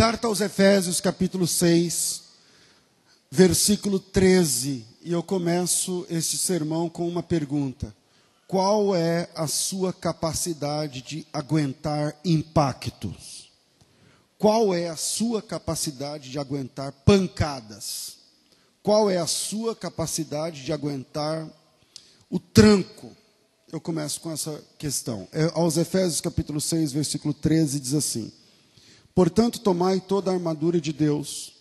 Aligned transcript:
Carta 0.00 0.28
aos 0.28 0.40
Efésios, 0.40 0.98
capítulo 0.98 1.46
6, 1.46 2.22
versículo 3.30 4.00
13. 4.00 4.82
E 5.02 5.12
eu 5.12 5.22
começo 5.22 6.06
este 6.08 6.38
sermão 6.38 6.88
com 6.88 7.06
uma 7.06 7.22
pergunta: 7.22 7.94
Qual 8.48 8.96
é 8.96 9.28
a 9.34 9.46
sua 9.46 9.92
capacidade 9.92 11.02
de 11.02 11.26
aguentar 11.30 12.16
impactos? 12.24 13.50
Qual 14.38 14.72
é 14.72 14.88
a 14.88 14.96
sua 14.96 15.42
capacidade 15.42 16.30
de 16.30 16.38
aguentar 16.38 16.92
pancadas? 17.04 18.16
Qual 18.82 19.10
é 19.10 19.18
a 19.18 19.26
sua 19.26 19.76
capacidade 19.76 20.64
de 20.64 20.72
aguentar 20.72 21.46
o 22.30 22.40
tranco? 22.40 23.14
Eu 23.70 23.82
começo 23.82 24.18
com 24.22 24.32
essa 24.32 24.64
questão. 24.78 25.28
É, 25.30 25.50
aos 25.52 25.76
Efésios 25.76 26.22
capítulo 26.22 26.58
6, 26.58 26.90
versículo 26.90 27.34
13, 27.34 27.78
diz 27.78 27.92
assim: 27.92 28.32
Portanto, 29.14 29.60
tomai 29.60 30.00
toda 30.00 30.30
a 30.30 30.34
armadura 30.34 30.80
de 30.80 30.92
Deus, 30.92 31.54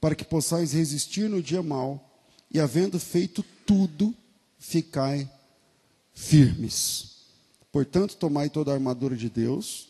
para 0.00 0.14
que 0.14 0.24
possais 0.24 0.72
resistir 0.72 1.28
no 1.28 1.42
dia 1.42 1.62
mau, 1.62 2.10
e 2.50 2.60
havendo 2.60 2.98
feito 2.98 3.44
tudo, 3.66 4.14
ficai 4.58 5.28
firmes. 6.14 7.16
Portanto, 7.70 8.16
tomai 8.16 8.50
toda 8.50 8.70
a 8.70 8.74
armadura 8.74 9.16
de 9.16 9.28
Deus, 9.28 9.88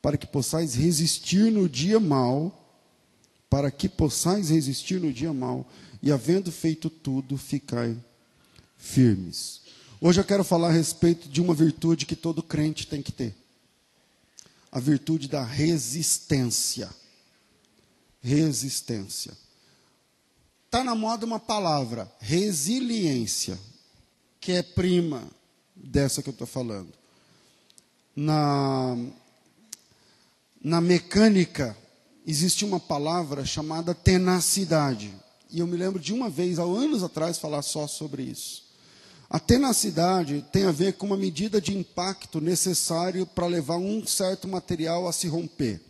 para 0.00 0.16
que 0.16 0.26
possais 0.26 0.74
resistir 0.74 1.50
no 1.50 1.68
dia 1.68 1.98
mau, 1.98 2.60
para 3.48 3.70
que 3.70 3.88
possais 3.88 4.50
resistir 4.50 5.00
no 5.00 5.12
dia 5.12 5.32
mau, 5.32 5.66
e 6.02 6.12
havendo 6.12 6.52
feito 6.52 6.90
tudo, 6.90 7.36
ficai 7.36 7.96
firmes. 8.76 9.62
Hoje 10.00 10.20
eu 10.20 10.24
quero 10.24 10.44
falar 10.44 10.68
a 10.68 10.72
respeito 10.72 11.28
de 11.28 11.40
uma 11.40 11.54
virtude 11.54 12.04
que 12.04 12.14
todo 12.14 12.42
crente 12.42 12.86
tem 12.86 13.00
que 13.00 13.12
ter 13.12 13.34
a 14.74 14.80
virtude 14.80 15.28
da 15.28 15.44
resistência. 15.44 16.90
Resistência. 18.20 19.32
Está 20.64 20.82
na 20.82 20.96
moda 20.96 21.24
uma 21.24 21.38
palavra, 21.38 22.12
resiliência, 22.18 23.56
que 24.40 24.50
é 24.50 24.64
prima 24.64 25.22
dessa 25.76 26.20
que 26.20 26.28
eu 26.28 26.32
estou 26.32 26.46
falando. 26.46 26.92
Na, 28.16 28.96
na 30.60 30.80
mecânica, 30.80 31.76
existe 32.26 32.64
uma 32.64 32.80
palavra 32.80 33.46
chamada 33.46 33.94
tenacidade. 33.94 35.14
E 35.50 35.60
eu 35.60 35.68
me 35.68 35.76
lembro 35.76 36.00
de 36.00 36.12
uma 36.12 36.28
vez, 36.28 36.58
há 36.58 36.64
anos 36.64 37.04
atrás, 37.04 37.38
falar 37.38 37.62
só 37.62 37.86
sobre 37.86 38.24
isso. 38.24 38.63
A 39.28 39.38
tenacidade 39.40 40.44
tem 40.52 40.64
a 40.64 40.72
ver 40.72 40.94
com 40.94 41.06
uma 41.06 41.16
medida 41.16 41.60
de 41.60 41.76
impacto 41.76 42.40
necessário 42.40 43.26
para 43.26 43.46
levar 43.46 43.76
um 43.76 44.06
certo 44.06 44.46
material 44.46 45.08
a 45.08 45.12
se 45.12 45.26
romper. 45.28 45.80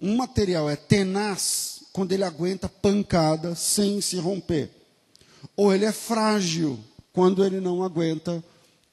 Um 0.00 0.16
material 0.16 0.68
é 0.68 0.76
tenaz 0.76 1.80
quando 1.92 2.12
ele 2.12 2.24
aguenta 2.24 2.68
pancada 2.68 3.54
sem 3.54 4.00
se 4.00 4.16
romper. 4.16 4.70
Ou 5.56 5.74
ele 5.74 5.84
é 5.84 5.92
frágil 5.92 6.78
quando 7.12 7.44
ele 7.44 7.60
não 7.60 7.82
aguenta 7.82 8.42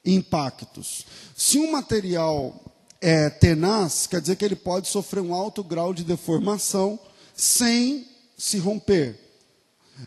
impactos. 0.04 1.06
Se 1.36 1.58
um 1.58 1.72
material 1.72 2.60
é 3.02 3.30
tenaz, 3.30 4.08
quer 4.08 4.22
dizer 4.22 4.36
que 4.36 4.46
ele 4.46 4.56
pode 4.56 4.88
sofrer 4.88 5.22
um 5.22 5.34
alto 5.34 5.64
grau 5.64 5.94
de 5.94 6.04
deformação 6.04 7.00
sem 7.36 8.08
se 8.38 8.58
romper. 8.58 9.20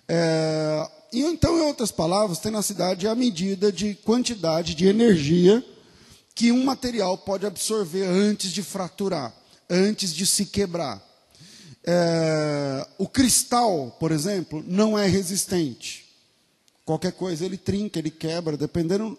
É, 0.09 0.91
e 1.13 1.23
então, 1.23 1.59
em 1.59 1.63
outras 1.63 1.91
palavras, 1.91 2.39
tenacidade 2.39 3.07
é 3.07 3.11
a 3.11 3.15
medida 3.15 3.73
de 3.73 3.95
quantidade 3.95 4.75
de 4.75 4.87
energia 4.87 5.65
que 6.35 6.53
um 6.53 6.65
material 6.65 7.19
pode 7.19 7.47
absorver 7.47 8.05
antes 8.05 8.53
de 8.53 8.63
fraturar, 8.63 9.35
antes 9.69 10.15
de 10.15 10.27
se 10.27 10.47
quebrar. 10.47 11.03
É, 11.85 12.87
o 12.99 13.09
cristal, 13.09 13.97
por 13.99 14.13
exemplo, 14.13 14.63
não 14.67 14.99
é 14.99 15.07
resistente. 15.07 16.07
Qualquer 16.85 17.13
coisa 17.13 17.45
ele 17.45 17.57
trinca, 17.57 17.99
ele 17.99 18.11
quebra, 18.11 18.57
dependendo 18.57 19.19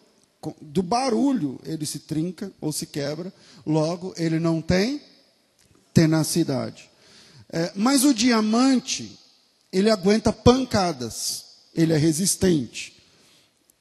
do 0.61 0.81
barulho, 0.81 1.59
ele 1.65 1.85
se 1.85 1.99
trinca 1.99 2.51
ou 2.61 2.71
se 2.71 2.85
quebra. 2.85 3.33
Logo, 3.65 4.13
ele 4.15 4.39
não 4.39 4.61
tem 4.61 5.01
tenacidade. 5.93 6.89
É, 7.51 7.71
mas 7.75 8.05
o 8.05 8.13
diamante, 8.13 9.19
ele 9.73 9.89
aguenta 9.89 10.31
pancadas 10.31 11.48
ele 11.81 11.93
é 11.93 11.97
resistente. 11.97 12.93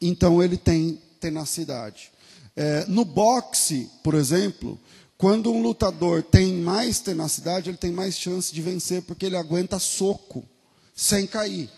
Então 0.01 0.41
ele 0.41 0.57
tem 0.57 1.01
tenacidade. 1.19 2.13
É, 2.55 2.87
no 2.87 3.05
boxe, 3.05 3.91
por 4.05 4.15
exemplo, 4.15 4.79
quando 5.17 5.51
um 5.51 5.61
lutador 5.61 6.23
tem 6.23 6.55
mais 6.55 7.01
tenacidade, 7.01 7.71
ele 7.71 7.77
tem 7.77 7.91
mais 7.91 8.17
chance 8.17 8.55
de 8.55 8.63
vencer, 8.63 9.03
porque 9.03 9.27
ele 9.27 9.37
aguenta 9.37 9.81
soco 9.81 10.45
sem 10.95 11.27
cair. 11.27 11.69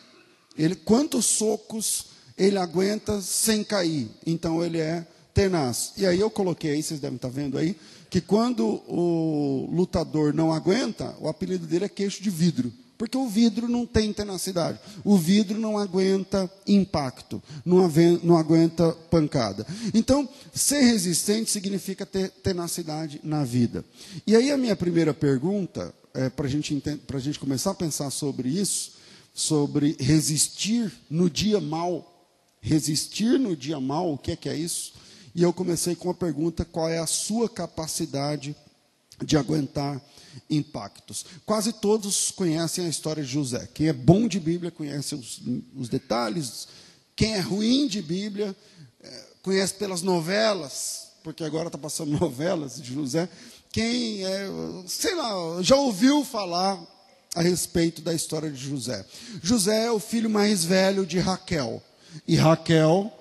Ele, 0.58 0.74
quantos 0.74 1.24
socos 1.24 2.06
ele 2.36 2.58
aguenta 2.58 3.18
sem 3.22 3.64
cair? 3.64 4.10
Então 4.26 4.62
ele 4.62 4.78
é 4.78 5.06
tenaz. 5.32 5.94
E 5.96 6.04
aí 6.04 6.20
eu 6.20 6.30
coloquei 6.30 6.72
aí, 6.72 6.82
vocês 6.82 7.00
devem 7.00 7.16
estar 7.16 7.28
vendo 7.28 7.56
aí, 7.56 7.74
que 8.10 8.20
quando 8.20 8.82
o 8.86 9.70
lutador 9.72 10.34
não 10.34 10.52
aguenta, 10.52 11.16
o 11.18 11.28
apelido 11.28 11.66
dele 11.66 11.86
é 11.86 11.88
queixo 11.88 12.22
de 12.22 12.28
vidro. 12.28 12.70
Porque 13.00 13.16
o 13.16 13.26
vidro 13.26 13.66
não 13.66 13.86
tem 13.86 14.12
tenacidade. 14.12 14.78
O 15.02 15.16
vidro 15.16 15.58
não 15.58 15.78
aguenta 15.78 16.52
impacto, 16.66 17.42
não, 17.64 18.36
aguenta 18.36 18.92
pancada. 19.10 19.66
Então, 19.94 20.28
ser 20.52 20.82
resistente 20.82 21.50
significa 21.50 22.04
ter 22.04 22.28
tenacidade 22.28 23.18
na 23.24 23.42
vida. 23.42 23.82
E 24.26 24.36
aí 24.36 24.50
a 24.50 24.58
minha 24.58 24.76
primeira 24.76 25.14
pergunta, 25.14 25.94
é, 26.12 26.28
para 26.28 26.44
a 26.46 26.50
gente 26.50 27.40
começar 27.40 27.70
a 27.70 27.74
pensar 27.74 28.10
sobre 28.10 28.50
isso, 28.50 28.92
sobre 29.32 29.96
resistir 29.98 30.92
no 31.08 31.30
dia 31.30 31.58
mal. 31.58 32.28
Resistir 32.60 33.40
no 33.40 33.56
dia 33.56 33.80
mal, 33.80 34.12
o 34.12 34.18
que 34.18 34.32
é 34.32 34.36
que 34.36 34.50
é 34.50 34.54
isso? 34.54 34.92
E 35.34 35.42
eu 35.42 35.54
comecei 35.54 35.96
com 35.96 36.10
a 36.10 36.14
pergunta: 36.14 36.66
qual 36.66 36.86
é 36.86 36.98
a 36.98 37.06
sua 37.06 37.48
capacidade 37.48 38.50
de 38.50 38.69
aguentar 39.36 40.00
impactos. 40.48 41.24
Quase 41.44 41.72
todos 41.72 42.30
conhecem 42.30 42.86
a 42.86 42.88
história 42.88 43.22
de 43.22 43.30
José. 43.30 43.68
Quem 43.72 43.88
é 43.88 43.92
bom 43.92 44.26
de 44.26 44.40
Bíblia 44.40 44.70
conhece 44.70 45.14
os, 45.14 45.40
os 45.76 45.88
detalhes. 45.88 46.68
Quem 47.14 47.34
é 47.34 47.40
ruim 47.40 47.86
de 47.86 48.00
Bíblia 48.00 48.54
é, 49.02 49.24
conhece 49.42 49.74
pelas 49.74 50.02
novelas, 50.02 51.08
porque 51.22 51.44
agora 51.44 51.68
está 51.68 51.78
passando 51.78 52.12
novelas 52.18 52.80
de 52.80 52.94
José. 52.94 53.28
Quem 53.72 54.24
é, 54.24 54.48
sei 54.86 55.14
lá, 55.14 55.62
já 55.62 55.76
ouviu 55.76 56.24
falar 56.24 56.80
a 57.34 57.42
respeito 57.42 58.02
da 58.02 58.12
história 58.12 58.50
de 58.50 58.58
José. 58.58 59.04
José 59.42 59.86
é 59.86 59.92
o 59.92 60.00
filho 60.00 60.28
mais 60.28 60.64
velho 60.64 61.06
de 61.06 61.18
Raquel. 61.18 61.82
E 62.26 62.34
Raquel 62.34 63.12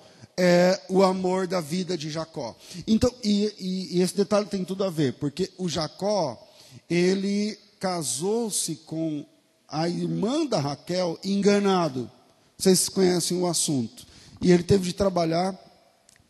é 0.42 0.80
o 0.88 1.02
amor 1.02 1.46
da 1.46 1.60
vida 1.60 1.98
de 1.98 2.08
Jacó. 2.08 2.56
Então, 2.86 3.12
e, 3.22 3.54
e, 3.60 3.98
e 3.98 4.00
esse 4.00 4.16
detalhe 4.16 4.46
tem 4.46 4.64
tudo 4.64 4.82
a 4.84 4.88
ver, 4.88 5.12
porque 5.14 5.50
o 5.58 5.68
Jacó 5.68 6.48
ele 6.88 7.58
casou-se 7.78 8.76
com 8.86 9.26
a 9.68 9.86
irmã 9.86 10.46
da 10.46 10.58
Raquel 10.58 11.18
enganado. 11.22 12.10
Vocês 12.56 12.88
conhecem 12.88 13.38
o 13.38 13.46
assunto. 13.46 14.06
E 14.40 14.50
ele 14.50 14.62
teve 14.62 14.84
de 14.84 14.94
trabalhar 14.94 15.54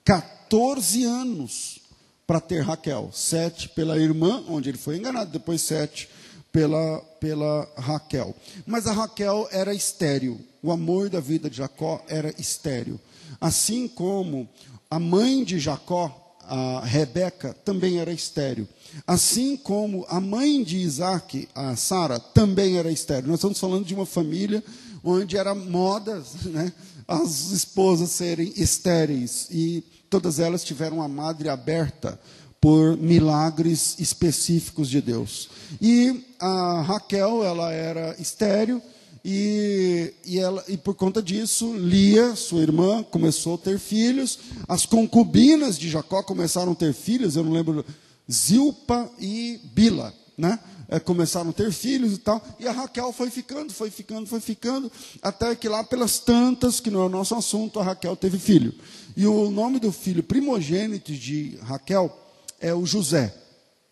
14 0.04 1.04
anos 1.04 1.81
para 2.27 2.41
ter 2.41 2.62
Raquel. 2.62 3.10
Sete 3.12 3.69
pela 3.69 3.97
irmã, 3.97 4.44
onde 4.48 4.69
ele 4.69 4.78
foi 4.78 4.97
enganado, 4.97 5.31
depois 5.31 5.62
sete 5.62 6.09
pela, 6.50 6.98
pela 7.21 7.69
Raquel. 7.77 8.34
Mas 8.66 8.88
a 8.88 8.92
Raquel 8.92 9.48
era 9.53 9.72
estéril. 9.72 10.41
O 10.60 10.72
amor 10.72 11.09
da 11.09 11.21
vida 11.21 11.48
de 11.48 11.59
Jacó 11.59 12.04
era 12.09 12.34
estéril. 12.41 12.98
Assim 13.41 13.86
como 13.86 14.48
a 14.91 14.98
mãe 14.98 15.44
de 15.44 15.59
Jacó, 15.59 16.36
a 16.42 16.80
Rebeca, 16.84 17.54
também 17.65 17.98
era 17.98 18.12
estéril. 18.12 18.66
Assim 19.06 19.56
como 19.56 20.04
a 20.09 20.21
mãe 20.21 20.65
de 20.65 20.78
Isaac, 20.78 21.48
a 21.54 21.77
Sara, 21.77 22.18
também 22.18 22.77
era 22.77 22.91
estéril. 22.91 23.28
Nós 23.28 23.38
estamos 23.38 23.60
falando 23.60 23.84
de 23.84 23.94
uma 23.94 24.06
família 24.06 24.62
onde 25.04 25.36
era 25.36 25.54
moda 25.54 26.22
né, 26.44 26.72
as 27.06 27.53
esposas 27.53 28.10
serem 28.10 28.53
estéreis. 28.56 29.47
E 29.50 29.84
todas 30.09 30.41
elas 30.41 30.65
tiveram 30.65 31.00
a 31.00 31.09
madre 31.09 31.48
aberta 31.48 32.18
por 32.60 32.97
milagres 32.97 33.97
específicos 33.98 34.88
de 34.88 35.00
Deus. 35.00 35.48
E 35.80 36.24
a 36.38 36.82
Raquel, 36.82 37.44
ela 37.44 37.72
era 37.72 38.15
estéril. 38.18 38.82
E, 39.24 40.14
e, 40.24 40.38
ela, 40.38 40.64
e 40.66 40.76
por 40.76 40.94
conta 40.94 41.22
disso, 41.22 41.74
Lia, 41.74 42.34
sua 42.34 42.62
irmã, 42.62 43.02
começou 43.02 43.54
a 43.54 43.58
ter 43.58 43.78
filhos. 43.78 44.38
As 44.66 44.86
concubinas 44.86 45.78
de 45.78 45.88
Jacó 45.90 46.22
começaram 46.22 46.72
a 46.72 46.74
ter 46.74 46.94
filhos. 46.94 47.36
Eu 47.36 47.44
não 47.44 47.52
lembro 47.52 47.84
Zilpa 48.30 49.10
e 49.18 49.60
Bila, 49.74 50.14
né? 50.38 50.58
É, 50.88 50.98
começaram 50.98 51.50
a 51.50 51.52
ter 51.52 51.70
filhos 51.70 52.14
e 52.14 52.18
tal, 52.18 52.44
e 52.58 52.66
a 52.66 52.72
Raquel 52.72 53.12
foi 53.12 53.30
ficando, 53.30 53.72
foi 53.72 53.90
ficando, 53.90 54.26
foi 54.26 54.40
ficando, 54.40 54.90
até 55.22 55.54
que 55.54 55.68
lá 55.68 55.84
pelas 55.84 56.18
tantas, 56.18 56.80
que 56.80 56.90
não 56.90 57.02
é 57.02 57.04
o 57.04 57.08
nosso 57.08 57.32
assunto, 57.36 57.78
a 57.78 57.84
Raquel 57.84 58.16
teve 58.16 58.40
filho. 58.40 58.74
E 59.16 59.24
o 59.24 59.52
nome 59.52 59.78
do 59.78 59.92
filho 59.92 60.20
primogênito 60.20 61.12
de 61.12 61.56
Raquel 61.62 62.12
é 62.58 62.74
o 62.74 62.84
José. 62.84 63.32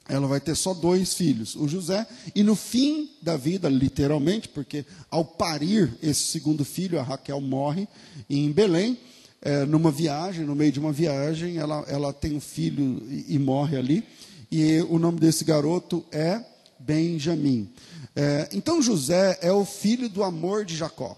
Ela 0.08 0.26
vai 0.26 0.40
ter 0.40 0.56
só 0.56 0.72
dois 0.72 1.14
filhos, 1.14 1.54
o 1.54 1.68
José, 1.68 2.06
e 2.34 2.42
no 2.42 2.56
fim 2.56 3.10
da 3.20 3.36
vida, 3.36 3.68
literalmente, 3.68 4.48
porque 4.48 4.84
ao 5.10 5.24
parir 5.24 5.94
esse 6.02 6.22
segundo 6.22 6.64
filho, 6.64 6.98
a 6.98 7.02
Raquel 7.02 7.40
morre 7.40 7.86
em 8.28 8.50
Belém, 8.50 8.98
é, 9.42 9.64
numa 9.66 9.90
viagem, 9.90 10.44
no 10.44 10.56
meio 10.56 10.72
de 10.72 10.80
uma 10.80 10.92
viagem, 10.92 11.58
ela, 11.58 11.84
ela 11.86 12.12
tem 12.12 12.34
um 12.34 12.40
filho 12.40 13.02
e, 13.08 13.34
e 13.34 13.38
morre 13.38 13.76
ali, 13.76 14.02
e 14.50 14.80
o 14.88 14.98
nome 14.98 15.20
desse 15.20 15.44
garoto 15.44 16.04
é 16.10 16.42
Benjamim. 16.78 17.70
É, 18.16 18.48
então 18.52 18.80
José 18.80 19.38
é 19.42 19.52
o 19.52 19.64
filho 19.64 20.08
do 20.08 20.22
amor 20.22 20.64
de 20.64 20.74
Jacó. 20.74 21.16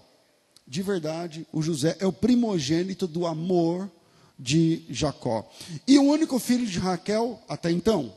De 0.67 0.81
verdade, 0.81 1.47
o 1.51 1.61
José 1.61 1.97
é 1.99 2.05
o 2.05 2.13
primogênito 2.13 3.07
do 3.07 3.25
amor 3.25 3.89
de 4.37 4.83
Jacó. 4.89 5.49
E 5.87 5.97
o 5.97 6.03
único 6.03 6.39
filho 6.39 6.65
de 6.65 6.79
Raquel 6.79 7.39
até 7.47 7.71
então, 7.71 8.13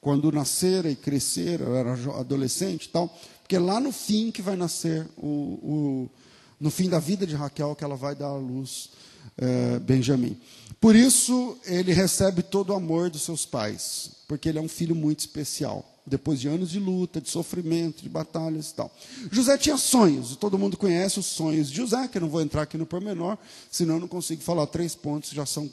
quando 0.00 0.32
nascera 0.32 0.90
e 0.90 0.96
crescer, 0.96 1.60
era 1.60 1.92
adolescente 2.18 2.86
e 2.86 2.88
tal, 2.88 3.14
porque 3.40 3.58
lá 3.58 3.78
no 3.78 3.92
fim 3.92 4.30
que 4.30 4.40
vai 4.40 4.56
nascer, 4.56 5.06
o, 5.16 5.26
o, 5.26 6.10
no 6.58 6.70
fim 6.70 6.88
da 6.88 6.98
vida 6.98 7.26
de 7.26 7.34
Raquel, 7.34 7.74
que 7.74 7.84
ela 7.84 7.96
vai 7.96 8.14
dar 8.14 8.28
à 8.28 8.36
luz 8.36 8.90
é, 9.36 9.78
Benjamim. 9.78 10.38
Por 10.80 10.96
isso, 10.96 11.58
ele 11.64 11.92
recebe 11.92 12.42
todo 12.42 12.70
o 12.70 12.74
amor 12.74 13.10
dos 13.10 13.22
seus 13.22 13.44
pais, 13.44 14.12
porque 14.26 14.48
ele 14.48 14.58
é 14.58 14.62
um 14.62 14.68
filho 14.68 14.94
muito 14.94 15.20
especial. 15.20 15.86
Depois 16.06 16.40
de 16.40 16.48
anos 16.48 16.70
de 16.70 16.78
luta, 16.78 17.20
de 17.20 17.28
sofrimento, 17.28 18.02
de 18.02 18.08
batalhas 18.08 18.70
e 18.70 18.74
tal. 18.74 18.90
José 19.30 19.56
tinha 19.58 19.76
sonhos, 19.76 20.34
todo 20.34 20.58
mundo 20.58 20.76
conhece 20.76 21.18
os 21.18 21.26
sonhos 21.26 21.70
de 21.70 21.76
José, 21.76 22.08
que 22.08 22.16
eu 22.16 22.22
não 22.22 22.28
vou 22.28 22.40
entrar 22.40 22.62
aqui 22.62 22.78
no 22.78 22.86
pormenor, 22.86 23.36
senão 23.70 23.94
eu 23.94 24.00
não 24.00 24.08
consigo 24.08 24.42
falar 24.42 24.66
três 24.66 24.94
pontos, 24.94 25.30
já 25.30 25.44
são 25.44 25.70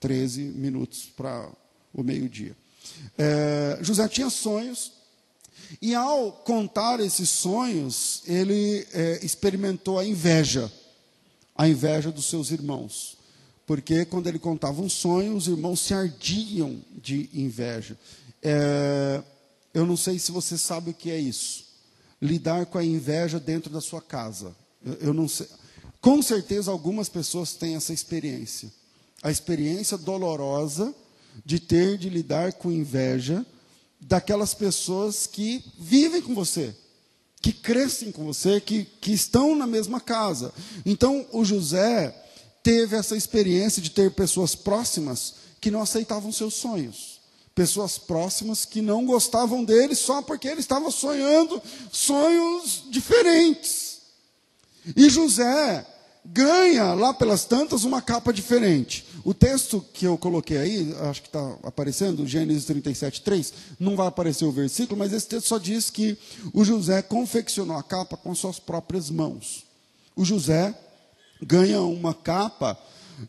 13 0.00 0.42
minutos 0.42 1.08
para 1.16 1.48
o 1.92 2.02
meio-dia. 2.02 2.54
É, 3.16 3.78
José 3.82 4.06
tinha 4.08 4.30
sonhos, 4.30 4.92
e 5.80 5.94
ao 5.94 6.32
contar 6.32 7.00
esses 7.00 7.28
sonhos, 7.28 8.22
ele 8.26 8.86
é, 8.92 9.20
experimentou 9.24 9.98
a 9.98 10.04
inveja, 10.04 10.70
a 11.54 11.68
inveja 11.68 12.10
dos 12.10 12.26
seus 12.26 12.50
irmãos. 12.50 13.16
Porque 13.66 14.04
quando 14.04 14.26
ele 14.26 14.38
contava 14.38 14.82
um 14.82 14.88
sonho, 14.88 15.36
os 15.36 15.48
irmãos 15.48 15.80
se 15.80 15.94
ardiam 15.94 16.80
de 17.02 17.30
inveja. 17.32 17.98
É, 18.42 19.22
eu 19.72 19.86
não 19.86 19.96
sei 19.96 20.18
se 20.18 20.30
você 20.30 20.58
sabe 20.58 20.90
o 20.90 20.94
que 20.94 21.10
é 21.10 21.18
isso. 21.18 21.64
Lidar 22.20 22.66
com 22.66 22.78
a 22.78 22.84
inveja 22.84 23.40
dentro 23.40 23.70
da 23.70 23.80
sua 23.80 24.02
casa. 24.02 24.54
Eu, 24.84 24.94
eu 24.94 25.14
não 25.14 25.26
sei. 25.26 25.48
Com 26.00 26.20
certeza 26.20 26.70
algumas 26.70 27.08
pessoas 27.08 27.54
têm 27.54 27.74
essa 27.74 27.92
experiência. 27.92 28.70
A 29.22 29.30
experiência 29.30 29.96
dolorosa 29.96 30.94
de 31.44 31.58
ter 31.58 31.96
de 31.98 32.08
lidar 32.08 32.52
com 32.54 32.70
inveja 32.70 33.44
daquelas 34.00 34.54
pessoas 34.54 35.26
que 35.26 35.64
vivem 35.78 36.20
com 36.20 36.34
você, 36.34 36.74
que 37.40 37.52
crescem 37.52 38.12
com 38.12 38.24
você, 38.24 38.60
que, 38.60 38.84
que 39.00 39.12
estão 39.12 39.54
na 39.54 39.66
mesma 39.66 40.00
casa. 40.00 40.52
Então, 40.84 41.26
o 41.32 41.44
José 41.44 42.14
teve 42.62 42.96
essa 42.96 43.16
experiência 43.16 43.80
de 43.80 43.90
ter 43.90 44.10
pessoas 44.12 44.54
próximas 44.54 45.34
que 45.60 45.70
não 45.70 45.82
aceitavam 45.82 46.32
seus 46.32 46.54
sonhos. 46.54 47.20
Pessoas 47.54 47.98
próximas 47.98 48.64
que 48.64 48.82
não 48.82 49.06
gostavam 49.06 49.64
dele 49.64 49.94
só 49.94 50.20
porque 50.20 50.48
ele 50.48 50.60
estava 50.60 50.90
sonhando 50.90 51.62
sonhos 51.92 52.84
diferentes. 52.90 53.98
E 54.96 55.08
José 55.08 55.86
ganha 56.24 56.94
lá 56.94 57.12
pelas 57.12 57.44
tantas 57.44 57.84
uma 57.84 58.00
capa 58.00 58.32
diferente. 58.32 59.06
O 59.24 59.34
texto 59.34 59.84
que 59.92 60.06
eu 60.06 60.16
coloquei 60.16 60.56
aí, 60.56 60.96
acho 61.02 61.22
que 61.22 61.28
está 61.28 61.56
aparecendo, 61.62 62.26
Gênesis 62.26 62.64
37, 62.64 63.22
3, 63.22 63.52
não 63.78 63.96
vai 63.96 64.06
aparecer 64.06 64.44
o 64.44 64.52
versículo, 64.52 64.98
mas 64.98 65.12
esse 65.12 65.26
texto 65.26 65.46
só 65.46 65.58
diz 65.58 65.90
que 65.90 66.16
o 66.52 66.64
José 66.64 67.02
confeccionou 67.02 67.76
a 67.76 67.82
capa 67.82 68.16
com 68.16 68.34
suas 68.34 68.58
próprias 68.58 69.10
mãos. 69.10 69.64
O 70.16 70.24
José 70.24 70.74
ganha 71.42 71.82
uma 71.82 72.14
capa 72.14 72.78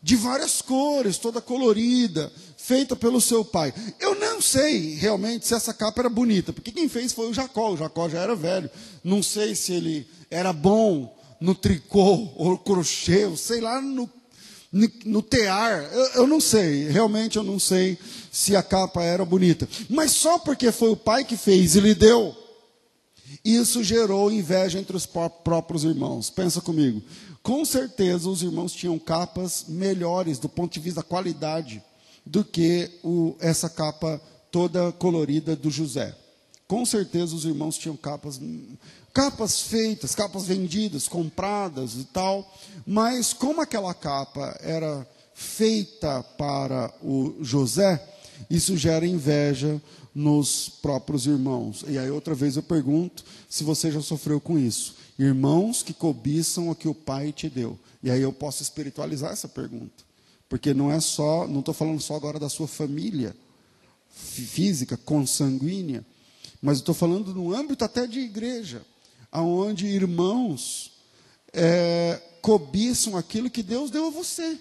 de 0.02 0.16
várias 0.16 0.60
cores, 0.60 1.18
toda 1.18 1.40
colorida, 1.40 2.32
feita 2.56 2.96
pelo 2.96 3.20
seu 3.20 3.44
pai. 3.44 3.72
Eu 4.00 4.14
não 4.14 4.40
sei 4.40 4.94
realmente 4.94 5.46
se 5.46 5.54
essa 5.54 5.72
capa 5.72 6.00
era 6.00 6.08
bonita, 6.08 6.52
porque 6.52 6.72
quem 6.72 6.88
fez 6.88 7.12
foi 7.12 7.30
o 7.30 7.34
Jacó. 7.34 7.72
O 7.72 7.76
Jacó 7.76 8.08
já 8.08 8.20
era 8.20 8.34
velho. 8.34 8.70
Não 9.04 9.22
sei 9.22 9.54
se 9.54 9.72
ele 9.72 10.06
era 10.30 10.52
bom 10.52 11.15
no 11.40 11.54
tricô 11.54 12.30
ou 12.36 12.58
crochê, 12.58 13.26
ou 13.26 13.36
sei 13.36 13.60
lá, 13.60 13.80
no, 13.80 14.08
no, 15.04 15.22
tear. 15.22 15.88
Eu, 15.92 16.06
eu 16.14 16.26
não 16.26 16.40
sei, 16.40 16.88
realmente 16.88 17.36
eu 17.36 17.42
não 17.42 17.58
sei 17.58 17.98
se 18.30 18.54
a 18.54 18.62
capa 18.62 19.02
era 19.02 19.24
bonita. 19.24 19.68
Mas 19.88 20.12
só 20.12 20.38
porque 20.38 20.70
foi 20.72 20.90
o 20.90 20.96
pai 20.96 21.24
que 21.24 21.36
fez 21.36 21.76
e 21.76 21.80
lhe 21.80 21.94
deu, 21.94 22.34
isso 23.44 23.82
gerou 23.82 24.30
inveja 24.30 24.78
entre 24.78 24.96
os 24.96 25.06
próprios 25.06 25.84
irmãos. 25.84 26.30
Pensa 26.30 26.60
comigo. 26.60 27.02
Com 27.42 27.64
certeza 27.64 28.28
os 28.28 28.42
irmãos 28.42 28.72
tinham 28.72 28.98
capas 28.98 29.66
melhores 29.68 30.38
do 30.38 30.48
ponto 30.48 30.72
de 30.72 30.80
vista 30.80 31.00
da 31.00 31.06
qualidade 31.06 31.82
do 32.24 32.44
que 32.44 32.90
o, 33.04 33.36
essa 33.38 33.70
capa 33.70 34.20
toda 34.50 34.90
colorida 34.90 35.54
do 35.54 35.70
José. 35.70 36.12
Com 36.66 36.84
certeza 36.84 37.36
os 37.36 37.44
irmãos 37.44 37.78
tinham 37.78 37.96
capas 37.96 38.40
capas 39.16 39.62
feitas, 39.62 40.14
capas 40.14 40.44
vendidas, 40.44 41.08
compradas 41.08 41.94
e 41.94 42.04
tal, 42.04 42.54
mas 42.86 43.32
como 43.32 43.62
aquela 43.62 43.94
capa 43.94 44.54
era 44.60 45.08
feita 45.32 46.22
para 46.36 46.92
o 47.02 47.34
José, 47.40 48.06
isso 48.50 48.76
gera 48.76 49.06
inveja 49.06 49.80
nos 50.14 50.68
próprios 50.68 51.26
irmãos. 51.26 51.82
E 51.88 51.96
aí 51.96 52.10
outra 52.10 52.34
vez 52.34 52.56
eu 52.56 52.62
pergunto 52.62 53.24
se 53.48 53.64
você 53.64 53.90
já 53.90 54.02
sofreu 54.02 54.38
com 54.38 54.58
isso. 54.58 54.94
Irmãos 55.18 55.82
que 55.82 55.94
cobiçam 55.94 56.68
o 56.68 56.74
que 56.74 56.86
o 56.86 56.94
pai 56.94 57.32
te 57.32 57.48
deu. 57.48 57.78
E 58.02 58.10
aí 58.10 58.20
eu 58.20 58.34
posso 58.34 58.62
espiritualizar 58.62 59.32
essa 59.32 59.48
pergunta. 59.48 60.04
Porque 60.46 60.74
não 60.74 60.92
é 60.92 61.00
só, 61.00 61.48
não 61.48 61.60
estou 61.60 61.72
falando 61.72 62.02
só 62.02 62.16
agora 62.16 62.38
da 62.38 62.50
sua 62.50 62.68
família 62.68 63.34
física, 64.10 64.94
consanguínea, 64.94 66.04
mas 66.60 66.78
estou 66.78 66.94
falando 66.94 67.34
no 67.34 67.54
âmbito 67.54 67.82
até 67.82 68.06
de 68.06 68.20
igreja 68.20 68.82
aonde 69.30 69.86
irmãos 69.86 70.92
é, 71.52 72.20
cobiçam 72.40 73.16
aquilo 73.16 73.50
que 73.50 73.62
Deus 73.62 73.90
deu 73.90 74.06
a 74.06 74.10
você, 74.10 74.58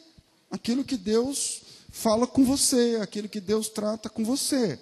aquilo 0.49 0.83
que 0.83 0.97
Deus 0.97 1.61
fala 1.89 2.27
com 2.27 2.43
você, 2.43 2.99
aquilo 3.01 3.29
que 3.29 3.39
Deus 3.39 3.69
trata 3.69 4.09
com 4.09 4.23
você. 4.23 4.79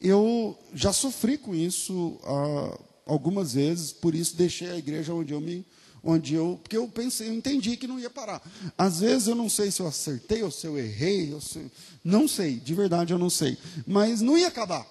Eu 0.00 0.58
já 0.72 0.92
sofri 0.92 1.36
com 1.36 1.54
isso 1.54 2.18
ah, 2.24 2.78
algumas 3.06 3.54
vezes, 3.54 3.92
por 3.92 4.14
isso 4.14 4.36
deixei 4.36 4.70
a 4.70 4.76
igreja 4.76 5.12
onde 5.12 5.32
eu 5.32 5.40
me 5.40 5.64
onde 6.02 6.34
eu, 6.34 6.58
porque 6.62 6.76
eu 6.76 6.86
pensei, 6.88 7.28
eu 7.28 7.34
entendi 7.34 7.76
que 7.76 7.86
não 7.86 7.98
ia 7.98 8.08
parar. 8.08 8.40
Às 8.76 9.00
vezes 9.00 9.28
eu 9.28 9.34
não 9.34 9.48
sei 9.48 9.70
se 9.70 9.80
eu 9.80 9.86
acertei 9.86 10.42
ou 10.42 10.50
se 10.50 10.66
eu 10.66 10.78
errei, 10.78 11.34
ou 11.34 11.40
se, 11.40 11.70
não 12.04 12.28
sei, 12.28 12.56
de 12.56 12.74
verdade 12.74 13.12
eu 13.12 13.18
não 13.18 13.28
sei, 13.28 13.58
mas 13.86 14.20
não 14.20 14.38
ia 14.38 14.48
acabar. 14.48 14.86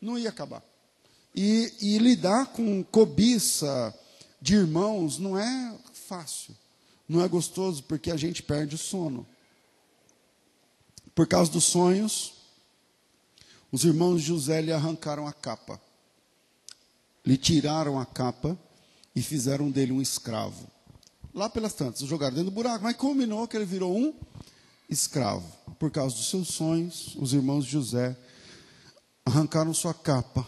Não 0.00 0.18
ia 0.18 0.28
acabar. 0.28 0.62
E, 1.36 1.70
e 1.82 1.98
lidar 1.98 2.46
com 2.46 2.82
cobiça 2.82 3.94
de 4.40 4.54
irmãos 4.54 5.18
não 5.18 5.38
é 5.38 5.78
fácil, 5.92 6.56
não 7.06 7.20
é 7.20 7.28
gostoso, 7.28 7.82
porque 7.82 8.10
a 8.10 8.16
gente 8.16 8.42
perde 8.42 8.74
o 8.74 8.78
sono. 8.78 9.26
Por 11.14 11.26
causa 11.26 11.52
dos 11.52 11.64
sonhos, 11.64 12.32
os 13.70 13.84
irmãos 13.84 14.22
de 14.22 14.28
José 14.28 14.62
lhe 14.62 14.72
arrancaram 14.72 15.26
a 15.26 15.32
capa, 15.32 15.78
lhe 17.24 17.36
tiraram 17.36 18.00
a 18.00 18.06
capa 18.06 18.58
e 19.14 19.20
fizeram 19.20 19.70
dele 19.70 19.92
um 19.92 20.00
escravo. 20.00 20.66
Lá 21.34 21.50
pelas 21.50 21.74
tantas, 21.74 22.00
jogaram 22.08 22.34
dentro 22.34 22.50
do 22.50 22.54
buraco, 22.54 22.84
mas 22.84 22.96
combinou 22.96 23.46
que 23.46 23.58
ele 23.58 23.66
virou 23.66 23.94
um 23.94 24.14
escravo. 24.88 25.46
Por 25.78 25.90
causa 25.90 26.16
dos 26.16 26.30
seus 26.30 26.48
sonhos, 26.48 27.14
os 27.16 27.34
irmãos 27.34 27.66
de 27.66 27.72
José 27.72 28.16
arrancaram 29.26 29.74
sua 29.74 29.92
capa 29.92 30.46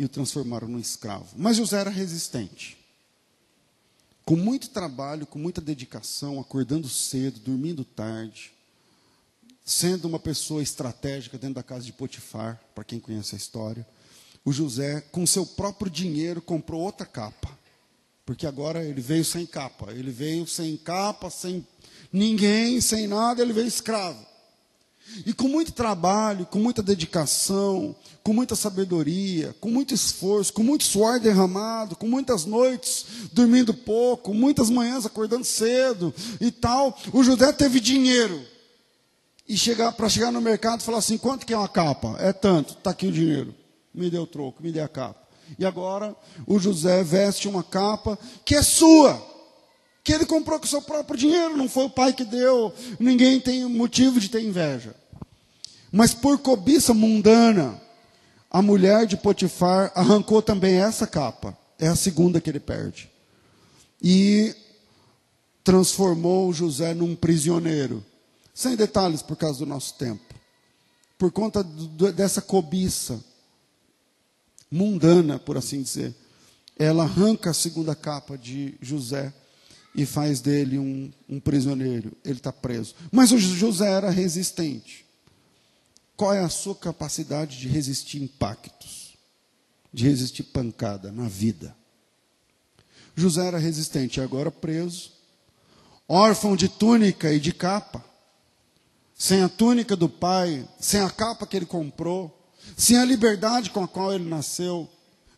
e 0.00 0.04
o 0.04 0.08
transformaram 0.08 0.66
num 0.66 0.78
escravo. 0.78 1.26
Mas 1.36 1.58
José 1.58 1.78
era 1.78 1.90
resistente. 1.90 2.78
Com 4.24 4.34
muito 4.34 4.70
trabalho, 4.70 5.26
com 5.26 5.38
muita 5.38 5.60
dedicação, 5.60 6.40
acordando 6.40 6.88
cedo, 6.88 7.38
dormindo 7.38 7.84
tarde, 7.84 8.50
sendo 9.62 10.08
uma 10.08 10.18
pessoa 10.18 10.62
estratégica 10.62 11.36
dentro 11.36 11.56
da 11.56 11.62
casa 11.62 11.84
de 11.84 11.92
Potifar, 11.92 12.58
para 12.74 12.82
quem 12.82 12.98
conhece 12.98 13.34
a 13.34 13.38
história, 13.38 13.86
o 14.42 14.50
José, 14.54 15.02
com 15.12 15.26
seu 15.26 15.44
próprio 15.44 15.90
dinheiro, 15.90 16.40
comprou 16.40 16.80
outra 16.80 17.04
capa. 17.04 17.50
Porque 18.24 18.46
agora 18.46 18.82
ele 18.82 19.02
veio 19.02 19.24
sem 19.24 19.44
capa. 19.44 19.92
Ele 19.92 20.10
veio 20.10 20.46
sem 20.46 20.78
capa, 20.78 21.28
sem 21.28 21.66
ninguém, 22.10 22.80
sem 22.80 23.06
nada, 23.06 23.42
ele 23.42 23.52
veio 23.52 23.66
escravo. 23.66 24.29
E 25.26 25.32
com 25.32 25.48
muito 25.48 25.72
trabalho, 25.72 26.46
com 26.46 26.58
muita 26.58 26.82
dedicação, 26.82 27.96
com 28.22 28.32
muita 28.32 28.54
sabedoria, 28.54 29.54
com 29.60 29.70
muito 29.70 29.92
esforço, 29.92 30.52
com 30.52 30.62
muito 30.62 30.84
suor 30.84 31.18
derramado, 31.18 31.96
com 31.96 32.06
muitas 32.06 32.44
noites 32.44 33.06
dormindo 33.32 33.74
pouco, 33.74 34.32
muitas 34.32 34.70
manhãs 34.70 35.04
acordando 35.04 35.44
cedo 35.44 36.14
e 36.40 36.50
tal, 36.50 36.96
o 37.12 37.24
José 37.24 37.52
teve 37.52 37.80
dinheiro. 37.80 38.40
E 39.48 39.56
chegar 39.56 39.90
para 39.92 40.08
chegar 40.08 40.30
no 40.30 40.40
mercado 40.40 40.80
e 40.80 40.84
falar 40.84 40.98
assim: 40.98 41.18
quanto 41.18 41.44
que 41.44 41.52
é 41.52 41.58
uma 41.58 41.68
capa? 41.68 42.14
É 42.20 42.32
tanto, 42.32 42.74
está 42.74 42.90
aqui 42.90 43.08
o 43.08 43.12
dinheiro. 43.12 43.52
me 43.92 44.08
dê 44.08 44.16
o 44.16 44.26
troco, 44.26 44.62
me 44.62 44.70
dê 44.70 44.80
a 44.80 44.86
capa. 44.86 45.20
E 45.58 45.64
agora 45.64 46.14
o 46.46 46.58
José 46.58 47.02
veste 47.02 47.48
uma 47.48 47.64
capa 47.64 48.16
que 48.44 48.54
é 48.54 48.62
sua, 48.62 49.20
que 50.02 50.12
ele 50.12 50.26
comprou 50.26 50.58
com 50.58 50.66
seu 50.66 50.80
próprio 50.82 51.18
dinheiro, 51.18 51.56
não 51.56 51.68
foi 51.68 51.84
o 51.84 51.90
pai 51.90 52.12
que 52.12 52.24
deu, 52.24 52.72
ninguém 52.98 53.40
tem 53.40 53.64
motivo 53.66 54.18
de 54.18 54.28
ter 54.28 54.42
inveja. 54.42 54.94
Mas 55.92 56.14
por 56.14 56.38
cobiça 56.38 56.94
mundana, 56.94 57.80
a 58.50 58.62
mulher 58.62 59.06
de 59.06 59.16
Potifar 59.16 59.92
arrancou 59.94 60.40
também 60.40 60.76
essa 60.76 61.06
capa, 61.06 61.56
é 61.78 61.88
a 61.88 61.96
segunda 61.96 62.40
que 62.40 62.48
ele 62.48 62.60
perde. 62.60 63.10
E 64.02 64.54
transformou 65.62 66.52
José 66.52 66.94
num 66.94 67.14
prisioneiro. 67.14 68.04
Sem 68.54 68.76
detalhes 68.76 69.22
por 69.22 69.36
causa 69.36 69.60
do 69.60 69.66
nosso 69.66 69.94
tempo. 69.94 70.34
Por 71.18 71.30
conta 71.30 71.62
do, 71.62 72.12
dessa 72.12 72.40
cobiça 72.40 73.22
mundana, 74.70 75.38
por 75.38 75.56
assim 75.56 75.82
dizer, 75.82 76.14
ela 76.78 77.04
arranca 77.04 77.50
a 77.50 77.54
segunda 77.54 77.94
capa 77.94 78.38
de 78.38 78.74
José 78.80 79.32
e 79.94 80.06
faz 80.06 80.40
dele 80.40 80.78
um, 80.78 81.10
um 81.28 81.40
prisioneiro. 81.40 82.12
Ele 82.24 82.38
está 82.38 82.52
preso. 82.52 82.94
Mas 83.10 83.32
o 83.32 83.38
José 83.38 83.90
era 83.90 84.10
resistente. 84.10 85.04
Qual 86.16 86.32
é 86.34 86.40
a 86.40 86.48
sua 86.48 86.74
capacidade 86.74 87.58
de 87.58 87.68
resistir 87.68 88.22
impactos? 88.22 89.16
De 89.92 90.04
resistir 90.04 90.44
pancada 90.44 91.10
na 91.10 91.28
vida? 91.28 91.74
José 93.16 93.46
era 93.46 93.58
resistente, 93.58 94.20
agora 94.20 94.50
preso, 94.50 95.12
órfão 96.08 96.56
de 96.56 96.68
túnica 96.68 97.32
e 97.32 97.40
de 97.40 97.52
capa, 97.52 98.04
sem 99.14 99.42
a 99.42 99.48
túnica 99.48 99.94
do 99.94 100.08
pai, 100.08 100.66
sem 100.78 101.00
a 101.00 101.10
capa 101.10 101.46
que 101.46 101.56
ele 101.56 101.66
comprou, 101.66 102.50
sem 102.76 102.96
a 102.96 103.04
liberdade 103.04 103.70
com 103.70 103.82
a 103.82 103.88
qual 103.88 104.12
ele 104.12 104.28
nasceu, 104.28 104.88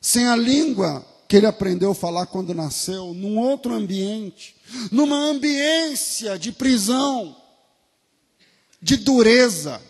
sem 0.00 0.26
a 0.26 0.37
língua 0.37 1.04
que 1.33 1.37
ele 1.39 1.47
aprendeu 1.47 1.93
a 1.93 1.95
falar 1.95 2.27
quando 2.27 2.53
nasceu, 2.53 3.15
num 3.15 3.39
outro 3.39 3.73
ambiente, 3.73 4.55
numa 4.91 5.17
ambiência 5.17 6.39
de 6.39 6.53
prisão, 6.53 7.35
de 8.83 8.99
dureza, 8.99 9.81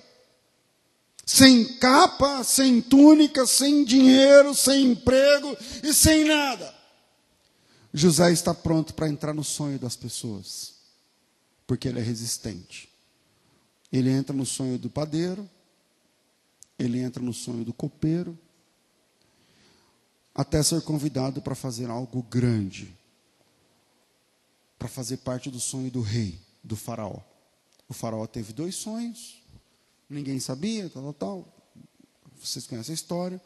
sem 1.27 1.65
capa, 1.79 2.45
sem 2.45 2.81
túnica, 2.81 3.45
sem 3.45 3.85
dinheiro, 3.85 4.55
sem 4.55 4.93
emprego 4.93 5.57
e 5.83 5.93
sem 5.93 6.23
nada. 6.27 6.73
José 7.93 8.31
está 8.31 8.55
pronto 8.55 8.95
para 8.95 9.09
entrar 9.09 9.35
no 9.35 9.43
sonho 9.43 9.81
das 9.81 9.97
pessoas, 9.97 10.75
porque 11.67 11.89
ele 11.89 11.99
é 11.99 12.03
resistente. 12.05 12.89
Ele 13.93 14.11
entra 14.11 14.33
no 14.33 14.47
sonho 14.47 14.79
do 14.79 14.89
padeiro, 14.89 15.51
ele 16.79 17.01
entra 17.01 17.21
no 17.21 17.33
sonho 17.33 17.65
do 17.65 17.73
copeiro, 17.73 18.39
até 20.35 20.62
ser 20.62 20.83
convidado 20.83 21.43
para 21.43 21.55
fazer 21.55 21.91
algo 21.91 22.23
grande, 22.23 22.95
para 24.79 24.89
fazer 24.89 25.19
parte 25.19 25.51
do 25.51 25.61
sonho 25.61 25.91
do 25.91 26.01
rei, 26.01 26.39
do 26.62 26.77
faraó. 26.77 27.19
O 27.89 27.95
faraó 27.95 28.27
teve 28.27 28.53
dois 28.53 28.75
sonhos, 28.75 29.43
ninguém 30.09 30.41
sabia, 30.41 30.89
tal, 30.89 31.03
tal, 31.03 31.12
tal. 31.12 31.49
Vocês 32.41 32.67
conhecem 32.67 32.93
a 32.93 32.95
história. 32.95 33.41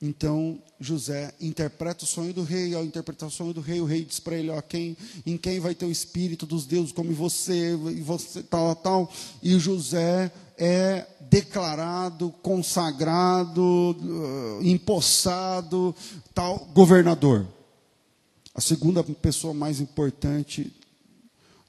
Então 0.00 0.62
José 0.78 1.34
interpreta 1.40 2.04
o 2.04 2.06
sonho 2.06 2.32
do 2.32 2.44
rei, 2.44 2.72
ao 2.72 2.84
interpretar 2.84 3.28
o 3.28 3.32
sonho 3.32 3.52
do 3.52 3.60
rei, 3.60 3.80
o 3.80 3.84
rei 3.84 4.04
diz 4.04 4.20
para 4.20 4.36
ele: 4.36 4.50
ó, 4.50 4.60
quem, 4.62 4.96
em 5.26 5.36
quem 5.36 5.58
vai 5.58 5.74
ter 5.74 5.86
o 5.86 5.90
espírito 5.90 6.46
dos 6.46 6.66
deuses 6.66 6.92
como 6.92 7.12
você, 7.12 7.72
e 7.72 8.00
você, 8.00 8.42
tal, 8.44 8.76
tal. 8.76 9.12
E 9.42 9.58
José 9.58 10.30
é 10.58 11.06
declarado, 11.30 12.30
consagrado, 12.42 13.62
uh, 13.62 14.62
empossado, 14.62 15.94
tal, 16.34 16.58
governador. 16.74 17.46
A 18.54 18.60
segunda 18.60 19.04
pessoa 19.04 19.54
mais 19.54 19.80
importante 19.80 20.72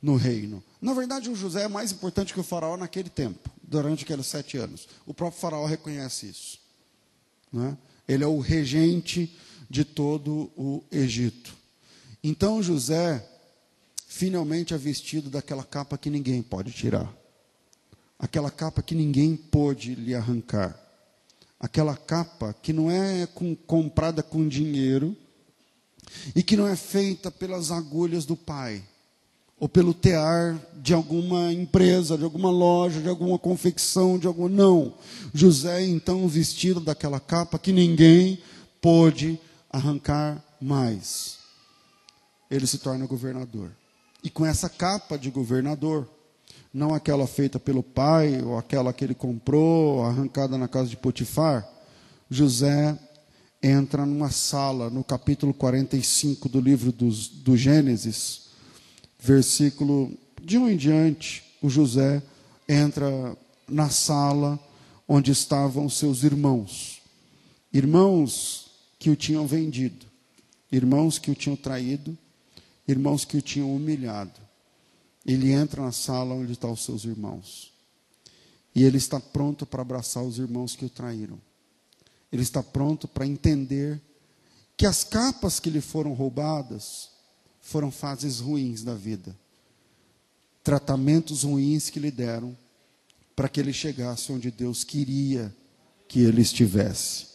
no 0.01 0.15
reino. 0.15 0.63
Na 0.81 0.93
verdade, 0.93 1.29
o 1.29 1.35
José 1.35 1.63
é 1.63 1.67
mais 1.67 1.91
importante 1.91 2.33
que 2.33 2.39
o 2.39 2.43
faraó 2.43 2.77
naquele 2.77 3.09
tempo, 3.09 3.49
durante 3.61 4.03
aqueles 4.03 4.25
sete 4.25 4.57
anos. 4.57 4.87
O 5.05 5.13
próprio 5.13 5.39
faraó 5.39 5.65
reconhece 5.65 6.27
isso. 6.27 6.59
Não 7.51 7.67
é? 7.67 7.77
Ele 8.07 8.23
é 8.23 8.27
o 8.27 8.39
regente 8.39 9.37
de 9.69 9.85
todo 9.85 10.51
o 10.57 10.83
Egito. 10.91 11.53
Então 12.23 12.63
José 12.63 13.23
finalmente 14.07 14.73
é 14.73 14.77
vestido 14.77 15.29
daquela 15.29 15.63
capa 15.63 15.97
que 15.97 16.09
ninguém 16.09 16.41
pode 16.41 16.71
tirar. 16.71 17.13
Aquela 18.19 18.51
capa 18.51 18.83
que 18.83 18.93
ninguém 18.93 19.35
pode 19.35 19.95
lhe 19.95 20.13
arrancar. 20.13 20.77
Aquela 21.57 21.95
capa 21.95 22.53
que 22.61 22.73
não 22.73 22.91
é 22.91 23.25
com, 23.25 23.55
comprada 23.55 24.21
com 24.21 24.47
dinheiro 24.47 25.15
e 26.35 26.43
que 26.43 26.57
não 26.57 26.67
é 26.67 26.75
feita 26.75 27.31
pelas 27.31 27.71
agulhas 27.71 28.25
do 28.25 28.35
pai 28.35 28.83
ou 29.59 29.67
pelo 29.67 29.93
tear 29.93 30.57
de 30.75 30.93
alguma 30.93 31.51
empresa, 31.51 32.17
de 32.17 32.23
alguma 32.23 32.49
loja, 32.49 33.01
de 33.01 33.09
alguma 33.09 33.37
confecção, 33.37 34.17
de 34.17 34.25
algum 34.25 34.47
não. 34.47 34.93
José 35.33 35.85
então 35.85 36.27
vestido 36.27 36.79
daquela 36.79 37.19
capa 37.19 37.59
que 37.59 37.73
ninguém 37.73 38.41
pôde 38.81 39.39
arrancar 39.69 40.41
mais. 40.61 41.39
Ele 42.49 42.65
se 42.65 42.77
torna 42.77 43.05
governador. 43.05 43.71
E 44.23 44.29
com 44.29 44.45
essa 44.45 44.69
capa 44.69 45.17
de 45.17 45.29
governador, 45.29 46.07
não 46.73 46.93
aquela 46.93 47.25
feita 47.25 47.59
pelo 47.59 47.81
pai, 47.81 48.41
ou 48.43 48.57
aquela 48.57 48.93
que 48.93 49.03
ele 49.03 49.15
comprou, 49.15 50.03
arrancada 50.03 50.57
na 50.57 50.67
casa 50.67 50.89
de 50.89 50.97
Potifar, 50.97 51.67
José 52.29 52.97
entra 53.61 54.05
numa 54.05 54.29
sala, 54.29 54.89
no 54.89 55.03
capítulo 55.03 55.53
45 55.53 56.47
do 56.47 56.61
livro 56.61 56.91
dos, 56.91 57.27
do 57.27 57.57
Gênesis, 57.57 58.49
versículo 59.19 60.11
de 60.41 60.57
um 60.57 60.69
em 60.69 60.77
diante, 60.77 61.43
o 61.61 61.69
José 61.69 62.21
entra 62.67 63.35
na 63.67 63.89
sala 63.89 64.59
onde 65.07 65.31
estavam 65.31 65.89
seus 65.89 66.23
irmãos. 66.23 67.01
Irmãos 67.73 68.71
que 68.97 69.09
o 69.09 69.15
tinham 69.15 69.45
vendido, 69.45 70.05
irmãos 70.71 71.19
que 71.19 71.31
o 71.31 71.35
tinham 71.35 71.55
traído, 71.55 72.17
irmãos 72.87 73.25
que 73.25 73.37
o 73.37 73.41
tinham 73.41 73.75
humilhado. 73.75 74.48
Ele 75.31 75.51
entra 75.51 75.83
na 75.83 75.91
sala 75.91 76.33
onde 76.33 76.53
estão 76.53 76.71
os 76.71 76.83
seus 76.83 77.05
irmãos. 77.05 77.71
E 78.73 78.83
ele 78.83 78.97
está 78.97 79.19
pronto 79.19 79.63
para 79.63 79.83
abraçar 79.83 80.23
os 80.23 80.39
irmãos 80.39 80.75
que 80.75 80.85
o 80.85 80.89
traíram. 80.89 81.39
Ele 82.31 82.41
está 82.41 82.63
pronto 82.63 83.07
para 83.07 83.27
entender 83.27 84.01
que 84.75 84.87
as 84.87 85.03
capas 85.03 85.59
que 85.59 85.69
lhe 85.69 85.81
foram 85.81 86.13
roubadas 86.13 87.11
foram 87.61 87.91
fases 87.91 88.39
ruins 88.39 88.83
da 88.83 88.95
vida. 88.95 89.37
Tratamentos 90.63 91.43
ruins 91.43 91.91
que 91.91 91.99
lhe 91.99 92.09
deram 92.09 92.57
para 93.35 93.47
que 93.47 93.59
ele 93.59 93.71
chegasse 93.71 94.31
onde 94.31 94.49
Deus 94.49 94.83
queria 94.83 95.55
que 96.07 96.21
ele 96.21 96.41
estivesse. 96.41 97.27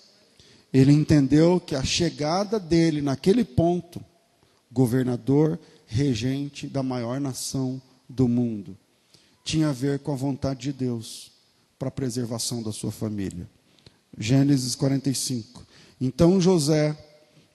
Ele 0.72 0.90
entendeu 0.90 1.60
que 1.60 1.76
a 1.76 1.84
chegada 1.84 2.58
dele 2.58 3.00
naquele 3.00 3.44
ponto, 3.44 4.04
governador, 4.72 5.60
regente 5.87 6.67
da 6.67 6.83
maior 6.83 7.21
nação 7.21 7.81
do 8.09 8.29
mundo, 8.29 8.76
tinha 9.45 9.69
a 9.69 9.73
ver 9.73 9.99
com 9.99 10.12
a 10.12 10.17
vontade 10.17 10.61
de 10.61 10.73
Deus 10.73 11.31
para 11.79 11.88
a 11.88 11.93
preservação 11.93 12.62
da 12.62 12.73
sua 12.73 12.91
família. 12.91 13.49
Gênesis 14.19 14.75
45. 14.75 15.67
Então 16.00 16.41
José 16.41 16.97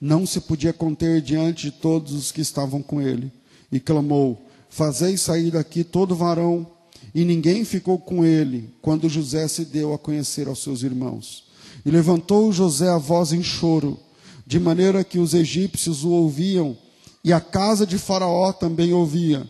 não 0.00 0.26
se 0.26 0.40
podia 0.40 0.72
conter 0.72 1.20
diante 1.20 1.70
de 1.70 1.72
todos 1.72 2.12
os 2.12 2.32
que 2.32 2.40
estavam 2.40 2.82
com 2.82 3.00
ele, 3.02 3.30
e 3.70 3.78
clamou: 3.78 4.46
Fazei 4.68 5.16
sair 5.16 5.50
daqui 5.50 5.84
todo 5.84 6.16
varão. 6.16 6.66
E 7.14 7.24
ninguém 7.24 7.64
ficou 7.64 7.98
com 7.98 8.24
ele 8.24 8.72
quando 8.80 9.08
José 9.08 9.48
se 9.48 9.64
deu 9.64 9.92
a 9.92 9.98
conhecer 9.98 10.46
aos 10.46 10.62
seus 10.62 10.82
irmãos. 10.82 11.44
E 11.84 11.90
levantou 11.90 12.52
José 12.52 12.88
a 12.88 12.98
voz 12.98 13.32
em 13.32 13.42
choro, 13.42 13.98
de 14.46 14.60
maneira 14.60 15.02
que 15.02 15.18
os 15.18 15.34
egípcios 15.34 16.04
o 16.04 16.10
ouviam, 16.10 16.76
e 17.22 17.32
a 17.32 17.40
casa 17.40 17.86
de 17.86 17.98
Faraó 17.98 18.52
também 18.52 18.92
ouvia. 18.92 19.48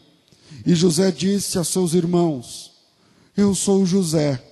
E 0.66 0.74
José 0.74 1.10
disse 1.10 1.58
a 1.58 1.64
seus 1.64 1.94
irmãos: 1.94 2.72
Eu 3.36 3.54
sou 3.54 3.86
José 3.86 4.42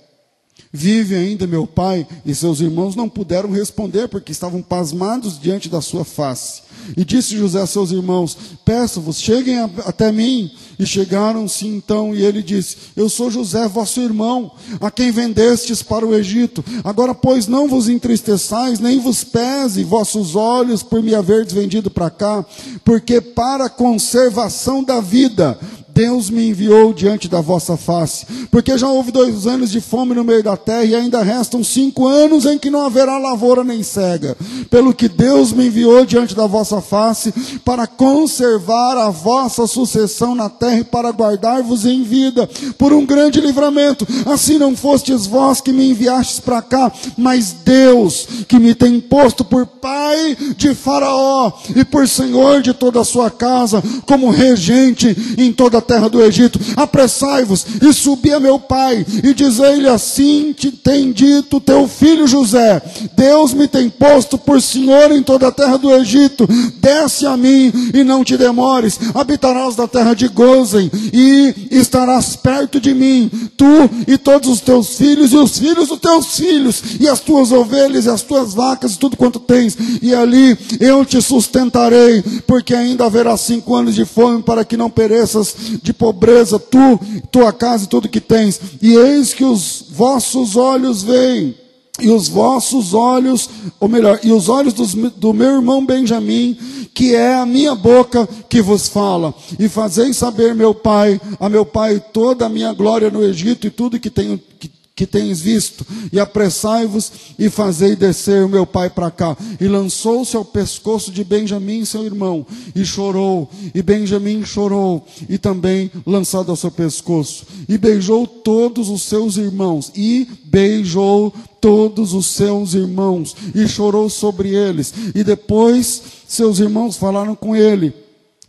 Vive 0.71 1.15
ainda 1.15 1.47
meu 1.47 1.65
pai? 1.65 2.07
E 2.25 2.33
seus 2.35 2.61
irmãos 2.61 2.95
não 2.95 3.09
puderam 3.09 3.51
responder, 3.51 4.07
porque 4.07 4.31
estavam 4.31 4.61
pasmados 4.61 5.39
diante 5.39 5.67
da 5.67 5.81
sua 5.81 6.05
face. 6.05 6.61
E 6.95 7.03
disse 7.03 7.37
José 7.37 7.61
a 7.61 7.67
seus 7.67 7.91
irmãos: 7.91 8.37
Peço-vos, 8.63 9.19
cheguem 9.19 9.59
a, 9.59 9.69
até 9.85 10.11
mim. 10.11 10.51
E 10.77 10.85
chegaram-se 10.85 11.67
então, 11.67 12.15
e 12.15 12.23
ele 12.23 12.41
disse: 12.41 12.77
Eu 12.95 13.09
sou 13.09 13.29
José, 13.29 13.67
vosso 13.67 13.99
irmão, 13.99 14.51
a 14.79 14.89
quem 14.89 15.11
vendestes 15.11 15.83
para 15.83 16.05
o 16.05 16.15
Egito. 16.15 16.63
Agora, 16.83 17.13
pois, 17.13 17.47
não 17.47 17.67
vos 17.67 17.89
entristeçais, 17.89 18.79
nem 18.79 18.97
vos 18.97 19.23
pese 19.23 19.83
vossos 19.83 20.35
olhos 20.35 20.81
por 20.81 21.03
me 21.03 21.13
haverdes 21.13 21.53
vendido 21.53 21.89
para 21.89 22.09
cá, 22.09 22.45
porque 22.85 23.19
para 23.19 23.65
a 23.65 23.69
conservação 23.69 24.81
da 24.81 25.01
vida 25.01 25.59
Deus 25.99 26.29
me 26.29 26.47
enviou 26.47 26.93
diante 26.93 27.27
da 27.27 27.41
vossa 27.41 27.75
face, 27.75 28.25
porque 28.49 28.77
já 28.77 28.87
houve 28.87 29.11
dois 29.11 29.45
anos 29.45 29.69
de 29.69 29.81
fome 29.81 30.15
no 30.15 30.23
meio 30.23 30.41
da 30.41 30.55
terra 30.55 30.85
e 30.85 30.95
ainda 30.95 31.21
restam 31.21 31.61
cinco 31.61 32.07
anos 32.07 32.45
em 32.45 32.57
que 32.57 32.69
não 32.69 32.85
haverá 32.85 33.17
lavoura 33.17 33.65
nem 33.65 33.83
cega. 33.83 34.37
Pelo 34.69 34.93
que 34.93 35.09
Deus 35.09 35.51
me 35.51 35.67
enviou 35.67 36.05
diante 36.05 36.33
da 36.33 36.47
vossa 36.47 36.79
face 36.79 37.33
para 37.65 37.85
conservar 37.85 38.95
a 38.95 39.09
vossa 39.09 39.67
sucessão 39.67 40.33
na 40.33 40.47
terra 40.47 40.79
e 40.79 40.83
para 40.85 41.11
guardar-vos 41.11 41.85
em 41.85 42.01
vida 42.01 42.49
por 42.77 42.93
um 42.93 43.05
grande 43.05 43.41
livramento. 43.41 44.07
Assim 44.25 44.57
não 44.57 44.77
fostes 44.77 45.25
vós 45.25 45.59
que 45.59 45.73
me 45.73 45.89
enviastes 45.89 46.39
para 46.39 46.61
cá, 46.61 46.93
mas 47.17 47.51
Deus 47.51 48.25
que 48.47 48.57
me 48.57 48.73
tem 48.73 49.01
posto 49.01 49.43
por 49.43 49.65
pai 49.65 50.37
de 50.55 50.73
Faraó 50.73 51.51
e 51.75 51.83
por 51.83 52.07
senhor 52.07 52.61
de 52.61 52.73
toda 52.73 53.01
a 53.01 53.05
sua 53.05 53.29
casa, 53.29 53.83
como 54.05 54.29
regente 54.29 55.35
em 55.37 55.51
toda 55.51 55.79
a 55.79 55.88
terra 55.89 56.07
do 56.07 56.21
Egito. 56.21 56.59
Apressai-vos 56.75 57.65
e 57.81 57.91
subi 57.91 58.31
a 58.31 58.39
meu 58.39 58.59
pai 58.59 59.03
e 59.23 59.33
dizei-lhe 59.33 59.89
assim 59.89 60.53
te 60.53 60.71
tem 60.71 61.11
dito 61.11 61.59
teu 61.59 61.87
filho 61.87 62.27
José. 62.27 62.79
Deus 63.17 63.53
me 63.55 63.67
tem 63.67 63.89
posto 63.89 64.37
por 64.37 64.61
senhor 64.61 65.11
em 65.11 65.23
toda 65.23 65.47
a 65.47 65.51
terra 65.51 65.77
do 65.77 65.91
Egito. 65.91 66.47
Desce 66.79 67.25
a 67.25 67.35
mim 67.35 67.73
e 67.91 68.03
não 68.03 68.23
te 68.23 68.37
demores. 68.37 68.99
Habitarás 69.15 69.75
da 69.75 69.87
terra 69.87 70.13
de 70.13 70.27
Gozen 70.27 70.91
e 71.11 71.69
estarás 71.71 72.35
perto 72.35 72.79
de 72.79 72.93
mim, 72.93 73.31
tu 73.57 73.65
e 74.07 74.17
todos 74.17 74.47
os 74.47 74.61
teus 74.61 74.95
filhos 74.95 75.31
e 75.31 75.37
os 75.37 75.57
filhos 75.57 75.87
dos 75.87 75.99
teus 75.99 76.37
filhos 76.37 76.83
e 76.99 77.07
as 77.07 77.19
tuas 77.19 77.51
ovelhas 77.51 78.05
e 78.05 78.09
as 78.09 78.21
tuas 78.21 78.53
vacas 78.53 78.93
e 78.93 78.99
tudo 78.99 79.17
quanto 79.17 79.39
tens. 79.39 79.75
E 80.01 80.13
ali 80.13 80.57
eu 80.79 81.03
te 81.03 81.19
sustentarei, 81.21 82.23
porque 82.45 82.75
ainda 82.75 83.05
haverá 83.05 83.35
cinco 83.37 83.75
anos 83.75 83.95
de 83.95 84.05
fome 84.05 84.43
para 84.43 84.63
que 84.63 84.77
não 84.77 84.89
pereças 84.89 85.55
de 85.81 85.93
pobreza, 85.93 86.59
tu, 86.59 86.99
tua 87.31 87.51
casa 87.51 87.85
e 87.85 87.87
tudo 87.87 88.09
que 88.09 88.21
tens. 88.21 88.59
E 88.81 88.93
eis 88.93 89.33
que 89.33 89.43
os 89.43 89.85
vossos 89.89 90.55
olhos 90.55 91.03
veem 91.03 91.55
e 92.01 92.09
os 92.09 92.27
vossos 92.27 92.93
olhos, 92.93 93.49
ou 93.79 93.89
melhor, 93.89 94.19
e 94.23 94.31
os 94.31 94.49
olhos 94.49 94.73
dos, 94.73 94.93
do 94.93 95.33
meu 95.33 95.55
irmão 95.55 95.85
Benjamim, 95.85 96.57
que 96.93 97.13
é 97.13 97.35
a 97.35 97.45
minha 97.45 97.75
boca 97.75 98.27
que 98.47 98.61
vos 98.61 98.87
fala, 98.87 99.33
e 99.57 99.67
fazei 99.67 100.13
saber, 100.13 100.55
meu 100.55 100.73
pai, 100.73 101.19
a 101.39 101.49
meu 101.49 101.65
pai 101.65 102.01
toda 102.13 102.45
a 102.45 102.49
minha 102.49 102.73
glória 102.73 103.09
no 103.09 103.23
Egito 103.23 103.67
e 103.67 103.69
tudo 103.69 103.99
que 103.99 104.09
tenho 104.09 104.39
que 104.59 104.71
que 104.99 105.07
tens 105.07 105.39
visto, 105.39 105.87
e 106.11 106.19
apressai-vos 106.19 107.09
e 107.39 107.49
fazei 107.49 107.95
descer 107.95 108.43
o 108.43 108.49
meu 108.49 108.65
pai 108.65 108.89
para 108.89 109.09
cá. 109.09 109.37
E 109.57 109.65
lançou-se 109.65 110.35
ao 110.35 110.43
pescoço 110.43 111.09
de 111.09 111.23
Benjamim, 111.23 111.85
seu 111.85 112.03
irmão, 112.03 112.45
e 112.75 112.83
chorou, 112.83 113.49
e 113.73 113.81
Benjamim 113.81 114.43
chorou, 114.43 115.07
e 115.29 115.37
também 115.37 115.89
lançado 116.05 116.51
ao 116.51 116.57
seu 116.57 116.69
pescoço, 116.69 117.45
e 117.69 117.77
beijou 117.77 118.27
todos 118.27 118.89
os 118.89 119.03
seus 119.03 119.37
irmãos, 119.37 119.89
e 119.95 120.27
beijou 120.43 121.33
todos 121.61 122.13
os 122.13 122.25
seus 122.25 122.73
irmãos, 122.73 123.33
e 123.55 123.69
chorou 123.69 124.09
sobre 124.09 124.49
eles, 124.53 124.93
e 125.15 125.23
depois 125.23 126.01
seus 126.27 126.59
irmãos 126.59 126.97
falaram 126.97 127.35
com 127.37 127.55
ele, 127.55 127.93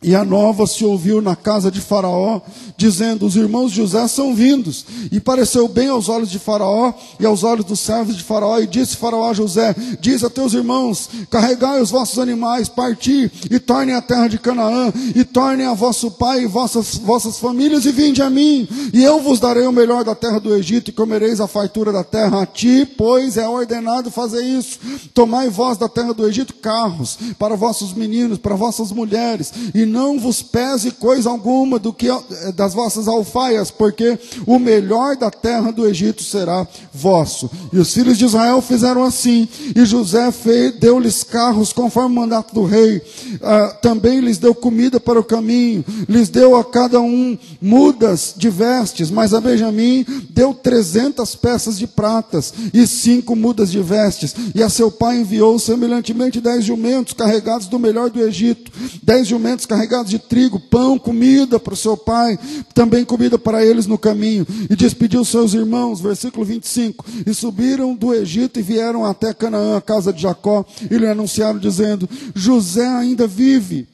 e 0.02 0.14
a 0.14 0.24
nova 0.24 0.66
se 0.66 0.82
ouviu 0.82 1.20
na 1.20 1.36
casa 1.36 1.70
de 1.70 1.78
Faraó, 1.80 2.40
dizendo: 2.74 3.26
Os 3.26 3.36
irmãos 3.36 3.70
de 3.70 3.76
José 3.76 4.08
são 4.08 4.34
vindos. 4.34 4.86
E 5.12 5.20
pareceu 5.20 5.68
bem 5.68 5.88
aos 5.88 6.08
olhos 6.08 6.30
de 6.30 6.38
Faraó 6.38 6.94
e 7.18 7.26
aos 7.26 7.44
olhos 7.44 7.66
dos 7.66 7.80
servos 7.80 8.16
de 8.16 8.24
Faraó. 8.24 8.58
E 8.58 8.66
disse 8.66 8.96
Faraó 8.96 9.28
a 9.28 9.34
José: 9.34 9.74
Diz 10.00 10.24
a 10.24 10.30
teus 10.30 10.54
irmãos: 10.54 11.10
Carregai 11.30 11.82
os 11.82 11.90
vossos 11.90 12.18
animais, 12.18 12.66
parti 12.66 13.30
e 13.50 13.58
tornem 13.58 13.94
a 13.94 14.00
terra 14.00 14.28
de 14.28 14.38
Canaã, 14.38 14.90
e 15.14 15.22
tornem 15.22 15.66
a 15.66 15.74
vosso 15.74 16.10
pai 16.12 16.44
e 16.44 16.46
vossas, 16.46 16.94
vossas 16.94 17.38
famílias, 17.38 17.84
e 17.84 17.92
vinde 17.92 18.22
a 18.22 18.30
mim. 18.30 18.66
E 18.94 19.04
eu 19.04 19.20
vos 19.20 19.38
darei 19.38 19.66
o 19.66 19.72
melhor 19.72 20.02
da 20.02 20.14
terra 20.14 20.40
do 20.40 20.54
Egito, 20.56 20.88
e 20.88 20.94
comereis 20.94 21.40
a 21.40 21.46
fartura 21.46 21.92
da 21.92 22.02
terra. 22.02 22.40
A 22.40 22.46
ti, 22.46 22.88
pois, 22.96 23.36
é 23.36 23.46
ordenado 23.46 24.10
fazer 24.10 24.42
isso. 24.42 24.78
Tomai 25.12 25.50
vós 25.50 25.76
da 25.76 25.90
terra 25.90 26.14
do 26.14 26.26
Egito 26.26 26.54
carros 26.54 27.18
para 27.38 27.54
vossos 27.54 27.92
meninos, 27.92 28.38
para 28.38 28.54
vossas 28.54 28.90
mulheres, 28.92 29.52
e 29.74 29.89
não 29.90 30.18
vos 30.18 30.42
pese 30.42 30.92
coisa 30.92 31.28
alguma 31.28 31.78
do 31.78 31.92
que 31.92 32.08
eh, 32.08 32.52
das 32.54 32.72
vossas 32.72 33.08
alfaias, 33.08 33.70
porque 33.70 34.18
o 34.46 34.58
melhor 34.58 35.16
da 35.16 35.30
terra 35.30 35.72
do 35.72 35.86
Egito 35.86 36.22
será 36.22 36.66
vosso. 36.94 37.50
E 37.72 37.78
os 37.78 37.92
filhos 37.92 38.16
de 38.16 38.24
Israel 38.24 38.62
fizeram 38.62 39.02
assim, 39.02 39.48
e 39.74 39.84
José 39.84 40.30
deu-lhes 40.78 41.24
carros 41.24 41.72
conforme 41.72 42.16
o 42.16 42.20
mandato 42.20 42.54
do 42.54 42.64
rei, 42.64 43.02
ah, 43.42 43.76
também 43.82 44.20
lhes 44.20 44.38
deu 44.38 44.54
comida 44.54 45.00
para 45.00 45.18
o 45.18 45.24
caminho, 45.24 45.84
lhes 46.08 46.28
deu 46.28 46.56
a 46.56 46.64
cada 46.64 47.00
um 47.00 47.36
mudas 47.60 48.34
de 48.36 48.48
vestes, 48.48 49.10
mas 49.10 49.34
a 49.34 49.40
Benjamim 49.40 50.06
deu 50.30 50.54
trezentas 50.54 51.34
peças 51.34 51.78
de 51.78 51.86
pratas 51.86 52.54
e 52.72 52.86
cinco 52.86 53.34
mudas 53.34 53.70
de 53.70 53.80
vestes, 53.80 54.34
e 54.54 54.62
a 54.62 54.68
seu 54.68 54.90
pai 54.90 55.18
enviou 55.18 55.58
semelhantemente 55.58 56.40
dez 56.40 56.64
jumentos 56.64 57.12
carregados 57.12 57.66
do 57.66 57.78
melhor 57.78 58.10
do 58.10 58.20
Egito, 58.20 58.70
dez 59.02 59.26
jumentos 59.26 59.66
carregados 59.66 59.79
carregados 59.80 60.10
de 60.10 60.18
trigo, 60.18 60.60
pão, 60.60 60.98
comida 60.98 61.58
para 61.58 61.72
o 61.72 61.76
seu 61.76 61.96
pai, 61.96 62.38
também 62.74 63.04
comida 63.04 63.38
para 63.38 63.64
eles 63.64 63.86
no 63.86 63.96
caminho. 63.96 64.46
E 64.68 64.76
despediu 64.76 65.24
seus 65.24 65.54
irmãos, 65.54 66.00
versículo 66.00 66.44
25. 66.44 67.04
E 67.26 67.32
subiram 67.32 67.94
do 67.94 68.14
Egito 68.14 68.60
e 68.60 68.62
vieram 68.62 69.04
até 69.04 69.32
Canaã, 69.32 69.78
a 69.78 69.80
casa 69.80 70.12
de 70.12 70.22
Jacó, 70.22 70.64
e 70.90 70.96
lhe 70.96 71.06
anunciaram, 71.06 71.58
dizendo: 71.58 72.08
José 72.34 72.86
ainda 72.86 73.26
vive. 73.26 73.88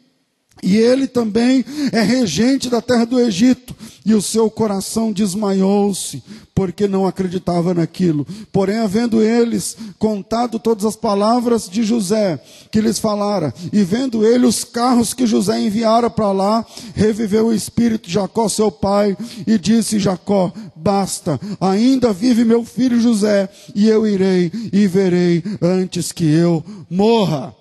E 0.63 0.77
ele 0.77 1.07
também 1.07 1.65
é 1.93 2.01
regente 2.01 2.71
da 2.71 2.81
terra 2.81 3.05
do 3.05 3.21
Egito. 3.21 3.77
E 4.05 4.15
o 4.15 4.23
seu 4.23 4.49
coração 4.49 5.13
desmaiou-se, 5.13 6.23
porque 6.55 6.87
não 6.87 7.07
acreditava 7.07 7.75
naquilo. 7.75 8.27
Porém, 8.53 8.79
havendo 8.79 9.21
eles 9.21 9.77
contado 9.99 10.59
todas 10.59 10.85
as 10.85 10.97
palavras 10.97 11.69
de 11.69 11.83
José 11.83 12.41
que 12.71 12.81
lhes 12.81 12.99
falara, 12.99 13.53
e 13.73 13.83
vendo 13.83 14.25
ele 14.25 14.47
os 14.47 14.63
carros 14.65 15.13
que 15.13 15.27
José 15.27 15.61
enviara 15.61 16.09
para 16.09 16.31
lá, 16.33 16.65
reviveu 16.95 17.47
o 17.47 17.55
espírito 17.55 18.07
de 18.07 18.15
Jacó, 18.15 18.49
seu 18.49 18.71
pai, 18.71 19.17
e 19.47 19.59
disse: 19.59 19.99
Jacó, 19.99 20.53
basta, 20.75 21.39
ainda 21.61 22.13
vive 22.13 22.45
meu 22.45 22.65
filho 22.65 23.01
José, 23.01 23.49
e 23.75 23.89
eu 23.89 24.07
irei 24.07 24.53
e 24.73 24.87
verei 24.87 25.43
antes 25.61 26.13
que 26.13 26.25
eu 26.25 26.65
morra. 26.89 27.55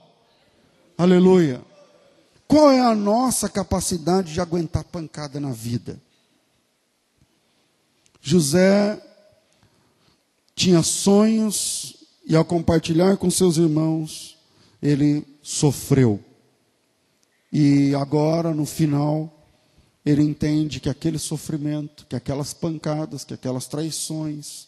Aleluia. 0.98 1.75
Qual 2.48 2.72
é 2.72 2.80
a 2.80 2.94
nossa 2.94 3.50
capacidade 3.50 4.34
de 4.34 4.42
aguentar 4.42 4.84
pancada 4.84 5.40
na 5.40 5.52
vida? 5.52 6.00
José 8.22 9.02
tinha 10.56 10.82
sonhos 10.82 11.96
e 12.26 12.36
ao 12.36 12.46
compartilhar 12.46 13.18
com 13.18 13.30
seus 13.30 13.58
irmãos, 13.58 14.38
ele 14.82 15.26
sofreu. 15.44 16.20
E 17.52 17.94
agora, 17.96 18.54
no 18.54 18.66
final, 18.66 19.32
ele 20.06 20.24
entende 20.24 20.80
que 20.80 20.90
aquele 20.90 21.20
sofrimento, 21.20 22.06
que 22.08 22.16
aquelas 22.16 22.54
pancadas, 22.54 23.24
que 23.24 23.34
aquelas 23.34 23.68
traições, 23.68 24.68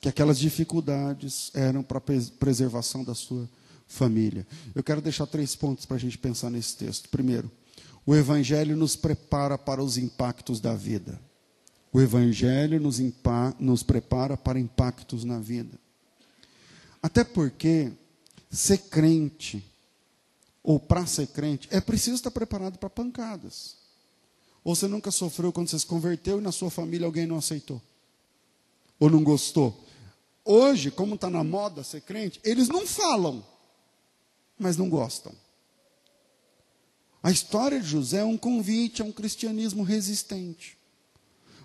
que 0.00 0.08
aquelas 0.08 0.38
dificuldades 0.38 1.50
eram 1.54 1.82
para 1.82 1.98
a 1.98 2.02
preservação 2.38 3.04
da 3.04 3.14
sua 3.14 3.48
família. 3.92 4.46
Eu 4.74 4.82
quero 4.82 5.00
deixar 5.00 5.26
três 5.26 5.54
pontos 5.54 5.84
para 5.84 5.96
a 5.96 6.00
gente 6.00 6.18
pensar 6.18 6.50
nesse 6.50 6.76
texto. 6.76 7.08
Primeiro, 7.08 7.50
o 8.06 8.14
Evangelho 8.14 8.76
nos 8.76 8.96
prepara 8.96 9.56
para 9.56 9.82
os 9.82 9.96
impactos 9.96 10.60
da 10.60 10.74
vida. 10.74 11.20
O 11.92 12.00
Evangelho 12.00 12.80
nos, 12.80 12.98
nos 13.60 13.82
prepara 13.82 14.36
para 14.36 14.58
impactos 14.58 15.24
na 15.24 15.38
vida. 15.38 15.78
Até 17.02 17.22
porque 17.22 17.92
ser 18.50 18.78
crente, 18.78 19.64
ou 20.62 20.80
para 20.80 21.04
ser 21.04 21.26
crente, 21.28 21.68
é 21.70 21.80
preciso 21.80 22.16
estar 22.16 22.30
preparado 22.30 22.78
para 22.78 22.88
pancadas. 22.88 23.76
Ou 24.64 24.74
você 24.74 24.88
nunca 24.88 25.10
sofreu 25.10 25.52
quando 25.52 25.68
você 25.68 25.78
se 25.78 25.86
converteu 25.86 26.38
e 26.38 26.42
na 26.42 26.52
sua 26.52 26.70
família 26.70 27.06
alguém 27.06 27.26
não 27.26 27.36
aceitou? 27.36 27.80
Ou 28.98 29.10
não 29.10 29.22
gostou? 29.22 29.84
Hoje, 30.44 30.90
como 30.90 31.16
está 31.16 31.28
na 31.28 31.44
moda 31.44 31.84
ser 31.84 32.00
crente, 32.00 32.40
eles 32.42 32.68
não 32.68 32.86
falam 32.86 33.44
mas 34.62 34.76
não 34.76 34.88
gostam. 34.88 35.32
A 37.22 37.30
história 37.30 37.80
de 37.80 37.86
José 37.86 38.18
é 38.18 38.24
um 38.24 38.38
convite 38.38 39.02
a 39.02 39.04
um 39.04 39.12
cristianismo 39.12 39.82
resistente. 39.82 40.78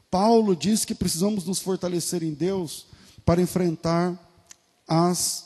Paulo 0.10 0.56
diz 0.56 0.86
que 0.86 0.96
precisamos 0.96 1.46
nos 1.46 1.60
fortalecer 1.60 2.24
em 2.24 2.34
Deus 2.34 2.88
para 3.26 3.42
enfrentar 3.42 4.18
as 4.88 5.46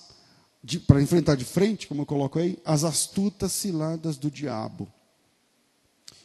de, 0.64 0.80
para 0.80 1.02
enfrentar 1.02 1.36
de 1.36 1.44
frente, 1.44 1.88
como 1.88 2.04
eu 2.04 2.06
coloco 2.06 2.38
aí, 2.38 2.60
as 2.64 2.84
astutas 2.84 3.52
ciladas 3.52 4.18
do 4.18 4.30
diabo. 4.30 4.88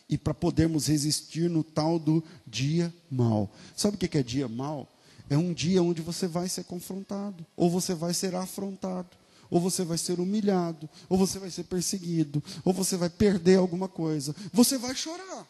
E 0.08 0.18
para 0.18 0.34
podermos 0.34 0.88
resistir 0.88 1.48
no 1.48 1.64
tal 1.64 1.98
do 1.98 2.22
dia 2.46 2.92
mal. 3.10 3.50
Sabe 3.74 3.96
o 3.96 3.98
que 3.98 4.18
é 4.18 4.22
dia 4.22 4.46
mal? 4.46 4.86
É 5.30 5.38
um 5.38 5.54
dia 5.54 5.82
onde 5.82 6.02
você 6.02 6.28
vai 6.28 6.50
ser 6.50 6.64
confrontado, 6.64 7.46
ou 7.56 7.70
você 7.70 7.94
vai 7.94 8.12
ser 8.12 8.34
afrontado 8.34 9.08
ou 9.50 9.60
você 9.60 9.84
vai 9.84 9.98
ser 9.98 10.18
humilhado, 10.20 10.88
ou 11.08 11.16
você 11.18 11.38
vai 11.38 11.50
ser 11.50 11.64
perseguido, 11.64 12.42
ou 12.64 12.72
você 12.72 12.96
vai 12.96 13.10
perder 13.10 13.58
alguma 13.58 13.88
coisa. 13.88 14.34
Você 14.52 14.78
vai 14.78 14.94
chorar. 14.94 15.46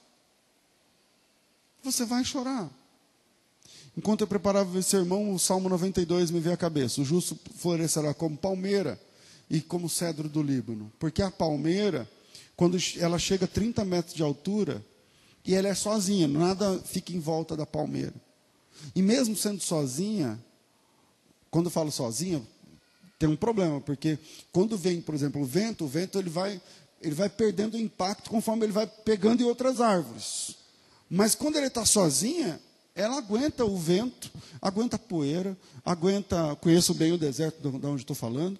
você 1.82 2.04
vai 2.04 2.24
chorar. 2.24 2.70
Enquanto 3.96 4.20
eu 4.20 4.26
preparava 4.26 4.78
esse 4.78 4.90
sermão, 4.90 5.32
o 5.32 5.38
Salmo 5.38 5.68
92 5.68 6.30
me 6.30 6.40
veio 6.40 6.54
à 6.54 6.58
cabeça. 6.58 7.00
O 7.00 7.04
justo 7.04 7.38
florescerá 7.54 8.12
como 8.12 8.36
palmeira 8.36 9.00
e 9.48 9.60
como 9.60 9.88
cedro 9.88 10.28
do 10.28 10.42
Líbano. 10.42 10.92
Porque 10.98 11.22
a 11.22 11.30
palmeira, 11.30 12.08
quando 12.56 12.76
ela 12.98 13.18
chega 13.18 13.46
a 13.46 13.48
30 13.48 13.84
metros 13.84 14.14
de 14.14 14.22
altura, 14.22 14.84
e 15.46 15.54
ela 15.54 15.68
é 15.68 15.74
sozinha, 15.74 16.26
nada 16.26 16.78
fica 16.80 17.12
em 17.12 17.20
volta 17.20 17.56
da 17.56 17.64
palmeira. 17.64 18.14
E 18.94 19.00
mesmo 19.00 19.36
sendo 19.36 19.62
sozinha, 19.62 20.38
quando 21.50 21.66
eu 21.66 21.70
falo 21.70 21.90
sozinha, 21.90 22.42
tem 23.18 23.28
um 23.28 23.36
problema, 23.36 23.80
porque 23.80 24.18
quando 24.52 24.76
vem, 24.76 25.00
por 25.00 25.14
exemplo, 25.14 25.40
o 25.40 25.44
vento, 25.44 25.84
o 25.84 25.88
vento 25.88 26.18
ele 26.18 26.28
vai, 26.28 26.60
ele 27.00 27.14
vai 27.14 27.28
perdendo 27.28 27.78
impacto 27.78 28.28
conforme 28.28 28.66
ele 28.66 28.72
vai 28.72 28.86
pegando 28.86 29.42
em 29.42 29.46
outras 29.46 29.80
árvores. 29.80 30.56
Mas 31.08 31.34
quando 31.34 31.56
ele 31.56 31.66
está 31.66 31.84
sozinha, 31.84 32.60
ela 32.94 33.18
aguenta 33.18 33.64
o 33.64 33.76
vento, 33.76 34.30
aguenta 34.60 34.96
a 34.96 34.98
poeira, 34.98 35.56
aguenta, 35.84 36.56
conheço 36.56 36.94
bem 36.94 37.12
o 37.12 37.18
deserto 37.18 37.60
de 37.60 37.86
onde 37.86 38.02
estou 38.02 38.16
falando, 38.16 38.58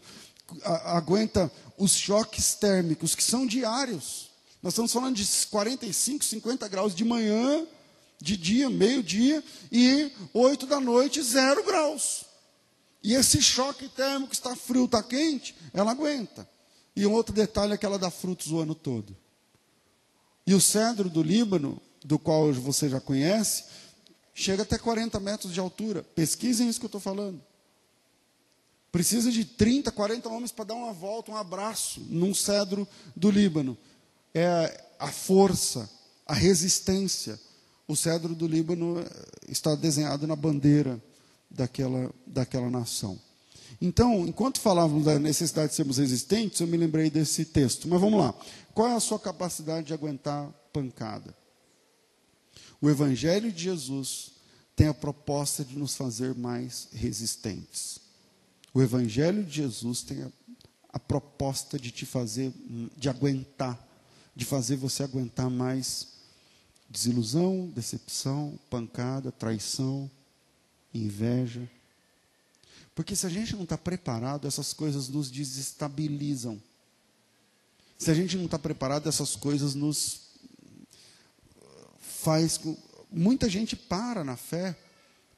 aguenta 0.84 1.50
os 1.78 1.92
choques 1.92 2.54
térmicos 2.54 3.14
que 3.14 3.24
são 3.24 3.46
diários. 3.46 4.30
Nós 4.62 4.74
estamos 4.74 4.92
falando 4.92 5.16
de 5.16 5.26
45, 5.46 6.24
50 6.24 6.68
graus 6.68 6.94
de 6.94 7.04
manhã, 7.04 7.66
de 8.20 8.36
dia, 8.36 8.68
meio-dia, 8.68 9.42
e 9.72 10.10
8 10.34 10.66
da 10.66 10.80
noite, 10.80 11.22
zero 11.22 11.64
graus. 11.64 12.25
E 13.02 13.14
esse 13.14 13.40
choque 13.40 13.88
térmico 13.88 14.32
está 14.32 14.56
frio, 14.56 14.86
está 14.86 15.02
quente, 15.02 15.54
ela 15.72 15.92
aguenta. 15.92 16.48
E 16.94 17.06
um 17.06 17.12
outro 17.12 17.34
detalhe 17.34 17.74
é 17.74 17.76
que 17.76 17.86
ela 17.86 17.98
dá 17.98 18.10
frutos 18.10 18.50
o 18.50 18.58
ano 18.58 18.74
todo. 18.74 19.16
E 20.46 20.54
o 20.54 20.60
cedro 20.60 21.10
do 21.10 21.22
Líbano, 21.22 21.80
do 22.04 22.18
qual 22.18 22.52
você 22.52 22.88
já 22.88 23.00
conhece, 23.00 23.64
chega 24.34 24.62
até 24.62 24.78
40 24.78 25.20
metros 25.20 25.52
de 25.52 25.60
altura. 25.60 26.02
Pesquisem 26.02 26.68
isso 26.68 26.78
que 26.78 26.86
eu 26.86 26.88
estou 26.88 27.00
falando. 27.00 27.40
Precisa 28.90 29.30
de 29.30 29.44
30, 29.44 29.92
40 29.92 30.28
homens 30.28 30.52
para 30.52 30.66
dar 30.66 30.74
uma 30.74 30.92
volta, 30.92 31.30
um 31.30 31.36
abraço 31.36 32.00
num 32.08 32.32
cedro 32.34 32.88
do 33.14 33.30
Líbano. 33.30 33.76
É 34.32 34.84
a 34.98 35.12
força, 35.12 35.90
a 36.26 36.32
resistência. 36.32 37.38
O 37.86 37.94
cedro 37.94 38.34
do 38.34 38.46
Líbano 38.46 39.00
eh, 39.00 39.26
está 39.48 39.74
desenhado 39.74 40.26
na 40.26 40.34
bandeira 40.34 41.00
daquela, 41.56 42.12
daquela 42.26 42.70
nação. 42.70 43.18
Então, 43.80 44.26
enquanto 44.26 44.60
falávamos 44.60 45.04
da 45.04 45.18
necessidade 45.18 45.70
de 45.70 45.74
sermos 45.74 45.98
resistentes, 45.98 46.60
eu 46.60 46.66
me 46.66 46.76
lembrei 46.76 47.10
desse 47.10 47.44
texto. 47.44 47.88
Mas 47.88 48.00
vamos 48.00 48.18
lá. 48.18 48.34
Qual 48.74 48.88
é 48.88 48.94
a 48.94 49.00
sua 49.00 49.18
capacidade 49.18 49.88
de 49.88 49.94
aguentar 49.94 50.48
pancada? 50.72 51.34
O 52.80 52.88
Evangelho 52.88 53.50
de 53.50 53.64
Jesus 53.64 54.32
tem 54.74 54.88
a 54.88 54.94
proposta 54.94 55.64
de 55.64 55.78
nos 55.78 55.96
fazer 55.96 56.34
mais 56.34 56.88
resistentes. 56.92 58.00
O 58.72 58.82
Evangelho 58.82 59.42
de 59.42 59.56
Jesus 59.56 60.02
tem 60.02 60.22
a, 60.22 60.28
a 60.92 60.98
proposta 60.98 61.78
de 61.78 61.90
te 61.90 62.04
fazer, 62.04 62.52
de 62.96 63.08
aguentar, 63.08 63.82
de 64.34 64.44
fazer 64.44 64.76
você 64.76 65.02
aguentar 65.02 65.50
mais 65.50 66.08
desilusão, 66.88 67.70
decepção, 67.74 68.58
pancada, 68.70 69.32
traição, 69.32 70.10
inveja. 70.96 71.68
Porque 72.94 73.14
se 73.14 73.26
a 73.26 73.28
gente 73.28 73.54
não 73.54 73.64
está 73.64 73.76
preparado, 73.76 74.48
essas 74.48 74.72
coisas 74.72 75.08
nos 75.08 75.30
desestabilizam. 75.30 76.60
Se 77.98 78.10
a 78.10 78.14
gente 78.14 78.36
não 78.36 78.46
está 78.46 78.58
preparado, 78.58 79.08
essas 79.08 79.36
coisas 79.36 79.74
nos 79.74 80.22
faz 82.00 82.56
com. 82.56 82.76
Muita 83.10 83.48
gente 83.48 83.76
para 83.76 84.24
na 84.24 84.36
fé 84.36 84.76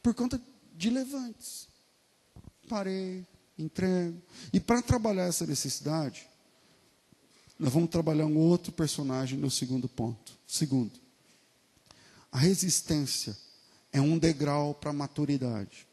por 0.02 0.14
conta 0.14 0.40
de 0.74 0.88
levantes. 0.88 1.68
Parei, 2.68 3.26
entrego. 3.58 4.20
E 4.52 4.60
para 4.60 4.80
trabalhar 4.80 5.24
essa 5.24 5.46
necessidade, 5.46 6.26
nós 7.58 7.72
vamos 7.72 7.90
trabalhar 7.90 8.26
um 8.26 8.38
outro 8.38 8.72
personagem 8.72 9.38
no 9.38 9.50
segundo 9.50 9.88
ponto. 9.88 10.32
Segundo, 10.46 10.92
a 12.30 12.38
resistência 12.38 13.36
é 13.92 14.00
um 14.00 14.18
degrau 14.18 14.74
para 14.74 14.90
a 14.90 14.92
maturidade. 14.92 15.86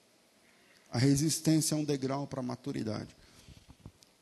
A 0.92 0.98
resistência 0.98 1.76
é 1.76 1.78
um 1.78 1.84
degrau 1.84 2.28
para 2.28 2.40
a 2.40 2.44
maturidade. 2.44 3.16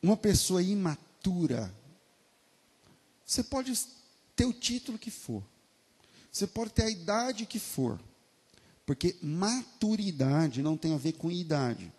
Uma 0.02 0.18
pessoa 0.18 0.62
imatura, 0.62 1.74
você 3.26 3.44
pode 3.44 3.74
ter 4.36 4.46
o 4.46 4.54
título 4.54 4.98
que 4.98 5.12
for, 5.12 5.44
você 6.32 6.48
pode 6.48 6.72
ter 6.72 6.84
a 6.84 6.90
idade 6.90 7.46
que 7.46 7.60
for, 7.60 8.00
porque 8.86 9.16
maturidade 9.22 10.62
não 10.62 10.76
tem 10.76 10.94
a 10.94 10.98
ver 10.98 11.14
com 11.14 11.32
idade. 11.32 11.92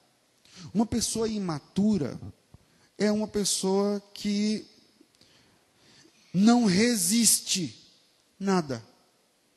Uma 0.73 0.87
pessoa 0.87 1.29
imatura 1.29 2.21
é 2.99 3.11
uma 3.11 3.27
pessoa 3.27 4.01
que 4.13 4.67
não 6.33 6.65
resiste 6.65 7.81
nada, 8.39 8.85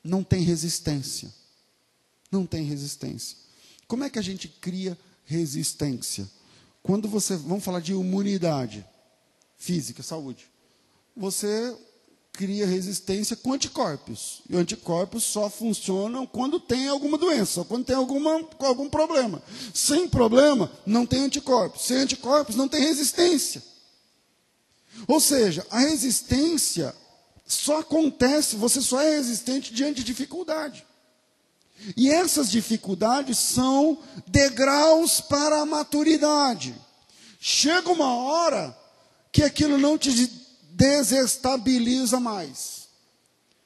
não 0.02 0.22
tem 0.22 0.42
resistência. 0.42 1.34
Não 2.30 2.46
tem 2.46 2.64
resistência. 2.64 3.36
Como 3.86 4.04
é 4.04 4.10
que 4.10 4.18
a 4.18 4.22
gente 4.22 4.48
cria 4.48 4.98
resistência? 5.24 6.28
Quando 6.82 7.08
você, 7.08 7.36
vamos 7.36 7.64
falar 7.64 7.80
de 7.80 7.92
imunidade 7.92 8.84
física, 9.56 10.02
saúde. 10.02 10.46
Você 11.16 11.76
cria 12.32 12.66
resistência 12.66 13.34
com 13.34 13.52
anticorpos. 13.52 14.42
E 14.48 14.56
anticorpos 14.56 15.24
só 15.24 15.50
funcionam 15.50 16.24
quando 16.24 16.60
tem 16.60 16.86
alguma 16.86 17.18
doença, 17.18 17.64
quando 17.64 17.84
tem 17.84 17.96
alguma, 17.96 18.48
algum 18.60 18.88
problema. 18.88 19.42
Sem 19.74 20.08
problema, 20.08 20.70
não 20.86 21.04
tem 21.04 21.22
anticorpos. 21.22 21.82
Sem 21.82 21.96
anticorpos, 21.96 22.54
não 22.54 22.68
tem 22.68 22.80
resistência. 22.80 23.62
Ou 25.06 25.20
seja, 25.20 25.66
a 25.70 25.80
resistência 25.80 26.94
só 27.44 27.80
acontece, 27.80 28.56
você 28.56 28.80
só 28.80 29.00
é 29.00 29.16
resistente 29.16 29.74
diante 29.74 29.96
de 29.96 30.04
dificuldade. 30.04 30.86
E 31.96 32.10
essas 32.10 32.50
dificuldades 32.50 33.38
são 33.38 33.98
degraus 34.26 35.20
para 35.20 35.60
a 35.60 35.66
maturidade. 35.66 36.74
Chega 37.40 37.90
uma 37.90 38.14
hora 38.14 38.76
que 39.30 39.42
aquilo 39.42 39.78
não 39.78 39.96
te 39.96 40.10
desestabiliza 40.72 42.18
mais. 42.18 42.88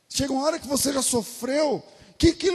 Chega 0.08 0.32
uma 0.32 0.44
hora 0.44 0.58
que 0.58 0.68
você 0.68 0.92
já 0.92 1.02
sofreu, 1.02 1.82
que, 2.18 2.32
que 2.32 2.50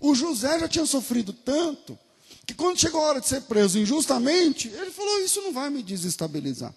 o 0.00 0.14
José 0.14 0.58
já 0.58 0.68
tinha 0.68 0.86
sofrido 0.86 1.32
tanto, 1.32 1.98
que 2.46 2.54
quando 2.54 2.80
chegou 2.80 3.00
a 3.00 3.08
hora 3.08 3.20
de 3.20 3.28
ser 3.28 3.42
preso 3.42 3.78
injustamente, 3.78 4.68
ele 4.68 4.90
falou: 4.90 5.20
Isso 5.20 5.40
não 5.42 5.52
vai 5.52 5.70
me 5.70 5.82
desestabilizar. 5.82 6.74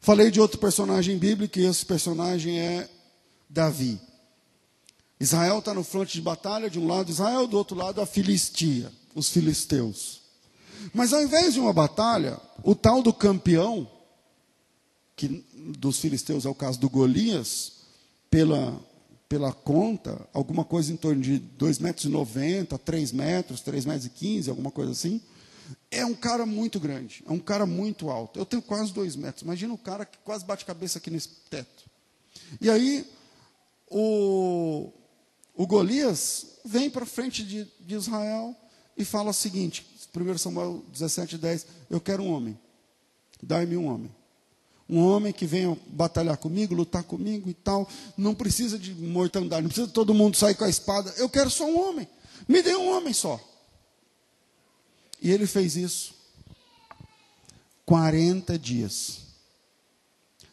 Falei 0.00 0.30
de 0.30 0.40
outro 0.40 0.58
personagem 0.58 1.16
bíblico, 1.16 1.58
e 1.58 1.64
esse 1.64 1.86
personagem 1.86 2.58
é 2.58 2.90
Davi. 3.48 4.00
Israel 5.22 5.60
está 5.60 5.72
no 5.72 5.84
fronte 5.84 6.14
de 6.14 6.20
batalha, 6.20 6.68
de 6.68 6.80
um 6.80 6.86
lado 6.88 7.08
Israel, 7.08 7.46
do 7.46 7.56
outro 7.56 7.76
lado 7.76 8.00
a 8.00 8.06
Filistia, 8.06 8.90
os 9.14 9.28
filisteus. 9.28 10.20
Mas 10.92 11.12
ao 11.12 11.22
invés 11.22 11.54
de 11.54 11.60
uma 11.60 11.72
batalha, 11.72 12.40
o 12.64 12.74
tal 12.74 13.04
do 13.04 13.12
campeão, 13.12 13.88
que 15.14 15.46
dos 15.78 16.00
filisteus 16.00 16.44
é 16.44 16.48
o 16.48 16.54
caso 16.56 16.80
do 16.80 16.90
Golias, 16.90 17.72
pela, 18.28 18.76
pela 19.28 19.52
conta, 19.52 20.28
alguma 20.32 20.64
coisa 20.64 20.92
em 20.92 20.96
torno 20.96 21.22
de 21.22 21.38
2,90 21.56 21.80
metros, 21.80 22.04
e 22.04 22.08
90, 22.08 22.78
3 22.78 23.12
metros, 23.12 23.60
3 23.60 23.84
metros 23.84 24.06
e 24.06 24.10
15, 24.10 24.50
alguma 24.50 24.72
coisa 24.72 24.90
assim. 24.90 25.20
É 25.88 26.04
um 26.04 26.14
cara 26.14 26.44
muito 26.44 26.80
grande, 26.80 27.22
é 27.28 27.30
um 27.30 27.38
cara 27.38 27.64
muito 27.64 28.10
alto. 28.10 28.40
Eu 28.40 28.44
tenho 28.44 28.60
quase 28.60 28.92
2 28.92 29.14
metros. 29.14 29.42
Imagina 29.42 29.72
um 29.72 29.76
cara 29.76 30.04
que 30.04 30.18
quase 30.24 30.44
bate 30.44 30.64
cabeça 30.64 30.98
aqui 30.98 31.12
nesse 31.12 31.28
teto. 31.48 31.84
E 32.60 32.68
aí, 32.68 33.06
o, 33.88 34.92
o 35.62 35.66
Golias 35.66 36.58
vem 36.64 36.90
para 36.90 37.06
frente 37.06 37.44
de, 37.44 37.68
de 37.80 37.94
Israel 37.94 38.56
e 38.96 39.04
fala 39.04 39.30
o 39.30 39.34
seguinte: 39.34 39.86
1 40.14 40.38
Samuel 40.38 40.84
17, 40.92 41.38
10, 41.38 41.66
eu 41.88 42.00
quero 42.00 42.22
um 42.22 42.32
homem. 42.32 42.58
Dai-me 43.40 43.76
um 43.76 43.86
homem 43.86 44.10
um 44.88 44.98
homem 44.98 45.32
que 45.32 45.46
venha 45.46 45.74
batalhar 45.86 46.36
comigo, 46.36 46.74
lutar 46.74 47.02
comigo 47.02 47.48
e 47.48 47.54
tal. 47.54 47.88
Não 48.14 48.34
precisa 48.34 48.78
de 48.78 48.92
mortandade, 48.92 49.62
não 49.62 49.70
precisa 49.70 49.90
todo 49.90 50.12
mundo 50.12 50.36
sair 50.36 50.54
com 50.54 50.64
a 50.64 50.68
espada. 50.68 51.14
Eu 51.16 51.30
quero 51.30 51.48
só 51.48 51.64
um 51.64 51.80
homem. 51.80 52.06
Me 52.46 52.60
dê 52.60 52.76
um 52.76 52.90
homem 52.90 53.14
só. 53.14 53.40
E 55.20 55.30
ele 55.30 55.46
fez 55.46 55.76
isso 55.76 56.14
40 57.86 58.58
dias. 58.58 59.20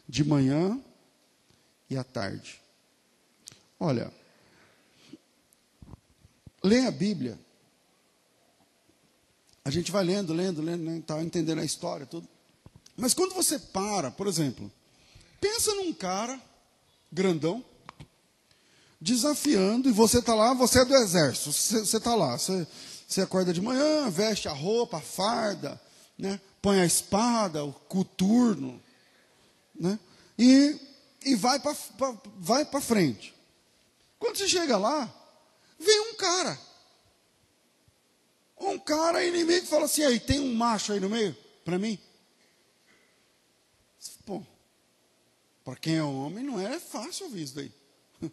De 0.08 0.24
manhã 0.24 0.80
e 1.90 1.98
à 1.98 2.02
tarde. 2.02 2.62
Olha, 3.78 4.10
leia 6.62 6.88
a 6.88 6.92
Bíblia. 6.92 7.38
A 9.64 9.70
gente 9.70 9.90
vai 9.90 10.04
lendo, 10.04 10.32
lendo, 10.32 10.62
lendo, 10.62 10.84
lendo, 10.84 11.02
tá 11.02 11.22
entendendo 11.22 11.60
a 11.60 11.64
história, 11.64 12.06
tudo. 12.06 12.26
Mas 12.96 13.14
quando 13.14 13.34
você 13.34 13.58
para, 13.58 14.10
por 14.10 14.26
exemplo, 14.26 14.70
pensa 15.40 15.74
num 15.74 15.92
cara 15.92 16.40
grandão, 17.12 17.64
desafiando, 19.00 19.88
e 19.88 19.92
você 19.92 20.18
está 20.18 20.34
lá, 20.34 20.52
você 20.52 20.80
é 20.80 20.84
do 20.84 20.94
exército, 20.94 21.52
você 21.52 21.96
está 21.96 22.14
lá, 22.14 22.36
você, 22.36 22.66
você 23.08 23.22
acorda 23.22 23.52
de 23.52 23.60
manhã, 23.60 24.10
veste 24.10 24.48
a 24.48 24.52
roupa, 24.52 24.98
a 24.98 25.00
farda, 25.00 25.80
né? 26.18 26.38
põe 26.60 26.80
a 26.80 26.84
espada, 26.84 27.64
o 27.64 27.72
coturno, 27.72 28.80
né? 29.74 29.98
e, 30.38 30.78
e 31.24 31.34
vai 31.34 31.58
para 31.58 31.74
vai 32.38 32.66
frente. 32.82 33.34
Quando 34.18 34.36
você 34.36 34.46
chega 34.46 34.76
lá, 34.76 35.12
vem 35.80 36.00
um 36.00 36.14
cara. 36.14 36.60
Um 38.60 38.78
cara 38.78 39.24
inimigo 39.24 39.66
fala 39.66 39.86
assim: 39.86 40.04
aí, 40.04 40.20
tem 40.20 40.38
um 40.38 40.54
macho 40.54 40.92
aí 40.92 41.00
no 41.00 41.08
meio 41.08 41.36
para 41.64 41.78
mim? 41.78 41.98
Pô, 44.24 44.42
para 45.64 45.76
quem 45.76 45.96
é 45.96 46.02
homem 46.02 46.44
não 46.44 46.60
é 46.60 46.78
fácil 46.78 47.26
ouvir 47.26 47.42
isso 47.42 47.54
daí. 47.54 47.72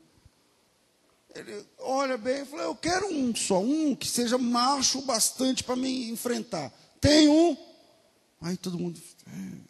Ele 1.33 1.65
olha 1.79 2.17
bem 2.17 2.41
e 2.41 2.45
fala: 2.45 2.63
Eu 2.63 2.75
quero 2.75 3.07
um 3.07 3.33
só, 3.33 3.59
um 3.59 3.95
que 3.95 4.07
seja 4.07 4.37
macho 4.37 5.01
bastante 5.01 5.63
para 5.63 5.75
me 5.75 6.09
enfrentar. 6.09 6.71
Tem 6.99 7.29
um. 7.29 7.55
Aí 8.41 8.57
todo 8.57 8.77
mundo. 8.77 9.01
É. 9.27 9.67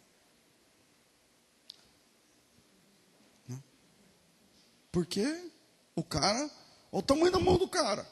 Porque 4.90 5.50
o 5.94 6.02
cara, 6.02 6.50
olha 6.92 7.00
o 7.00 7.02
tamanho 7.02 7.32
da 7.32 7.38
mão 7.38 7.56
do 7.56 7.68
cara. 7.68 8.06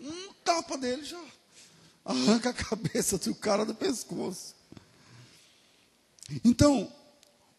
Um 0.00 0.32
tapa 0.44 0.76
dele 0.76 1.04
já 1.04 1.22
arranca 2.04 2.50
a 2.50 2.54
cabeça 2.54 3.18
do 3.18 3.34
cara 3.34 3.64
do 3.64 3.74
pescoço. 3.74 4.54
Então, 6.44 6.92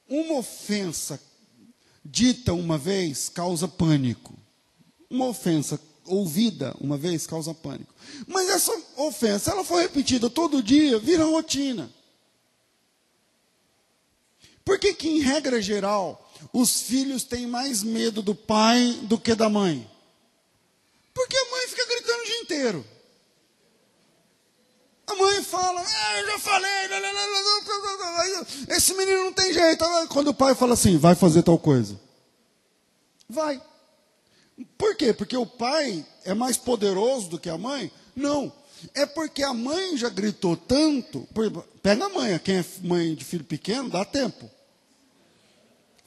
uma 0.07 0.35
ofensa 0.35 1.21
dita 2.03 2.53
uma 2.53 2.77
vez 2.77 3.29
causa 3.29 3.67
pânico 3.67 4.39
uma 5.09 5.25
ofensa 5.25 5.79
ouvida 6.05 6.75
uma 6.79 6.97
vez 6.97 7.25
causa 7.25 7.53
pânico. 7.53 7.93
Mas 8.27 8.49
essa 8.49 8.71
ofensa, 8.97 9.51
ela 9.51 9.63
foi 9.63 9.83
repetida 9.83 10.29
todo 10.29 10.61
dia, 10.61 10.99
vira 10.99 11.25
rotina. 11.25 11.89
Por 14.63 14.77
que 14.77 14.93
que, 14.93 15.09
em 15.09 15.19
regra 15.19 15.61
geral, 15.61 16.31
os 16.53 16.81
filhos 16.81 17.23
têm 17.23 17.47
mais 17.47 17.81
medo 17.81 18.21
do 18.21 18.35
pai 18.35 18.99
do 19.03 19.17
que 19.17 19.33
da 19.33 19.49
mãe? 19.49 19.89
Porque 21.19 21.35
a 21.35 21.51
mãe 21.51 21.67
fica 21.67 21.85
gritando 21.85 22.21
o 22.21 22.25
dia 22.25 22.39
inteiro. 22.39 22.85
A 25.05 25.15
mãe 25.15 25.43
fala, 25.43 25.83
ah, 25.85 26.19
eu 26.19 26.27
já 26.27 26.39
falei, 26.39 26.71
esse 28.69 28.93
menino 28.93 29.25
não 29.25 29.33
tem 29.33 29.51
jeito. 29.51 29.83
Quando 30.07 30.29
o 30.29 30.33
pai 30.33 30.55
fala 30.55 30.75
assim, 30.75 30.97
vai 30.97 31.15
fazer 31.15 31.43
tal 31.43 31.59
coisa. 31.59 31.99
Vai. 33.27 33.61
Por 34.77 34.95
quê? 34.95 35.11
Porque 35.11 35.35
o 35.35 35.45
pai 35.45 36.05
é 36.23 36.33
mais 36.33 36.55
poderoso 36.55 37.27
do 37.27 37.39
que 37.39 37.49
a 37.49 37.57
mãe? 37.57 37.91
Não. 38.15 38.53
É 38.93 39.05
porque 39.05 39.43
a 39.43 39.53
mãe 39.53 39.97
já 39.97 40.07
gritou 40.07 40.55
tanto. 40.55 41.27
Pega 41.83 42.05
a 42.05 42.09
mãe, 42.09 42.39
quem 42.39 42.59
é 42.59 42.65
mãe 42.81 43.13
de 43.13 43.25
filho 43.25 43.43
pequeno, 43.43 43.89
dá 43.89 44.05
tempo. 44.05 44.49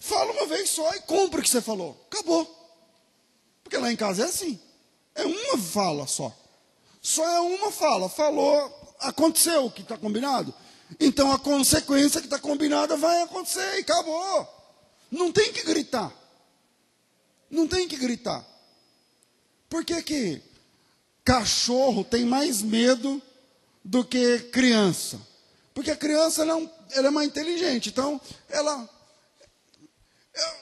Fala 0.00 0.32
uma 0.32 0.46
vez 0.46 0.70
só 0.70 0.94
e 0.94 1.00
cumpre 1.00 1.40
o 1.40 1.42
que 1.42 1.50
você 1.50 1.60
falou. 1.60 2.02
Acabou. 2.10 2.50
Porque 3.62 3.76
lá 3.76 3.92
em 3.92 3.96
casa 3.96 4.22
é 4.22 4.26
assim. 4.26 4.58
É 5.14 5.24
uma 5.24 5.58
fala 5.58 6.06
só. 6.06 6.34
Só 7.00 7.24
é 7.26 7.40
uma 7.40 7.70
fala. 7.70 8.08
Falou, 8.08 8.94
aconteceu 9.00 9.66
o 9.66 9.70
que 9.70 9.82
está 9.82 9.96
combinado. 9.96 10.54
Então 11.00 11.32
a 11.32 11.38
consequência 11.38 12.20
que 12.20 12.26
está 12.26 12.38
combinada 12.38 12.96
vai 12.96 13.22
acontecer 13.22 13.78
e 13.78 13.80
acabou. 13.80 14.48
Não 15.10 15.32
tem 15.32 15.52
que 15.52 15.62
gritar. 15.62 16.12
Não 17.50 17.66
tem 17.66 17.86
que 17.86 17.96
gritar. 17.96 18.44
Por 19.68 19.84
que, 19.84 20.02
que 20.02 20.42
cachorro 21.24 22.04
tem 22.04 22.24
mais 22.24 22.62
medo 22.62 23.20
do 23.84 24.04
que 24.04 24.38
criança? 24.52 25.20
Porque 25.74 25.90
a 25.90 25.96
criança 25.96 26.42
ela 26.42 26.52
é, 26.52 26.54
um, 26.54 26.70
ela 26.90 27.08
é 27.08 27.10
mais 27.10 27.28
inteligente. 27.28 27.88
Então, 27.88 28.20
ela, 28.48 28.88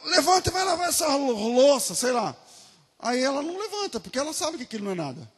levanta 0.05 0.51
e 0.51 0.53
vai 0.53 0.65
lavar 0.65 0.89
essa 0.89 1.07
louça, 1.17 1.95
sei 1.95 2.13
lá. 2.13 2.37
Aí 3.03 3.23
ela 3.23 3.43
não 3.43 3.59
levanta, 3.59 3.99
porque 3.99 4.19
ela 4.19 4.33
sabe 4.33 4.59
que 4.59 4.65
aquilo 4.65 4.85
não 4.85 4.93
é 4.93 4.95
nada. 4.95 5.31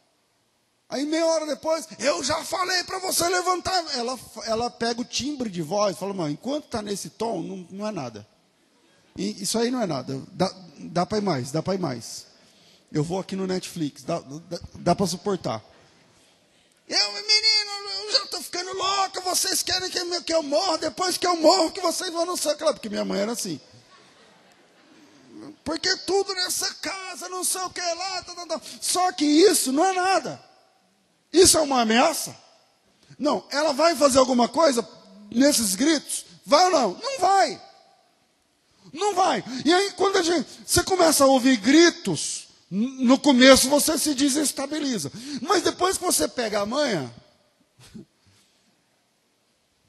Aí 0.88 1.07
meia 1.07 1.25
hora 1.25 1.46
depois, 1.46 1.88
eu 1.98 2.22
já 2.22 2.44
falei 2.44 2.85
para 2.85 2.98
você 2.98 3.27
levantar. 3.27 3.83
Ela, 3.96 4.18
ela 4.44 4.70
pega 4.70 5.01
o 5.01 5.05
timbre 5.05 5.48
de 5.48 5.62
voz, 5.62 5.96
fala, 5.96 6.12
mãe, 6.12 6.33
enquanto 6.33 6.66
está 6.66 6.83
nesse 6.83 7.09
tom, 7.09 7.42
não, 7.42 7.66
não 7.70 7.87
é 7.87 7.90
nada. 7.90 8.27
E 9.16 9.42
isso 9.42 9.59
aí 9.59 9.70
não 9.70 9.81
é 9.81 9.87
nada. 9.87 10.20
Dá, 10.33 10.55
dá 10.79 11.07
para 11.07 11.18
ir 11.18 11.22
mais, 11.22 11.51
dá 11.51 11.62
para 11.62 11.75
ir 11.75 11.79
mais. 11.79 12.27
Eu 12.92 13.03
vou 13.03 13.18
aqui 13.18 13.35
no 13.35 13.46
Netflix, 13.46 14.03
dá, 14.03 14.18
dá, 14.20 14.61
dá 14.75 14.94
para 14.94 15.07
suportar. 15.07 15.64
Eu, 16.87 17.12
menino, 17.12 17.70
eu 18.05 18.12
já 18.12 18.25
estou 18.25 18.42
ficando 18.42 18.77
louca, 18.77 19.20
vocês 19.22 19.62
querem 19.62 19.88
que, 19.88 20.35
eu, 20.35 20.42
morra, 20.42 20.77
depois 20.77 21.16
que 21.16 21.27
eu 21.27 21.37
morro, 21.37 21.70
que 21.70 21.81
vocês 21.81 22.12
vão 22.12 22.27
no. 22.27 22.37
Claro, 22.37 22.75
porque 22.75 22.90
minha 22.90 23.05
mãe 23.05 23.20
era 23.20 23.33
assim. 23.33 23.59
Porque 25.64 25.96
tudo 25.98 26.35
nessa 26.35 26.72
casa, 26.75 27.29
não 27.29 27.44
sei 27.44 27.61
o 27.62 27.70
que 27.70 27.81
lá. 27.81 28.22
Tá, 28.22 28.35
tá, 28.35 28.46
tá. 28.46 28.61
Só 28.81 29.12
que 29.12 29.25
isso 29.25 29.72
não 29.72 29.85
é 29.85 29.92
nada. 29.92 30.42
Isso 31.33 31.57
é 31.57 31.61
uma 31.61 31.83
ameaça? 31.83 32.37
Não, 33.18 33.44
ela 33.51 33.72
vai 33.72 33.94
fazer 33.94 34.18
alguma 34.18 34.48
coisa 34.48 34.87
nesses 35.31 35.75
gritos? 35.75 36.27
Vai 36.44 36.64
ou 36.66 36.70
não? 36.70 37.01
Não 37.01 37.20
vai. 37.20 37.62
Não 38.92 39.14
vai. 39.14 39.44
E 39.64 39.72
aí, 39.72 39.92
quando 39.92 40.18
a 40.18 40.22
gente, 40.22 40.46
você 40.66 40.83
começa 40.83 41.25
a 41.25 41.29
ouvir 41.29 41.57
gritos, 41.57 42.48
no 42.70 43.18
começo 43.18 43.68
você 43.68 43.96
se 43.96 44.14
desestabiliza. 44.14 45.11
Mas 45.40 45.62
depois 45.62 45.96
que 45.96 46.05
você 46.05 46.27
pega 46.29 46.61
a 46.61 46.66
manha. 46.66 47.12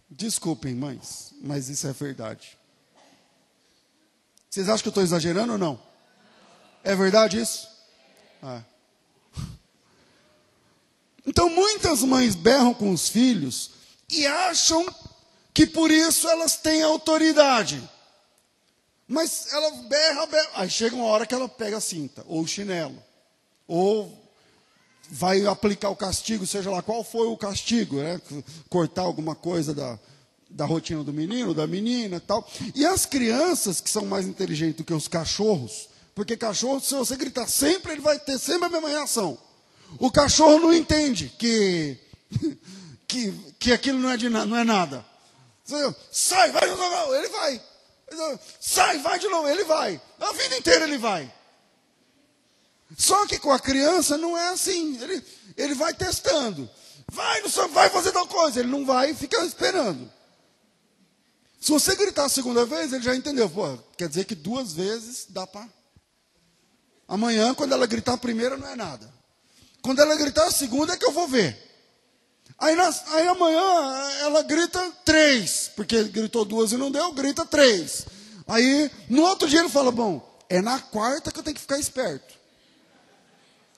Desculpem, 0.10 0.76
mães, 0.76 1.34
mas 1.42 1.70
isso 1.70 1.88
é 1.88 1.94
verdade. 1.94 2.58
Vocês 4.54 4.70
acham 4.70 4.84
que 4.84 4.88
eu 4.90 4.92
estou 4.92 5.04
exagerando 5.04 5.54
ou 5.54 5.58
não? 5.58 5.82
É 6.84 6.96
verdade 6.96 7.42
isso? 7.42 7.68
Ah. 8.40 8.62
Então 11.26 11.50
muitas 11.50 12.04
mães 12.04 12.36
berram 12.36 12.72
com 12.72 12.92
os 12.92 13.10
filhos 13.10 13.72
e 14.12 14.28
acham 14.28 14.86
que 15.56 15.66
por 15.66 15.90
isso 15.90 16.28
elas 16.28 16.56
têm 16.56 16.84
autoridade. 16.84 17.82
Mas 19.08 19.52
ela 19.52 19.72
berra, 19.72 20.28
berra. 20.28 20.50
Aí 20.54 20.70
chega 20.70 20.96
uma 20.96 21.06
hora 21.06 21.26
que 21.26 21.34
ela 21.34 21.50
pega 21.50 21.78
a 21.78 21.82
cinta, 21.82 22.24
ou 22.28 22.42
o 22.42 22.48
chinelo, 22.48 23.02
ou 23.68 24.16
vai 25.10 25.48
aplicar 25.48 25.90
o 25.90 25.96
castigo, 25.96 26.46
seja 26.46 26.70
lá 26.70 26.84
qual 26.84 27.04
foi 27.04 27.26
o 27.26 27.38
castigo, 27.38 28.04
né? 28.04 28.22
cortar 28.70 29.02
alguma 29.02 29.34
coisa 29.34 29.74
da, 29.74 29.98
da 30.54 30.66
rotina 30.66 31.04
do 31.04 31.12
menino, 31.12 31.54
da 31.54 31.66
menina 31.66 32.20
tal. 32.20 32.48
E 32.76 32.86
as 32.86 33.06
crianças, 33.06 33.82
que 33.82 33.90
são 33.90 34.06
mais 34.06 34.28
inteligentes 34.28 34.78
do 34.78 34.84
que 34.84 34.94
os 34.94 35.08
cachorros, 35.08 35.90
porque 36.16 36.38
cachorro, 36.38 36.80
se 36.80 36.94
você 36.94 37.16
gritar 37.16 37.48
sempre, 37.48 37.94
ele 37.94 38.02
vai 38.02 38.20
ter 38.20 38.38
sempre 38.38 38.68
a 38.68 38.70
mesma 38.70 38.88
reação. 38.88 39.38
O 40.00 40.12
cachorro 40.12 40.60
não 40.60 40.74
entende 40.74 41.34
que, 41.38 41.98
que, 43.08 43.34
que 43.60 43.74
aquilo 43.74 44.00
não 44.00 44.12
é, 44.12 44.18
de, 44.18 44.30
não 44.30 44.58
é 44.58 44.64
nada. 44.64 45.06
Sai, 46.12 46.52
vai, 46.52 46.64
ele 46.64 47.28
vai. 47.30 47.62
Sai, 48.60 49.00
vai 49.00 49.18
de 49.18 49.28
novo. 49.28 49.48
Ele 49.48 49.64
vai. 49.64 50.00
A 50.20 50.34
vida 50.34 50.58
inteira 50.58 50.86
ele 50.86 50.98
vai. 50.98 51.32
Só 52.96 53.26
que 53.26 53.40
com 53.40 53.52
a 53.52 53.60
criança 53.60 54.18
não 54.18 54.38
é 54.38 54.50
assim. 54.50 55.02
Ele, 55.02 55.24
ele 55.58 55.74
vai 55.74 55.94
testando. 55.94 56.70
Vai, 57.12 57.42
não 57.42 57.70
vai 57.70 57.90
fazer 57.90 58.12
tal 58.12 58.28
coisa. 58.28 58.60
Ele 58.60 58.70
não 58.70 58.86
vai 58.86 59.12
e 59.12 59.16
fica 59.16 59.44
esperando. 59.46 60.12
Se 61.64 61.72
você 61.72 61.96
gritar 61.96 62.26
a 62.26 62.30
segunda 62.30 62.66
vez, 62.66 62.92
ele 62.92 63.02
já 63.02 63.16
entendeu. 63.16 63.50
Pô, 63.50 63.78
quer 63.98 64.10
dizer 64.10 64.26
que 64.26 64.36
duas 64.36 64.74
vezes 64.74 65.28
dá 65.30 65.48
para. 65.48 65.66
Amanhã, 67.08 67.54
quando 67.54 67.72
ela 67.72 67.88
gritar 67.88 68.16
a 68.16 68.18
primeira, 68.18 68.58
não 68.58 68.68
é 68.68 68.76
nada. 68.76 69.10
Quando 69.82 70.02
ela 70.02 70.14
gritar 70.18 70.46
a 70.46 70.52
segunda, 70.52 70.92
é 70.92 70.98
que 70.98 71.06
eu 71.06 71.14
vou 71.14 71.26
ver. 71.26 71.58
Aí, 72.60 72.76
aí 72.78 73.28
amanhã 73.28 73.62
ela 74.24 74.44
grita 74.44 74.92
três, 75.06 75.72
porque 75.74 76.04
gritou 76.04 76.44
duas 76.44 76.74
e 76.74 76.78
não 76.78 76.92
deu, 76.92 77.14
grita 77.14 77.46
três. 77.46 78.08
Aí 78.46 78.92
no 79.10 79.22
outro 79.22 79.48
dia 79.48 79.62
ele 79.62 79.70
fala: 79.70 79.90
Bom, 79.90 80.38
é 80.50 80.62
na 80.62 80.80
quarta 80.80 81.32
que 81.32 81.40
eu 81.40 81.44
tenho 81.44 81.56
que 81.56 81.62
ficar 81.62 81.80
esperto. 81.80 82.34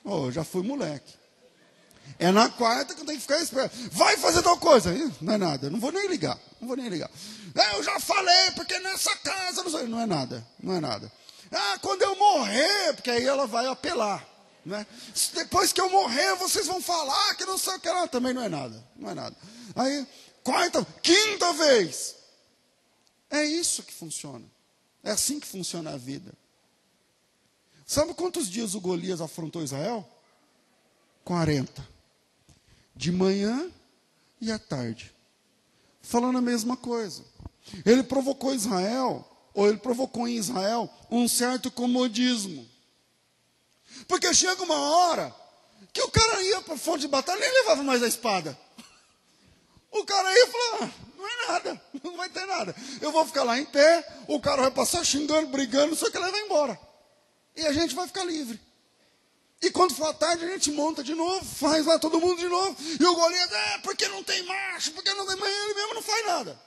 Oh, 0.02 0.32
já 0.32 0.42
fui 0.42 0.64
moleque. 0.64 1.14
É 2.18 2.30
na 2.30 2.48
quarta 2.48 2.94
que 2.94 3.00
eu 3.00 3.04
tenho 3.04 3.18
que 3.18 3.22
ficar 3.26 3.40
esperto. 3.40 3.76
Vai 3.92 4.16
fazer 4.16 4.42
tal 4.42 4.56
coisa. 4.56 4.92
Não 5.20 5.34
é 5.34 5.38
nada, 5.38 5.70
não 5.70 5.78
vou 5.78 5.92
nem 5.92 6.08
ligar. 6.08 6.38
Não 6.60 6.68
vou 6.68 6.76
nem 6.76 6.88
ligar. 6.88 7.10
É, 7.54 7.76
eu 7.76 7.82
já 7.82 7.98
falei, 8.00 8.50
porque 8.54 8.78
nessa 8.80 9.14
casa 9.16 9.62
não, 9.62 9.70
sei, 9.70 9.86
não 9.86 10.00
é 10.00 10.06
nada. 10.06 10.46
Não 10.62 10.74
é 10.74 10.80
nada. 10.80 11.10
Ah, 11.50 11.78
quando 11.80 12.02
eu 12.02 12.16
morrer, 12.16 12.94
porque 12.94 13.10
aí 13.10 13.24
ela 13.24 13.46
vai 13.46 13.66
apelar. 13.66 14.26
Né? 14.64 14.86
Depois 15.34 15.72
que 15.72 15.80
eu 15.80 15.88
morrer, 15.90 16.34
vocês 16.36 16.66
vão 16.66 16.82
falar 16.82 17.34
que 17.36 17.44
não 17.44 17.56
sei 17.56 17.74
o 17.74 17.80
que 17.80 17.88
lá. 17.88 18.08
Também 18.08 18.34
não 18.34 18.42
é 18.42 18.48
nada. 18.48 18.84
Não 18.96 19.10
é 19.10 19.14
nada. 19.14 19.36
Aí, 19.74 20.06
quarta, 20.42 20.86
quinta 21.02 21.52
vez. 21.52 22.16
É 23.30 23.44
isso 23.44 23.82
que 23.82 23.92
funciona. 23.92 24.44
É 25.04 25.12
assim 25.12 25.38
que 25.38 25.46
funciona 25.46 25.92
a 25.94 25.96
vida. 25.96 26.32
Sabe 27.86 28.12
quantos 28.14 28.50
dias 28.50 28.74
o 28.74 28.80
Golias 28.80 29.20
afrontou 29.20 29.62
Israel? 29.62 30.06
40. 31.24 31.95
De 32.96 33.12
manhã 33.12 33.70
e 34.40 34.50
à 34.50 34.58
tarde. 34.58 35.14
Falando 36.00 36.38
a 36.38 36.42
mesma 36.42 36.76
coisa. 36.76 37.24
Ele 37.84 38.02
provocou 38.02 38.54
Israel, 38.54 39.28
ou 39.52 39.68
ele 39.68 39.78
provocou 39.78 40.26
em 40.26 40.36
Israel, 40.36 40.88
um 41.10 41.28
certo 41.28 41.70
comodismo. 41.70 42.66
Porque 44.06 44.32
chega 44.34 44.62
uma 44.62 44.78
hora 44.78 45.34
que 45.92 46.02
o 46.02 46.10
cara 46.10 46.42
ia 46.42 46.60
para 46.60 46.74
a 46.74 46.78
fonte 46.78 47.00
de 47.00 47.08
batalha 47.08 47.38
e 47.38 47.40
nem 47.40 47.52
levava 47.62 47.82
mais 47.82 48.02
a 48.02 48.06
espada. 48.06 48.56
O 49.90 50.04
cara 50.04 50.30
ia 50.32 50.46
falar, 50.46 50.82
ah, 50.82 50.90
não 51.16 51.26
é 51.26 51.46
nada, 51.48 51.82
não 52.04 52.16
vai 52.16 52.28
ter 52.28 52.46
nada. 52.46 52.74
Eu 53.00 53.10
vou 53.10 53.24
ficar 53.24 53.44
lá 53.44 53.58
em 53.58 53.64
pé, 53.64 54.06
o 54.28 54.38
cara 54.40 54.62
vai 54.62 54.70
passar 54.70 55.04
xingando, 55.04 55.48
brigando, 55.48 55.96
só 55.96 56.10
que 56.10 56.16
ele 56.16 56.30
vai 56.30 56.40
embora. 56.42 56.78
E 57.56 57.66
a 57.66 57.72
gente 57.72 57.94
vai 57.94 58.06
ficar 58.06 58.24
livre. 58.24 58.60
E 59.62 59.70
quando 59.70 59.94
for 59.94 60.08
a 60.08 60.12
tarde, 60.12 60.44
a 60.44 60.48
gente 60.48 60.70
monta 60.70 61.02
de 61.02 61.14
novo, 61.14 61.44
faz 61.44 61.86
lá 61.86 61.98
todo 61.98 62.20
mundo 62.20 62.38
de 62.38 62.48
novo. 62.48 62.76
E 63.00 63.04
o 63.04 63.14
Golias, 63.14 63.52
é, 63.52 63.78
porque 63.78 64.06
não 64.08 64.22
tem 64.22 64.42
marcha, 64.44 64.90
porque 64.90 65.12
não 65.14 65.26
tem. 65.26 65.36
Mas 65.36 65.48
ele 65.48 65.74
mesmo 65.74 65.94
não 65.94 66.02
faz 66.02 66.26
nada. 66.26 66.60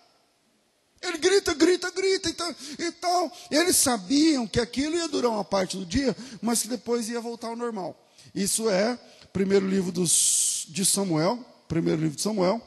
Ele 1.01 1.17
grita, 1.17 1.53
grita, 1.53 1.91
grita 1.91 2.29
e 2.77 2.91
tal. 2.91 3.31
Eles 3.49 3.77
sabiam 3.77 4.45
que 4.45 4.59
aquilo 4.59 4.97
ia 4.97 5.07
durar 5.07 5.31
uma 5.31 5.45
parte 5.45 5.77
do 5.77 5.85
dia, 5.85 6.15
mas 6.41 6.61
que 6.61 6.67
depois 6.67 7.07
ia 7.07 7.21
voltar 7.21 7.47
ao 7.47 7.55
normal. 7.55 7.95
Isso 8.35 8.69
é 8.69 8.99
primeiro 9.31 9.67
livro 9.67 9.91
dos, 9.91 10.65
de 10.67 10.83
Samuel, 10.83 11.43
primeiro 11.67 12.01
livro 12.01 12.15
de 12.17 12.21
Samuel, 12.21 12.61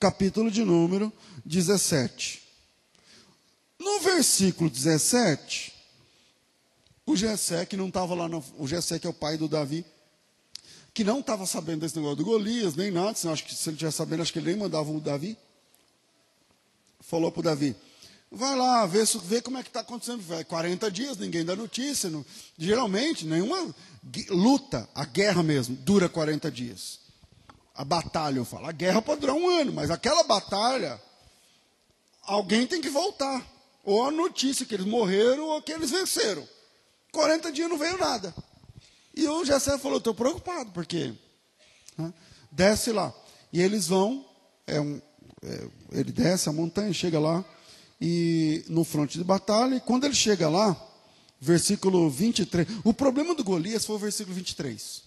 capítulo 0.00 0.50
de 0.50 0.64
número 0.64 1.12
17. 1.44 2.42
No 3.78 4.00
versículo 4.00 4.68
17, 4.68 5.72
o 7.06 7.16
Jessé, 7.16 7.66
que 7.66 7.76
não 7.76 7.88
estava 7.88 8.14
lá, 8.14 8.28
o 8.58 8.66
Jessé 8.66 8.98
que 8.98 9.06
é 9.06 9.10
o 9.10 9.14
pai 9.14 9.36
do 9.36 9.48
Davi, 9.48 9.84
que 10.94 11.04
não 11.04 11.20
estava 11.20 11.46
sabendo 11.46 11.80
desse 11.80 11.96
negócio 11.96 12.16
do 12.16 12.24
Golias, 12.24 12.74
nem 12.74 12.90
nada, 12.90 13.14
senão, 13.14 13.32
acho 13.32 13.44
que 13.44 13.54
se 13.54 13.68
ele 13.70 13.76
tivesse 13.76 13.96
sabendo, 13.96 14.22
acho 14.22 14.32
que 14.32 14.38
ele 14.38 14.50
nem 14.50 14.56
mandava 14.56 14.90
o 14.90 15.00
Davi. 15.00 15.36
Falou 17.00 17.32
para 17.32 17.40
o 17.40 17.42
Davi, 17.42 17.74
vai 18.30 18.56
lá, 18.56 18.86
vê, 18.86 19.02
vê 19.24 19.42
como 19.42 19.58
é 19.58 19.62
que 19.62 19.68
está 19.68 19.80
acontecendo. 19.80 20.22
Vai 20.22 20.44
40 20.44 20.90
dias, 20.90 21.16
ninguém 21.16 21.44
dá 21.44 21.56
notícia. 21.56 22.08
Não, 22.08 22.24
geralmente, 22.56 23.26
nenhuma 23.26 23.74
luta, 24.30 24.88
a 24.94 25.04
guerra 25.04 25.42
mesmo, 25.42 25.74
dura 25.76 26.08
40 26.08 26.50
dias 26.50 27.02
a 27.74 27.84
batalha, 27.84 28.38
eu 28.38 28.44
falo. 28.44 28.66
A 28.66 28.72
guerra 28.72 29.02
pode 29.02 29.20
durar 29.20 29.34
um 29.34 29.48
ano, 29.48 29.72
mas 29.72 29.90
aquela 29.90 30.22
batalha, 30.22 31.00
alguém 32.22 32.66
tem 32.66 32.80
que 32.80 32.90
voltar. 32.90 33.44
Ou 33.84 34.06
a 34.06 34.10
notícia 34.10 34.64
que 34.64 34.74
eles 34.74 34.86
morreram 34.86 35.48
ou 35.48 35.62
que 35.62 35.72
eles 35.72 35.90
venceram. 35.90 36.46
40 37.12 37.52
dias 37.52 37.68
não 37.68 37.78
veio 37.78 37.98
nada. 37.98 38.34
E 39.14 39.28
o 39.28 39.44
Jessé 39.44 39.76
falou, 39.78 39.98
estou 39.98 40.14
preocupado, 40.14 40.72
porque 40.72 41.12
né, 41.96 42.12
desce 42.50 42.90
lá. 42.90 43.12
E 43.52 43.60
eles 43.60 43.86
vão, 43.86 44.24
é 44.66 44.80
um, 44.80 45.00
é, 45.42 45.68
ele 45.92 46.10
desce 46.10 46.48
a 46.48 46.52
montanha, 46.52 46.92
chega 46.92 47.20
lá, 47.20 47.44
e 48.00 48.64
no 48.68 48.82
fronte 48.84 49.18
de 49.18 49.24
batalha, 49.24 49.76
e 49.76 49.80
quando 49.80 50.04
ele 50.04 50.14
chega 50.14 50.48
lá, 50.48 50.74
versículo 51.38 52.08
23, 52.08 52.66
o 52.82 52.94
problema 52.94 53.34
do 53.34 53.44
Golias 53.44 53.84
foi 53.84 53.96
o 53.96 53.98
versículo 53.98 54.34
23. 54.34 55.02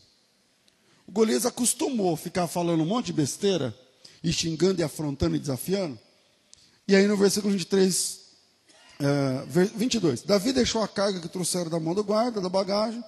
O 1.07 1.11
Golias 1.11 1.45
acostumou 1.45 2.15
ficar 2.15 2.47
falando 2.47 2.83
um 2.83 2.85
monte 2.85 3.07
de 3.07 3.13
besteira, 3.13 3.75
e 4.23 4.33
xingando, 4.33 4.81
e 4.81 4.83
afrontando 4.83 5.35
e 5.35 5.39
desafiando. 5.39 5.99
E 6.87 6.95
aí 6.95 7.07
no 7.07 7.17
versículo 7.17 7.53
23, 7.53 8.24
é, 8.99 9.43
22, 9.75 10.21
Davi 10.21 10.53
deixou 10.53 10.81
a 10.81 10.88
carga 10.88 11.19
que 11.19 11.27
trouxeram 11.27 11.69
da 11.69 11.79
mão 11.79 11.93
do 11.93 12.03
guarda, 12.03 12.39
da 12.39 12.49
bagagem, 12.49 13.03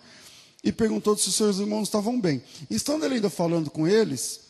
e 0.63 0.71
perguntou 0.71 1.15
se 1.15 1.30
os 1.30 1.36
seus 1.36 1.60
irmãos 1.60 1.84
estavam 1.84 2.19
bem. 2.19 2.43
Estando 2.69 3.06
ele 3.06 3.15
ainda 3.15 3.30
falando 3.30 3.69
com 3.69 3.88
eles, 3.88 4.41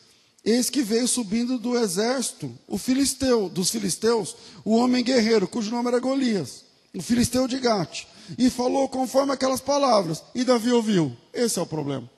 eis 0.43 0.69
que 0.69 0.81
veio 0.81 1.07
subindo 1.07 1.59
do 1.59 1.77
exército 1.77 2.51
o 2.67 2.77
filisteu, 2.77 3.49
dos 3.49 3.69
filisteus, 3.69 4.35
o 4.65 4.75
homem 4.75 5.03
guerreiro, 5.03 5.47
cujo 5.47 5.69
nome 5.69 5.89
era 5.89 5.99
Golias, 5.99 6.65
o 6.95 7.01
filisteu 7.01 7.47
de 7.47 7.59
Gate, 7.59 8.05
e 8.37 8.49
falou 8.49 8.89
conforme 8.89 9.31
aquelas 9.31 9.61
palavras, 9.61 10.23
e 10.33 10.43
Davi 10.43 10.71
ouviu. 10.71 11.15
Esse 11.33 11.59
é 11.59 11.61
o 11.61 11.67
problema. 11.67 12.09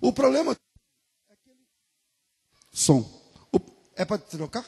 O 0.00 0.12
problema 0.12 0.52
é 0.52 0.56
som. 2.72 3.00
O, 3.52 3.60
é 3.94 4.04
para 4.04 4.18
trocar? 4.18 4.64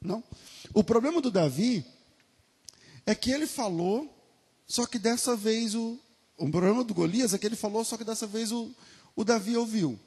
Não. 0.00 0.22
O 0.72 0.82
problema 0.82 1.20
do 1.20 1.30
Davi 1.30 1.84
é 3.06 3.14
que 3.14 3.30
ele 3.30 3.46
falou, 3.46 4.12
só 4.66 4.86
que 4.86 4.98
dessa 4.98 5.36
vez 5.36 5.74
o. 5.74 5.98
O 6.36 6.50
problema 6.50 6.82
do 6.82 6.92
Golias 6.92 7.32
é 7.32 7.38
que 7.38 7.46
ele 7.46 7.54
falou, 7.54 7.84
só 7.84 7.96
que 7.96 8.02
dessa 8.02 8.26
vez 8.26 8.50
o, 8.50 8.68
o 9.14 9.22
Davi 9.22 9.56
ouviu. 9.56 9.98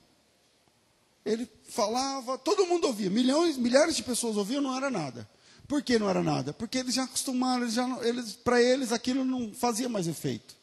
Ele 1.25 1.47
falava, 1.69 2.37
todo 2.37 2.65
mundo 2.65 2.87
ouvia, 2.87 3.09
milhões, 3.09 3.57
milhares 3.57 3.95
de 3.95 4.03
pessoas 4.03 4.35
ouviam, 4.35 4.61
não 4.61 4.75
era 4.75 4.89
nada. 4.89 5.29
Por 5.67 5.81
que 5.81 5.97
não 5.97 6.09
era 6.09 6.21
nada? 6.21 6.51
Porque 6.53 6.77
eles 6.77 6.95
já 6.95 7.03
acostumaram, 7.03 7.63
eles 7.63 7.77
eles, 8.03 8.33
para 8.33 8.61
eles 8.61 8.91
aquilo 8.91 9.23
não 9.23 9.53
fazia 9.53 9.87
mais 9.87 10.07
efeito. 10.07 10.55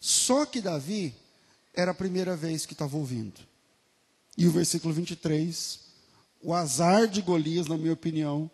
Só 0.00 0.44
que 0.44 0.60
Davi 0.60 1.14
era 1.74 1.92
a 1.92 1.94
primeira 1.94 2.36
vez 2.36 2.66
que 2.66 2.72
estava 2.72 2.96
ouvindo. 2.96 3.40
E 4.36 4.46
o 4.46 4.50
versículo 4.50 4.94
23, 4.94 5.80
o 6.42 6.54
azar 6.54 7.08
de 7.08 7.20
Golias, 7.20 7.66
na 7.66 7.76
minha 7.76 7.92
opinião, 7.92 8.50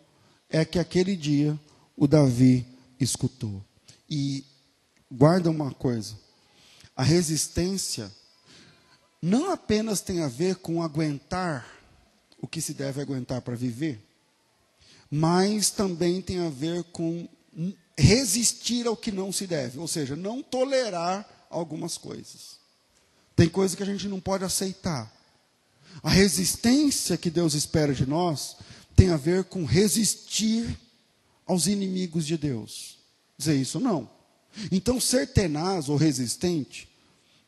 é 0.49 0.65
que 0.65 0.79
aquele 0.79 1.15
dia 1.15 1.59
o 1.95 2.07
Davi 2.07 2.65
escutou. 2.99 3.63
E 4.09 4.45
guarda 5.11 5.49
uma 5.49 5.71
coisa: 5.71 6.17
a 6.95 7.03
resistência 7.03 8.11
não 9.21 9.51
apenas 9.51 10.01
tem 10.01 10.21
a 10.21 10.27
ver 10.27 10.57
com 10.57 10.83
aguentar 10.83 11.65
o 12.41 12.47
que 12.47 12.61
se 12.61 12.73
deve 12.73 13.01
aguentar 13.01 13.41
para 13.41 13.55
viver, 13.55 13.99
mas 15.09 15.71
também 15.71 16.21
tem 16.21 16.39
a 16.39 16.49
ver 16.49 16.83
com 16.85 17.27
resistir 17.97 18.85
ao 18.85 18.97
que 18.97 19.11
não 19.11 19.31
se 19.31 19.47
deve, 19.47 19.79
ou 19.79 19.87
seja, 19.87 20.15
não 20.15 20.43
tolerar 20.43 21.47
algumas 21.49 21.97
coisas. 21.97 22.57
Tem 23.35 23.49
coisa 23.49 23.75
que 23.75 23.83
a 23.83 23.85
gente 23.85 24.07
não 24.07 24.19
pode 24.19 24.43
aceitar. 24.43 25.11
A 26.03 26.09
resistência 26.09 27.17
que 27.17 27.29
Deus 27.29 27.53
espera 27.53 27.93
de 27.93 28.05
nós 28.05 28.57
tem 28.95 29.09
a 29.09 29.17
ver 29.17 29.45
com 29.45 29.65
resistir 29.65 30.77
aos 31.45 31.67
inimigos 31.67 32.25
de 32.25 32.37
Deus. 32.37 32.97
Dizer 33.37 33.55
isso 33.55 33.79
não. 33.79 34.09
Então, 34.71 34.99
ser 34.99 35.27
tenaz 35.33 35.89
ou 35.89 35.97
resistente 35.97 36.89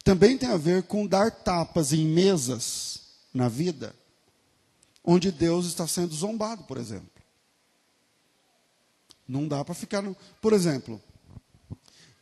também 0.03 0.37
tem 0.37 0.49
a 0.49 0.57
ver 0.57 0.83
com 0.83 1.05
dar 1.05 1.31
tapas 1.31 1.91
em 1.91 2.05
mesas 2.05 3.01
na 3.33 3.49
vida, 3.49 3.93
onde 5.03 5.31
Deus 5.31 5.65
está 5.65 5.85
sendo 5.85 6.13
zombado, 6.13 6.63
por 6.63 6.77
exemplo. 6.77 7.09
Não 9.27 9.47
dá 9.47 9.65
para 9.65 9.75
ficar. 9.75 10.01
No... 10.01 10.15
Por 10.41 10.53
exemplo, 10.53 11.01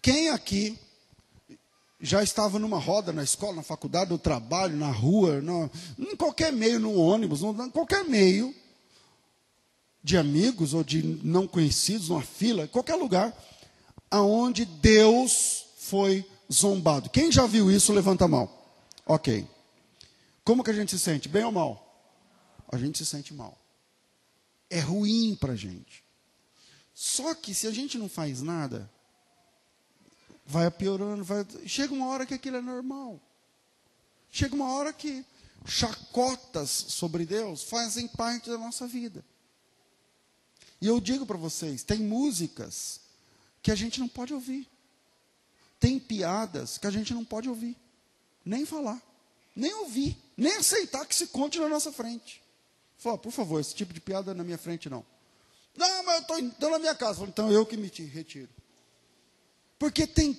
quem 0.01 0.29
aqui 0.29 0.79
já 1.99 2.23
estava 2.23 2.57
numa 2.57 2.79
roda 2.79 3.13
na 3.13 3.23
escola, 3.23 3.57
na 3.57 3.63
faculdade, 3.63 4.09
no 4.09 4.17
trabalho, 4.17 4.75
na 4.75 4.91
rua, 4.91 5.41
no, 5.41 5.69
em 5.97 6.15
qualquer 6.15 6.51
meio, 6.51 6.79
no 6.79 6.95
ônibus, 6.95 7.41
no, 7.41 7.65
em 7.65 7.69
qualquer 7.69 8.03
meio 8.05 8.53
de 10.05 10.17
amigos 10.17 10.75
ou 10.75 10.83
de 10.83 11.01
não 11.23 11.47
conhecidos, 11.47 12.09
numa 12.09 12.21
fila, 12.21 12.67
qualquer 12.67 12.93
lugar, 12.93 13.35
aonde 14.11 14.63
Deus 14.63 15.65
foi 15.77 16.23
zombado. 16.53 17.09
Quem 17.09 17.31
já 17.31 17.47
viu 17.47 17.71
isso, 17.71 17.91
levanta 17.91 18.25
a 18.25 18.27
mão. 18.27 18.47
Ok. 19.03 19.47
Como 20.43 20.63
que 20.63 20.69
a 20.69 20.75
gente 20.75 20.91
se 20.91 20.99
sente? 20.99 21.27
Bem 21.27 21.43
ou 21.43 21.51
mal? 21.51 22.07
A 22.71 22.77
gente 22.77 22.99
se 22.99 23.05
sente 23.05 23.33
mal. 23.33 23.57
É 24.69 24.79
ruim 24.79 25.35
para 25.41 25.53
a 25.53 25.55
gente. 25.55 26.03
Só 26.93 27.33
que 27.33 27.55
se 27.55 27.65
a 27.65 27.71
gente 27.71 27.97
não 27.97 28.07
faz 28.07 28.43
nada, 28.43 28.87
vai 30.45 30.69
piorando, 30.69 31.23
vai... 31.23 31.43
chega 31.65 31.95
uma 31.95 32.09
hora 32.09 32.27
que 32.27 32.35
aquilo 32.35 32.57
é 32.57 32.61
normal. 32.61 33.19
Chega 34.29 34.53
uma 34.53 34.71
hora 34.71 34.93
que 34.93 35.25
chacotas 35.65 36.69
sobre 36.69 37.25
Deus 37.25 37.63
fazem 37.63 38.07
parte 38.07 38.51
da 38.51 38.57
nossa 38.59 38.85
vida. 38.85 39.25
E 40.81 40.87
eu 40.87 40.99
digo 40.99 41.25
para 41.25 41.37
vocês, 41.37 41.83
tem 41.83 41.99
músicas 41.99 42.99
que 43.61 43.71
a 43.71 43.75
gente 43.75 43.99
não 43.99 44.07
pode 44.07 44.33
ouvir. 44.33 44.67
Tem 45.79 45.99
piadas 45.99 46.77
que 46.77 46.87
a 46.87 46.91
gente 46.91 47.13
não 47.13 47.25
pode 47.25 47.49
ouvir, 47.49 47.75
nem 48.45 48.65
falar, 48.65 49.01
nem 49.55 49.73
ouvir, 49.73 50.17
nem 50.37 50.53
aceitar 50.55 51.05
que 51.05 51.15
se 51.15 51.27
conte 51.27 51.59
na 51.59 51.67
nossa 51.67 51.91
frente. 51.91 52.41
Fala, 52.97 53.17
por 53.17 53.31
favor, 53.31 53.59
esse 53.59 53.75
tipo 53.75 53.93
de 53.93 53.99
piada 53.99 54.33
na 54.33 54.43
minha 54.43 54.57
frente 54.57 54.89
não. 54.89 55.05
Não, 55.75 56.03
mas 56.05 56.25
eu 56.29 56.47
estou 56.47 56.69
na 56.69 56.79
minha 56.79 56.95
casa. 56.95 57.23
Então 57.25 57.51
eu 57.51 57.65
que 57.65 57.75
me 57.75 57.87
retiro. 57.87 58.49
Porque 59.85 60.07
tem 60.07 60.35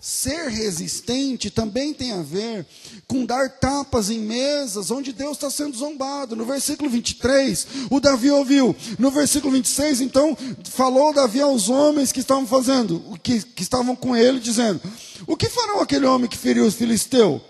ser 0.00 0.48
resistente 0.48 1.50
também 1.50 1.92
tem 1.92 2.12
a 2.12 2.22
ver 2.22 2.66
com 3.06 3.26
dar 3.26 3.50
tapas 3.50 4.08
em 4.08 4.18
mesas 4.20 4.90
onde 4.90 5.12
Deus 5.12 5.32
está 5.32 5.50
sendo 5.50 5.76
zombado. 5.76 6.34
No 6.34 6.46
versículo 6.46 6.88
23, 6.88 7.66
o 7.90 8.00
Davi 8.00 8.30
ouviu. 8.30 8.74
No 8.98 9.10
versículo 9.10 9.52
26, 9.52 10.00
então, 10.00 10.34
falou 10.70 11.12
Davi 11.12 11.42
aos 11.42 11.68
homens 11.68 12.10
que 12.10 12.20
estavam 12.20 12.46
fazendo, 12.46 13.20
que, 13.22 13.42
que 13.42 13.62
estavam 13.62 13.94
com 13.94 14.16
ele, 14.16 14.40
dizendo: 14.40 14.80
O 15.26 15.36
que 15.36 15.50
farão 15.50 15.82
aquele 15.82 16.06
homem 16.06 16.26
que 16.26 16.38
feriu 16.38 16.64
os 16.64 16.74
filisteus? 16.74 17.42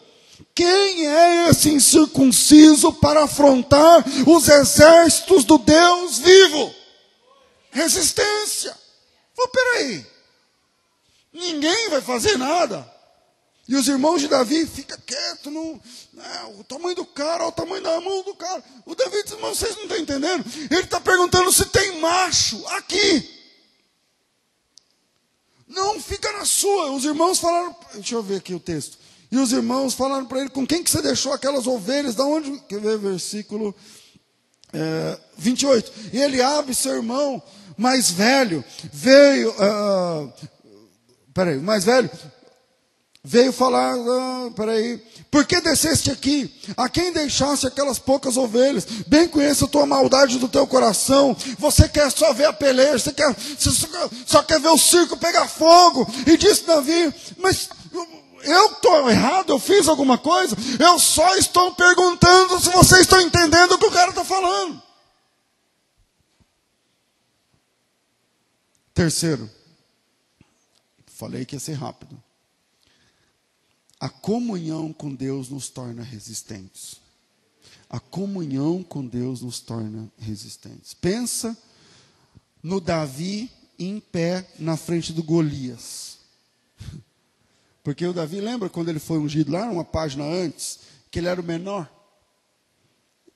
Quem 0.53 1.07
é 1.07 1.49
esse 1.49 1.71
incircunciso 1.71 2.93
para 2.95 3.23
afrontar 3.23 4.05
os 4.27 4.49
exércitos 4.49 5.45
do 5.45 5.59
Deus 5.59 6.19
vivo? 6.19 6.75
Resistência. 7.71 8.77
Oh, 9.39 9.47
peraí. 9.47 10.16
Ninguém 11.37 11.91
vai 11.91 12.01
fazer 12.01 12.39
nada. 12.39 12.91
E 13.69 13.77
os 13.77 13.87
irmãos 13.89 14.21
de 14.21 14.29
Davi 14.29 14.65
ficam 14.65 14.97
quietos, 15.05 15.53
não, 15.53 15.81
o 16.59 16.65
tamanho 16.65 16.95
do 16.95 17.05
cara, 17.05 17.47
o 17.47 17.53
tamanho 17.53 17.83
da 17.83 18.01
mão 18.01 18.23
do 18.23 18.35
cara. 18.35 18.63
O 18.87 18.95
Davi 18.95 19.23
diz, 19.23 19.33
irmão, 19.33 19.55
vocês 19.55 19.75
não 19.75 19.83
estão 19.83 19.99
entendendo? 19.99 20.45
Ele 20.71 20.83
está 20.83 21.01
perguntando 21.01 21.53
se 21.53 21.67
tem 21.67 22.01
macho 22.01 22.65
aqui. 22.69 23.29
Não, 25.69 26.01
fica 26.01 26.33
na 26.33 26.45
sua. 26.45 26.93
Os 26.93 27.05
irmãos 27.05 27.39
falaram, 27.39 27.77
deixa 27.95 28.15
eu 28.15 28.23
ver 28.23 28.37
aqui 28.37 28.55
o 28.55 28.61
texto. 28.61 28.99
E 29.31 29.37
os 29.37 29.53
irmãos 29.53 29.95
falaram 29.95 30.25
para 30.25 30.41
ele: 30.41 30.51
com 30.51 30.67
quem 30.67 30.83
que 30.83 30.91
você 30.91 31.03
deixou 31.03 31.33
aquelas 31.33 31.67
ovelhas? 31.67 32.15
Da 32.15 32.25
onde? 32.25 32.59
Quer 32.69 32.81
ver 32.81 32.99
versículo 32.99 33.75
é, 34.73 35.19
28. 35.37 35.93
E 36.13 36.19
Eliabe, 36.19 36.73
seu 36.75 36.95
irmão 36.95 37.43
mais 37.77 38.11
velho, 38.11 38.65
veio. 38.93 39.51
Uh, 39.51 40.56
peraí, 41.37 41.59
mais 41.59 41.85
velho, 41.85 42.11
veio 43.23 43.53
falar, 43.53 43.95
uh, 43.95 44.51
peraí, 44.53 44.97
por 45.31 45.45
que 45.45 45.61
desceste 45.61 46.11
aqui? 46.11 46.51
A 46.75 46.89
quem 46.89 47.13
deixaste 47.13 47.67
aquelas 47.67 47.99
poucas 47.99 48.39
ovelhas? 48.39 48.87
Bem 49.07 49.29
conheço 49.29 49.67
a 49.67 49.69
tua 49.69 49.85
maldade 49.85 50.39
do 50.39 50.49
teu 50.49 50.67
coração. 50.67 51.37
Você 51.59 51.91
quer 51.91 52.11
só 52.11 52.33
ver 52.33 52.47
a 52.47 52.55
peleja, 52.55 52.99
você, 52.99 53.13
quer, 53.13 53.35
você 53.35 53.71
só, 53.71 53.87
só 54.25 54.43
quer 54.43 54.59
ver 54.59 54.71
o 54.71 54.79
circo 54.79 55.19
pegar 55.19 55.47
fogo. 55.47 56.11
E 56.27 56.39
disse 56.39 56.65
Davi, 56.65 57.13
mas 57.37 57.69
eu 58.43 58.67
estou 58.69 59.11
errado, 59.11 59.51
eu 59.51 59.59
fiz 59.59 59.89
alguma 59.89 60.17
coisa, 60.17 60.57
eu 60.79 60.99
só 60.99 61.37
estou 61.37 61.75
perguntando 61.75 62.59
se 62.59 62.71
vocês 62.71 63.03
estão 63.03 63.21
entendendo 63.21 63.73
o 63.73 63.79
que 63.79 63.87
o 63.87 63.93
cara 63.93 64.09
está 64.09 64.25
falando. 64.25 64.83
Terceiro, 68.95 69.51
falei 71.17 71.47
que 71.47 71.57
ia 71.57 71.61
ser 71.61 71.73
rápido. 71.73 72.23
A 73.99 74.11
comunhão 74.11 74.93
com 74.93 75.15
Deus 75.15 75.49
nos 75.49 75.71
torna 75.71 76.03
resistentes. 76.03 77.01
A 77.89 77.99
comunhão 77.99 78.83
com 78.83 79.07
Deus 79.07 79.41
nos 79.41 79.59
torna 79.59 80.13
resistentes. 80.19 80.93
Pensa 80.93 81.57
no 82.63 82.81
Davi 82.81 83.51
em 83.79 83.99
pé 83.99 84.47
na 84.59 84.77
frente 84.77 85.13
do 85.13 85.23
Golias. 85.23 86.19
Porque 87.83 88.05
o 88.05 88.13
Davi, 88.13 88.41
lembra 88.41 88.69
quando 88.69 88.91
ele 88.91 88.99
foi 88.99 89.19
ungido 89.19 89.53
lá, 89.53 89.71
uma 89.71 89.85
página 89.85 90.25
antes, 90.25 90.81
que 91.11 91.19
ele 91.19 91.29
era 91.29 91.41
o 91.41 91.45
menor? 91.45 91.91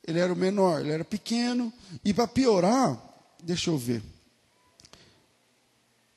Ele 0.06 0.18
era 0.18 0.32
o 0.32 0.36
menor, 0.36 0.80
ele 0.80 0.90
era 0.90 1.04
pequeno. 1.04 1.72
E 2.04 2.12
para 2.12 2.28
piorar, 2.28 3.00
deixa 3.42 3.70
eu 3.70 3.78
ver. 3.78 4.02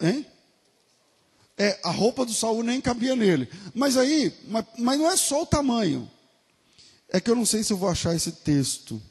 Hein? 0.01 0.26
É, 1.58 1.80
a 1.84 1.91
roupa 1.91 2.26
do 2.26 2.34
Saul 2.34 2.64
nem 2.64 2.82
cabia 2.82 3.16
nele. 3.16 3.47
Mas 3.74 3.95
aí, 3.95 4.34
mas, 4.47 4.66
mas, 4.78 4.99
não 4.99 5.10
é 5.10 5.16
só 5.16 5.43
o 5.43 5.45
tamanho. 5.45 6.10
É 7.10 7.20
que 7.22 7.30
eu 7.30 7.36
não 7.36 7.45
sei 7.45 7.64
se 7.64 7.72
eu 7.72 7.78
vou 7.78 7.89
achar 7.89 8.16
esse 8.16 8.32
texto. 8.32 9.01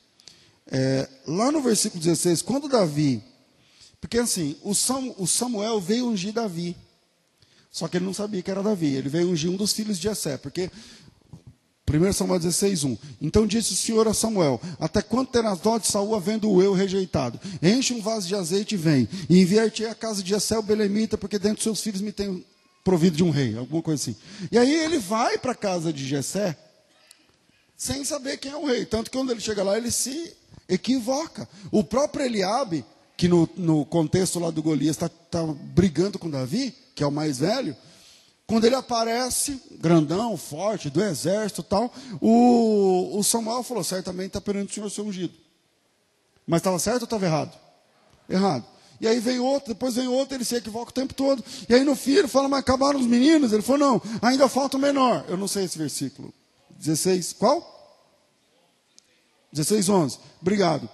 É, 0.67 1.09
lá 1.27 1.53
no 1.53 1.61
versículo 1.61 2.03
16, 2.03 2.43
quando 2.43 2.69
Davi. 2.69 3.23
Porque 4.01 4.19
assim, 4.19 4.57
o, 4.63 4.75
Samuel 4.75 5.81
veio 5.81 6.09
ungir 6.09 6.33
Davi. 6.33 6.77
Só 7.71 7.87
que 7.87 7.97
ele 7.97 8.05
não 8.05 8.13
sabia 8.13 8.43
que 8.43 8.51
era 8.51 8.63
Davi. 8.63 8.95
Ele 8.95 9.09
veio 9.09 9.31
ungir 9.31 9.49
um 9.49 9.57
dos 9.57 9.73
filhos 9.73 9.97
de 9.97 10.03
Jessé, 10.03 10.37
porque 10.37 10.71
1 11.99 12.13
Samuel 12.13 12.39
16, 12.39 12.85
1. 12.85 12.99
Então 13.21 13.47
disse 13.47 13.73
o 13.73 13.77
Senhor 13.77 14.07
a 14.09 14.15
Samuel: 14.15 14.61
Até 14.79 15.03
quando 15.03 15.29
terás 15.29 15.61
dó 15.61 15.79
de 15.79 15.87
Saul, 15.87 16.15
havendo 16.15 16.63
eu 16.63 16.73
rejeitado? 16.73 17.39
Enche 17.63 17.93
um 17.93 18.01
vaso 18.01 18.27
de 18.27 18.35
azeite 18.35 18.75
e 18.75 18.79
vem. 18.79 19.09
E 19.29 19.41
enviar-te 19.41 19.85
a 19.85 19.95
casa 19.95 20.23
de 20.23 20.31
Jessé 20.31 20.59
o 20.59 20.63
Belemita, 20.63 21.19
porque 21.19 21.39
dentro 21.39 21.57
dos 21.57 21.65
seus 21.65 21.81
filhos 21.81 22.01
me 22.01 22.13
tem 22.13 22.45
provido 22.85 23.17
de 23.17 23.25
um 23.25 23.31
rei. 23.31 23.57
Alguma 23.57 23.83
coisa 23.83 24.01
assim. 24.03 24.17
E 24.51 24.59
aí 24.59 24.73
ele 24.73 24.99
vai 24.99 25.39
para 25.39 25.53
a 25.53 25.57
casa 25.57 25.93
de 25.93 26.07
Jessé, 26.07 26.57
sem 27.77 28.05
saber 28.05 28.39
quem 28.39 28.53
é 28.53 28.57
o 28.57 28.67
rei. 28.67 28.85
Tanto 28.85 29.11
que 29.11 29.17
quando 29.17 29.31
ele 29.31 29.41
chega 29.41 29.63
lá, 29.63 29.77
ele 29.77 29.91
se 29.91 30.33
equivoca. 30.69 31.49
O 31.71 31.85
próprio 31.85 32.25
Eliabe, 32.25 32.85
que 33.17 33.29
no, 33.29 33.49
no 33.57 33.85
contexto 33.85 34.39
lá 34.39 34.51
do 34.51 34.63
Golias 34.63 34.97
está 34.97 35.09
tá 35.09 35.45
brigando 35.45 36.19
com 36.19 36.31
Davi, 36.31 36.75
que 36.95 37.03
é 37.03 37.07
o 37.07 37.13
mais 37.13 37.39
velho, 37.39 37.77
quando 38.47 38.65
ele 38.65 38.75
aparece, 38.75 39.61
grandão, 39.73 40.37
forte, 40.37 40.91
do 40.91 41.03
exército 41.03 41.63
tal, 41.63 41.93
o, 42.21 43.19
o 43.19 43.23
Samuel 43.23 43.63
falou: 43.63 43.83
certamente 43.83 44.29
está 44.29 44.41
perante 44.41 44.71
o 44.71 44.75
Senhor 44.75 44.91
ser 44.91 45.03
ungido. 45.03 45.35
Mas 46.47 46.59
estava 46.59 46.79
certo 46.79 47.03
ou 47.03 47.05
estava 47.05 47.25
errado? 47.25 47.59
Errado. 48.29 48.65
E 49.01 49.09
aí 49.09 49.19
vem 49.19 49.41
outro, 49.41 49.75
depois 49.75 49.97
vem 49.97 50.07
outro, 50.07 50.37
ele 50.37 50.45
se 50.45 50.55
equivoca 50.55 50.91
o 50.91 50.95
tempo 50.95 51.13
todo. 51.13 51.43
E 51.69 51.75
aí 51.75 51.83
no 51.83 51.97
fim 51.97 52.13
ele 52.13 52.29
fala, 52.29 52.49
mas 52.49 52.61
acabaram 52.61 53.01
os 53.01 53.07
meninos? 53.07 53.53
Ele 53.53 53.63
falou, 53.63 53.79
não, 53.79 54.03
ainda 54.23 54.49
falta 54.49 54.77
o 54.77 54.81
menor. 54.81 55.25
Eu 55.29 55.37
não 55.37 55.49
sei 55.49 55.65
esse 55.65 55.77
versículo. 55.77 56.33
16, 56.79 57.33
qual? 57.33 57.73
16, 59.53 59.89
11. 59.89 60.19
Obrigado. 60.41 60.89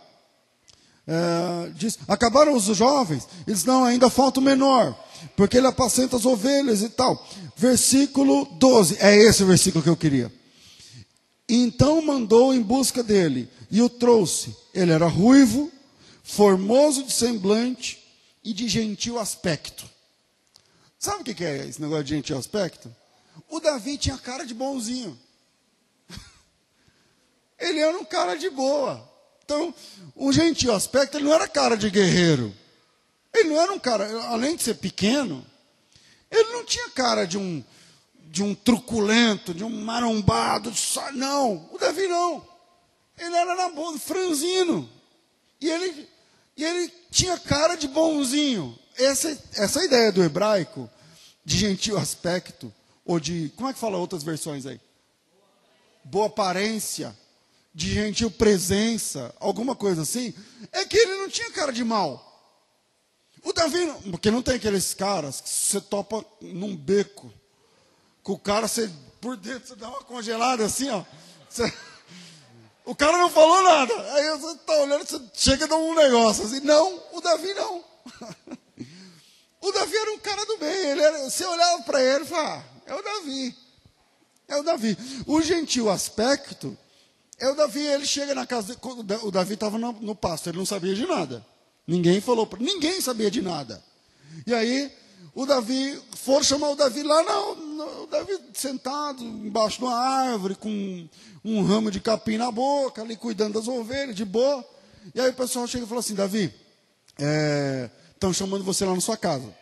É, 1.11 1.71
diz, 1.71 1.99
acabaram 2.07 2.55
os 2.55 2.65
jovens? 2.65 3.27
Eles, 3.47 3.65
não, 3.65 3.85
ainda 3.85 4.11
falta 4.11 4.39
o 4.41 4.43
menor 4.43 4.95
porque 5.37 5.57
ele 5.57 5.67
apacenta 5.67 6.17
as 6.17 6.25
ovelhas 6.25 6.83
e 6.83 6.89
tal. 6.89 7.27
Versículo 7.57 8.45
12, 8.45 8.99
é 9.01 9.17
esse 9.17 9.43
o 9.43 9.47
versículo 9.47 9.83
que 9.83 9.91
eu 9.91 9.97
queria. 9.97 10.33
Então 11.49 12.03
mandou 12.03 12.55
em 12.55 12.63
busca 12.63 13.03
dele 13.03 13.49
e 13.71 13.81
o 13.83 13.89
trouxe. 13.89 14.55
Ele 14.75 14.93
era 14.93 15.07
ruivo, 15.07 15.71
formoso 16.23 17.03
de 17.03 17.13
semblante 17.13 17.99
e 18.45 18.53
de 18.53 18.69
gentil 18.69 19.19
aspecto. 19.19 19.89
Sabe 20.99 21.23
o 21.23 21.35
que 21.35 21.45
é 21.45 21.67
esse 21.67 21.81
negócio 21.81 22.05
de 22.05 22.15
gentil 22.17 22.39
aspecto? 22.39 22.95
O 23.49 23.61
Davi 23.61 23.97
tinha 23.97 24.19
cara 24.19 24.45
de 24.45 24.53
bonzinho. 24.53 25.19
Ele 27.59 27.79
era 27.79 27.97
um 27.97 28.05
cara 28.05 28.35
de 28.35 28.51
boa. 28.51 29.09
Então, 29.49 29.75
o 30.15 30.31
gentil 30.31 30.75
aspecto, 30.75 31.17
ele 31.17 31.25
não 31.25 31.33
era 31.33 31.49
cara 31.49 31.75
de 31.75 31.89
guerreiro. 31.89 32.55
Ele 33.33 33.49
não 33.49 33.59
era 33.59 33.73
um 33.73 33.79
cara, 33.79 34.07
além 34.27 34.55
de 34.55 34.63
ser 34.63 34.75
pequeno, 34.75 35.43
ele 36.31 36.53
não 36.53 36.67
tinha 36.67 36.91
cara 36.91 37.27
de 37.27 37.39
um, 37.39 37.65
de 38.27 38.43
um 38.43 38.55
truculento, 38.55 39.55
de 39.55 39.65
um 39.65 39.71
marombado, 39.71 40.75
só, 40.75 41.11
não. 41.13 41.67
O 41.73 41.79
Davi 41.79 42.07
não. 42.07 42.47
Ele 43.17 43.35
era 43.35 43.55
na 43.55 43.71
boa, 43.71 43.99
franzino. 43.99 44.87
E 45.59 45.71
ele, 45.71 46.07
e 46.55 46.63
ele 46.63 46.93
tinha 47.11 47.39
cara 47.39 47.75
de 47.75 47.89
bonzinho. 47.89 48.79
Essa, 48.99 49.31
essa 49.55 49.83
ideia 49.83 50.13
do 50.13 50.23
hebraico, 50.23 50.91
de 51.43 51.57
gentil 51.57 51.97
aspecto, 51.97 52.71
ou 53.03 53.19
de, 53.19 53.51
como 53.57 53.71
é 53.71 53.73
que 53.73 53.79
fala 53.79 53.97
outras 53.97 54.23
versões 54.23 54.67
aí? 54.67 54.79
Boa 56.05 56.27
aparência, 56.27 57.17
de 57.79 57.95
gentil 57.95 58.29
presença, 58.29 59.33
alguma 59.39 59.77
coisa 59.77 60.03
assim, 60.03 60.35
é 60.73 60.85
que 60.85 60.97
ele 60.97 61.15
não 61.15 61.29
tinha 61.29 61.49
cara 61.53 61.73
de 61.73 61.85
mal. 61.85 62.25
O 63.45 63.53
Davi, 63.53 63.79
porque 64.11 64.33
não 64.33 64.43
tem 64.43 64.57
aqueles 64.57 64.93
caras 64.93 65.41
que 65.41 65.49
você 65.49 65.81
topa 65.81 66.25
num 66.41 66.75
beco, 66.75 67.33
com 68.21 68.33
o 68.33 68.39
cara, 68.39 68.67
você, 68.67 68.91
por 69.21 69.37
dentro, 69.37 69.69
você 69.69 69.77
dá 69.77 69.89
uma 69.91 70.03
congelada 70.03 70.65
assim, 70.65 70.91
ó. 70.91 71.05
Você, 71.49 71.73
o 72.85 72.97
cara 72.97 73.17
não 73.17 73.31
falou 73.31 73.63
nada. 73.63 73.95
Aí 74.15 74.39
você 74.39 74.57
está 74.57 74.73
olhando, 74.73 75.07
você 75.07 75.23
chega 75.35 75.67
a 75.67 75.69
dar 75.69 75.77
um 75.77 75.95
negócio 75.95 76.47
assim. 76.47 76.59
Não, 76.59 77.01
o 77.13 77.21
Davi 77.21 77.55
não. 77.55 77.85
o 79.63 79.71
Davi 79.71 79.97
era 79.97 80.13
um 80.15 80.19
cara 80.19 80.45
do 80.45 80.59
bem. 80.59 80.91
Ele 80.91 81.01
era, 81.01 81.31
você 81.31 81.45
olhava 81.45 81.85
para 81.85 82.03
ele 82.03 82.25
e 82.25 82.27
falava, 82.27 82.59
ah, 82.59 82.83
é 82.87 82.95
o 82.97 83.03
Davi. 83.03 83.57
É 84.49 84.57
o 84.57 84.65
Davi. 84.65 84.99
O 85.29 85.41
gentil 85.41 85.89
aspecto 85.89 86.77
é 87.39 87.49
o 87.49 87.55
Davi. 87.55 87.81
Ele 87.81 88.07
chega 88.07 88.35
na 88.35 88.47
casa, 88.47 88.77
o 89.23 89.31
Davi 89.31 89.55
estava 89.55 89.79
no, 89.79 89.93
no 89.93 90.15
pasto, 90.15 90.49
ele 90.49 90.59
não 90.59 90.67
sabia 90.67 90.95
de 90.95 91.07
nada. 91.07 91.45
Ninguém 91.87 92.21
falou, 92.21 92.49
ninguém 92.61 93.01
sabia 93.01 93.31
de 93.31 93.41
nada. 93.41 93.83
E 94.47 94.53
aí, 94.53 94.93
o 95.35 95.47
Davi, 95.47 95.99
foram 96.17 96.43
chamar 96.43 96.71
o 96.71 96.77
Davi 96.77 97.03
lá, 97.03 97.23
não, 97.23 98.03
o 98.03 98.07
Davi 98.07 98.39
sentado 98.53 99.23
embaixo 99.23 99.79
de 99.79 99.85
uma 99.85 99.95
árvore, 99.95 100.55
com 100.55 101.09
um 101.45 101.63
ramo 101.63 101.91
de 101.91 102.01
capim 102.01 102.37
na 102.37 102.51
boca, 102.51 103.03
ali 103.03 103.17
cuidando 103.17 103.55
das 103.55 103.69
ovelhas, 103.69 104.15
de 104.15 104.25
boa. 104.25 104.65
E 105.15 105.21
aí 105.21 105.31
o 105.31 105.35
pessoal 105.35 105.67
chega 105.67 105.85
e 105.85 105.89
fala 105.89 106.01
assim: 106.01 106.15
Davi, 106.15 106.53
estão 108.15 108.31
é, 108.31 108.35
chamando 108.35 108.65
você 108.65 108.85
lá 108.85 108.95
na 108.95 109.01
sua 109.01 109.17
casa. 109.17 109.55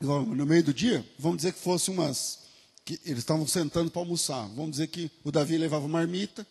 no 0.00 0.46
meio 0.46 0.64
do 0.64 0.74
dia, 0.74 1.04
vamos 1.18 1.38
dizer 1.38 1.52
que 1.52 1.60
fosse 1.60 1.90
umas. 1.90 2.47
Que 2.88 2.98
eles 3.04 3.18
estavam 3.18 3.46
sentando 3.46 3.90
para 3.90 4.00
almoçar. 4.00 4.48
Vamos 4.56 4.70
dizer 4.70 4.86
que 4.86 5.10
o 5.22 5.30
Davi 5.30 5.58
levava 5.58 5.86
marmita 5.86 6.46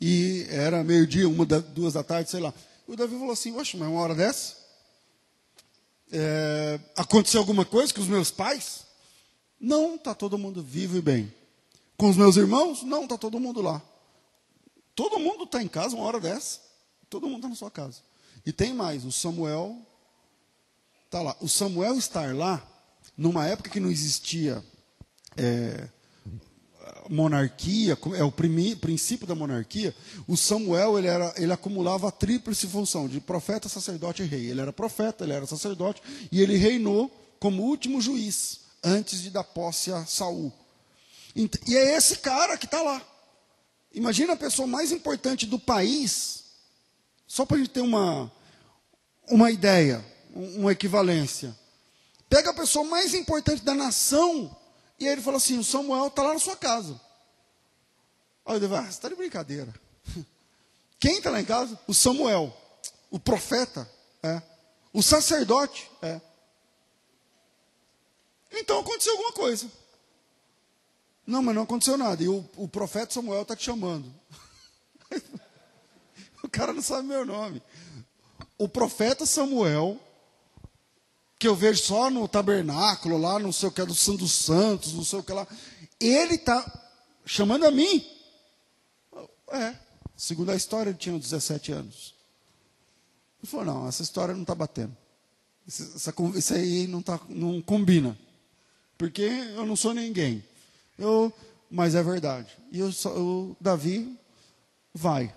e 0.00 0.46
era 0.48 0.84
meio-dia, 0.84 1.28
uma, 1.28 1.44
duas 1.44 1.94
da 1.94 2.04
tarde, 2.04 2.30
sei 2.30 2.38
lá. 2.38 2.54
O 2.86 2.94
Davi 2.94 3.18
falou 3.18 3.32
assim: 3.32 3.50
Oxe, 3.56 3.76
mas 3.76 3.88
uma 3.88 4.00
hora 4.00 4.14
dessa? 4.14 4.56
É, 6.12 6.78
aconteceu 6.96 7.40
alguma 7.40 7.64
coisa 7.64 7.92
com 7.92 8.00
os 8.00 8.06
meus 8.06 8.30
pais? 8.30 8.84
Não, 9.58 9.96
está 9.96 10.14
todo 10.14 10.38
mundo 10.38 10.62
vivo 10.62 10.98
e 10.98 11.02
bem. 11.02 11.34
Com 11.96 12.10
os 12.10 12.16
meus 12.16 12.36
irmãos? 12.36 12.84
Não, 12.84 13.02
está 13.02 13.18
todo 13.18 13.40
mundo 13.40 13.60
lá. 13.60 13.82
Todo 14.94 15.18
mundo 15.18 15.42
está 15.42 15.60
em 15.60 15.66
casa 15.66 15.96
uma 15.96 16.04
hora 16.04 16.20
dessa. 16.20 16.60
Todo 17.10 17.26
mundo 17.26 17.38
está 17.38 17.48
na 17.48 17.56
sua 17.56 17.72
casa. 17.72 18.02
E 18.46 18.52
tem 18.52 18.72
mais, 18.72 19.04
o 19.04 19.10
Samuel 19.10 19.76
está 21.06 21.20
lá. 21.22 21.36
O 21.40 21.48
Samuel 21.48 21.98
estar 21.98 22.32
lá, 22.32 22.64
numa 23.16 23.48
época 23.48 23.68
que 23.68 23.80
não 23.80 23.90
existia 23.90 24.64
é, 25.36 25.88
monarquia, 27.08 27.98
é 28.16 28.24
o 28.24 28.32
princípio 28.32 29.26
da 29.26 29.34
monarquia, 29.34 29.94
o 30.26 30.36
Samuel 30.36 30.98
ele, 30.98 31.08
era, 31.08 31.32
ele 31.36 31.52
acumulava 31.52 32.08
a 32.08 32.12
tríplice 32.12 32.66
função 32.66 33.08
de 33.08 33.20
profeta, 33.20 33.68
sacerdote 33.68 34.22
e 34.22 34.26
rei. 34.26 34.50
Ele 34.50 34.60
era 34.60 34.72
profeta, 34.72 35.24
ele 35.24 35.32
era 35.32 35.46
sacerdote 35.46 36.02
e 36.30 36.40
ele 36.40 36.56
reinou 36.56 37.10
como 37.38 37.62
último 37.62 38.00
juiz 38.00 38.60
antes 38.82 39.22
de 39.22 39.30
dar 39.30 39.44
posse 39.44 39.92
a 39.92 40.04
Saul. 40.06 40.52
E 41.34 41.76
é 41.76 41.96
esse 41.96 42.16
cara 42.16 42.56
que 42.56 42.66
está 42.66 42.82
lá. 42.82 43.02
Imagina 43.92 44.32
a 44.32 44.36
pessoa 44.36 44.66
mais 44.66 44.92
importante 44.92 45.46
do 45.46 45.58
país, 45.58 46.44
só 47.26 47.44
para 47.44 47.56
a 47.56 47.60
gente 47.60 47.70
ter 47.70 47.80
uma, 47.80 48.30
uma 49.28 49.50
ideia, 49.50 50.04
uma 50.34 50.72
equivalência. 50.72 51.56
Pega 52.28 52.50
a 52.50 52.54
pessoa 52.54 52.84
mais 52.84 53.12
importante 53.12 53.62
da 53.62 53.74
nação 53.74 54.56
e 55.02 55.06
aí 55.06 55.14
ele 55.14 55.22
fala 55.22 55.36
assim: 55.36 55.58
o 55.58 55.64
Samuel 55.64 56.06
está 56.06 56.22
lá 56.22 56.32
na 56.32 56.38
sua 56.38 56.56
casa. 56.56 57.00
Aí 58.46 58.54
eu 58.56 58.60
digo, 58.60 58.74
ah, 58.74 58.82
você 58.82 58.90
está 58.90 59.08
de 59.08 59.16
brincadeira. 59.16 59.72
Quem 60.98 61.18
está 61.18 61.30
lá 61.30 61.40
em 61.40 61.44
casa? 61.44 61.78
O 61.86 61.94
Samuel, 61.94 62.56
o 63.10 63.18
profeta, 63.18 63.90
é. 64.22 64.40
o 64.92 65.02
sacerdote. 65.02 65.90
É. 66.00 66.20
Então 68.52 68.78
aconteceu 68.80 69.12
alguma 69.12 69.32
coisa. 69.32 69.70
Não, 71.26 71.42
mas 71.42 71.54
não 71.54 71.62
aconteceu 71.62 71.96
nada. 71.96 72.22
E 72.22 72.28
o, 72.28 72.48
o 72.56 72.68
profeta 72.68 73.14
Samuel 73.14 73.42
está 73.42 73.56
te 73.56 73.64
chamando. 73.64 74.12
o 76.42 76.48
cara 76.48 76.72
não 76.72 76.82
sabe 76.82 77.08
meu 77.08 77.24
nome. 77.24 77.62
O 78.58 78.68
profeta 78.68 79.24
Samuel, 79.26 79.98
que 81.42 81.48
eu 81.48 81.56
vejo 81.56 81.82
só 81.82 82.08
no 82.08 82.28
tabernáculo, 82.28 83.18
lá, 83.18 83.36
não 83.36 83.50
sei 83.50 83.68
o 83.68 83.72
que, 83.72 83.80
é 83.80 83.84
do 83.84 83.96
Santo 83.96 84.28
Santos, 84.28 84.92
não 84.92 85.02
sei 85.02 85.18
o 85.18 85.24
que 85.24 85.32
lá, 85.32 85.44
ele 85.98 86.36
está 86.36 86.64
chamando 87.26 87.66
a 87.66 87.70
mim. 87.72 88.06
É, 89.50 89.74
segundo 90.16 90.52
a 90.52 90.54
história, 90.54 90.90
ele 90.90 90.98
tinha 90.98 91.18
17 91.18 91.72
anos. 91.72 92.14
Ele 93.42 93.50
falou: 93.50 93.66
não, 93.66 93.88
essa 93.88 94.04
história 94.04 94.34
não 94.34 94.42
está 94.42 94.54
batendo. 94.54 94.96
Isso, 95.66 95.82
essa, 95.96 96.14
isso 96.36 96.54
aí 96.54 96.86
não, 96.86 97.02
tá, 97.02 97.18
não 97.28 97.60
combina. 97.60 98.16
Porque 98.96 99.22
eu 99.22 99.66
não 99.66 99.74
sou 99.74 99.92
ninguém. 99.92 100.44
Eu, 100.96 101.32
mas 101.68 101.96
é 101.96 102.04
verdade. 102.04 102.56
E 102.70 102.78
eu, 102.78 102.88
o 102.88 103.56
Davi 103.60 104.16
vai. 104.94 105.34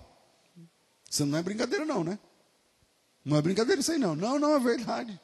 Isso 1.09 1.25
não 1.25 1.39
é 1.39 1.41
brincadeira, 1.41 1.83
não, 1.83 2.03
né? 2.03 2.19
Não 3.25 3.35
é 3.37 3.41
brincadeira 3.41 3.81
isso 3.81 3.91
aí, 3.91 3.97
não. 3.97 4.15
Não, 4.15 4.37
não, 4.37 4.53
é 4.53 4.59
verdade. 4.59 5.19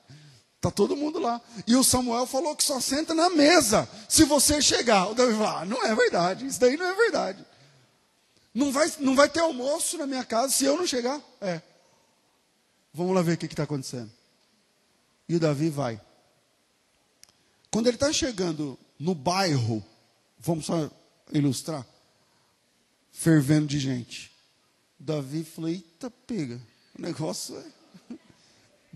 Está 0.62 0.70
todo 0.70 0.96
mundo 0.96 1.18
lá. 1.18 1.42
E 1.66 1.76
o 1.76 1.84
Samuel 1.84 2.28
falou 2.28 2.56
que 2.56 2.64
só 2.64 2.80
senta 2.80 3.16
na 3.16 3.32
mesa 3.32 3.90
se 4.08 4.24
você 4.26 4.62
chegar. 4.62 5.10
O 5.10 5.16
Davi 5.16 5.34
falou: 5.34 5.48
ah, 5.48 5.66
não 5.66 5.84
é 5.84 5.96
verdade. 5.96 6.46
Isso 6.46 6.60
daí 6.60 6.78
não 6.78 6.86
é 6.86 6.94
verdade. 6.94 7.44
Não 8.54 8.72
vai, 8.72 8.94
não 9.00 9.16
vai 9.16 9.28
ter 9.28 9.40
almoço 9.40 9.98
na 9.98 10.06
minha 10.06 10.24
casa 10.24 10.54
se 10.54 10.64
eu 10.64 10.78
não 10.78 10.86
chegar? 10.86 11.20
É. 11.42 11.64
Vamos 12.94 13.16
lá 13.16 13.24
ver 13.24 13.34
o 13.34 13.38
que 13.40 13.48
está 13.48 13.64
acontecendo. 13.64 14.12
E 15.28 15.36
o 15.36 15.40
Davi 15.40 15.72
vai. 15.72 16.00
Quando 17.72 17.88
ele 17.88 17.96
está 17.96 18.14
chegando 18.14 18.78
no 19.00 19.16
bairro, 19.16 19.84
vamos 20.38 20.68
só 20.68 20.92
ilustrar, 21.32 21.84
fervendo 23.12 23.66
de 23.66 23.80
gente. 23.80 24.32
Davi 25.00 25.44
falou: 25.44 25.72
Eita, 25.72 26.12
pega, 26.12 26.62
o 27.00 27.02
negócio 27.02 27.58
é. 27.58 27.81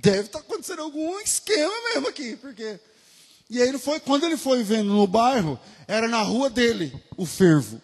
Deve 0.06 0.20
estar 0.20 0.38
tá 0.38 0.46
acontecendo 0.46 0.84
algum 0.84 1.20
esquema 1.20 1.74
mesmo 1.92 2.08
aqui, 2.08 2.36
porque. 2.36 2.80
E 3.50 3.60
aí 3.60 3.68
ele 3.68 3.80
foi, 3.80 4.00
quando 4.00 4.24
ele 4.24 4.38
foi 4.38 4.64
vendo 4.64 4.94
no 4.94 5.08
bairro, 5.08 5.60
era 5.88 6.08
na 6.08 6.22
rua 6.22 6.48
dele 6.48 6.94
o 7.18 7.26
fervo. 7.26 7.82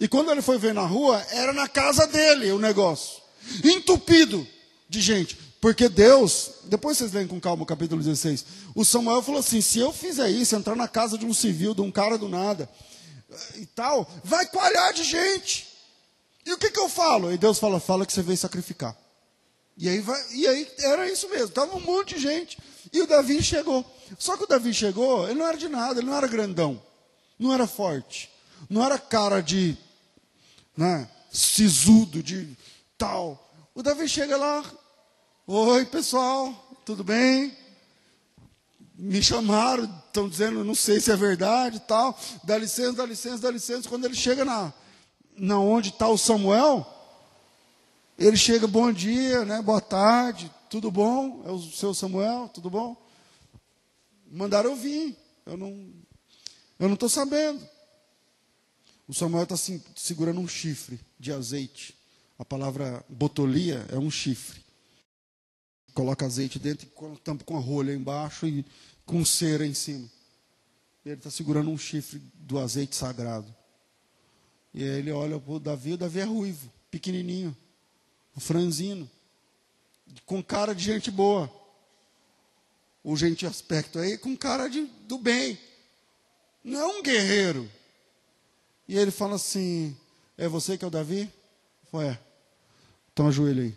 E 0.00 0.08
quando 0.08 0.32
ele 0.32 0.42
foi 0.42 0.58
ver 0.58 0.74
na 0.74 0.84
rua, 0.84 1.24
era 1.30 1.52
na 1.52 1.68
casa 1.68 2.08
dele 2.08 2.50
o 2.50 2.58
negócio. 2.58 3.22
Entupido 3.62 4.44
de 4.88 5.00
gente. 5.00 5.36
Porque 5.60 5.88
Deus, 5.88 6.50
depois 6.64 6.98
vocês 6.98 7.12
leem 7.12 7.28
com 7.28 7.40
calma 7.40 7.62
o 7.62 7.66
capítulo 7.66 8.02
16, 8.02 8.44
o 8.74 8.84
Samuel 8.84 9.22
falou 9.22 9.38
assim: 9.38 9.60
se 9.60 9.78
eu 9.78 9.92
fizer 9.92 10.28
isso, 10.28 10.56
entrar 10.56 10.74
na 10.74 10.88
casa 10.88 11.16
de 11.16 11.24
um 11.24 11.32
civil, 11.32 11.72
de 11.72 11.82
um 11.82 11.90
cara 11.90 12.18
do 12.18 12.28
nada, 12.28 12.68
e 13.54 13.66
tal, 13.66 14.10
vai 14.24 14.44
coalhar 14.46 14.92
de 14.92 15.04
gente. 15.04 15.68
E 16.44 16.52
o 16.52 16.58
que, 16.58 16.70
que 16.70 16.80
eu 16.80 16.88
falo? 16.88 17.32
E 17.32 17.38
Deus 17.38 17.60
fala: 17.60 17.78
fala 17.78 18.04
que 18.04 18.12
você 18.12 18.22
veio 18.22 18.36
sacrificar. 18.36 19.05
E 19.76 19.88
aí, 19.88 20.00
vai, 20.00 20.20
e 20.32 20.46
aí 20.46 20.68
era 20.78 21.10
isso 21.10 21.28
mesmo, 21.28 21.48
estava 21.48 21.76
um 21.76 21.80
monte 21.80 22.14
de 22.14 22.20
gente. 22.22 22.58
E 22.92 23.02
o 23.02 23.06
Davi 23.06 23.42
chegou. 23.42 23.84
Só 24.18 24.36
que 24.36 24.44
o 24.44 24.46
Davi 24.46 24.72
chegou, 24.72 25.28
ele 25.28 25.38
não 25.38 25.46
era 25.46 25.58
de 25.58 25.68
nada, 25.68 26.00
ele 26.00 26.08
não 26.08 26.16
era 26.16 26.26
grandão, 26.26 26.80
não 27.38 27.52
era 27.52 27.66
forte, 27.66 28.30
não 28.70 28.84
era 28.84 28.98
cara 28.98 29.42
de 29.42 29.76
né, 30.76 31.08
sisudo, 31.30 32.22
de 32.22 32.56
tal. 32.96 33.52
O 33.74 33.82
Davi 33.82 34.08
chega 34.08 34.36
lá, 34.36 34.64
oi 35.46 35.84
pessoal, 35.84 36.78
tudo 36.84 37.04
bem? 37.04 37.54
Me 38.94 39.22
chamaram, 39.22 39.84
estão 40.06 40.26
dizendo, 40.26 40.64
não 40.64 40.74
sei 40.74 41.00
se 41.00 41.10
é 41.10 41.16
verdade 41.16 41.80
tal. 41.80 42.18
Dá 42.44 42.56
licença, 42.56 42.94
dá 42.94 43.04
licença, 43.04 43.42
dá 43.42 43.50
licença. 43.50 43.88
Quando 43.88 44.06
ele 44.06 44.14
chega 44.14 44.42
na, 44.42 44.72
na 45.36 45.58
onde 45.58 45.90
está 45.90 46.08
o 46.08 46.16
Samuel, 46.16 46.95
ele 48.18 48.36
chega, 48.36 48.66
bom 48.66 48.92
dia, 48.92 49.44
né, 49.44 49.60
boa 49.60 49.80
tarde, 49.80 50.50
tudo 50.70 50.90
bom? 50.90 51.42
É 51.44 51.50
o 51.50 51.60
seu 51.60 51.92
Samuel, 51.92 52.48
tudo 52.48 52.70
bom? 52.70 52.96
Mandaram 54.30 54.70
eu 54.70 54.76
vir, 54.76 55.16
eu 55.44 55.56
não 55.56 55.92
eu 56.78 56.88
não 56.88 56.94
estou 56.94 57.08
sabendo. 57.08 57.66
O 59.08 59.14
Samuel 59.14 59.44
está 59.44 59.54
assim, 59.54 59.82
segurando 59.94 60.40
um 60.40 60.48
chifre 60.48 61.00
de 61.18 61.32
azeite. 61.32 61.96
A 62.38 62.44
palavra 62.44 63.04
botolia 63.08 63.86
é 63.90 63.98
um 63.98 64.10
chifre. 64.10 64.60
Coloca 65.94 66.26
azeite 66.26 66.58
dentro 66.58 66.86
e 66.86 67.18
tampa 67.20 67.44
com 67.44 67.56
a 67.56 67.60
rolha 67.60 67.94
embaixo 67.94 68.46
e 68.46 68.64
com 69.06 69.24
cera 69.24 69.66
em 69.66 69.72
cima. 69.72 70.10
Ele 71.04 71.14
está 71.14 71.30
segurando 71.30 71.70
um 71.70 71.78
chifre 71.78 72.20
do 72.34 72.58
azeite 72.58 72.96
sagrado. 72.96 73.54
E 74.74 74.82
aí 74.82 74.98
ele 74.98 75.12
olha 75.12 75.38
para 75.38 75.52
o 75.52 75.60
Davi, 75.60 75.92
o 75.92 75.96
Davi 75.96 76.18
é 76.18 76.24
ruivo, 76.24 76.70
pequenininho, 76.90 77.56
um 78.36 78.40
franzino, 78.40 79.10
com 80.26 80.42
cara 80.42 80.74
de 80.74 80.84
gente 80.84 81.10
boa. 81.10 81.50
O 83.02 83.16
gente 83.16 83.46
aspecto 83.46 83.98
aí 83.98 84.18
com 84.18 84.36
cara 84.36 84.68
de, 84.68 84.84
do 85.06 85.16
bem. 85.16 85.58
Não 86.62 86.78
é 86.80 86.86
um 86.86 87.02
guerreiro. 87.02 87.70
E 88.88 88.98
ele 88.98 89.10
fala 89.10 89.36
assim: 89.36 89.96
É 90.36 90.48
você 90.48 90.76
que 90.76 90.84
é 90.84 90.88
o 90.88 90.90
Davi? 90.90 91.30
Foi, 91.90 92.06
é. 92.06 92.18
Então 93.12 93.28
ajoelha 93.28 93.62
aí. 93.62 93.74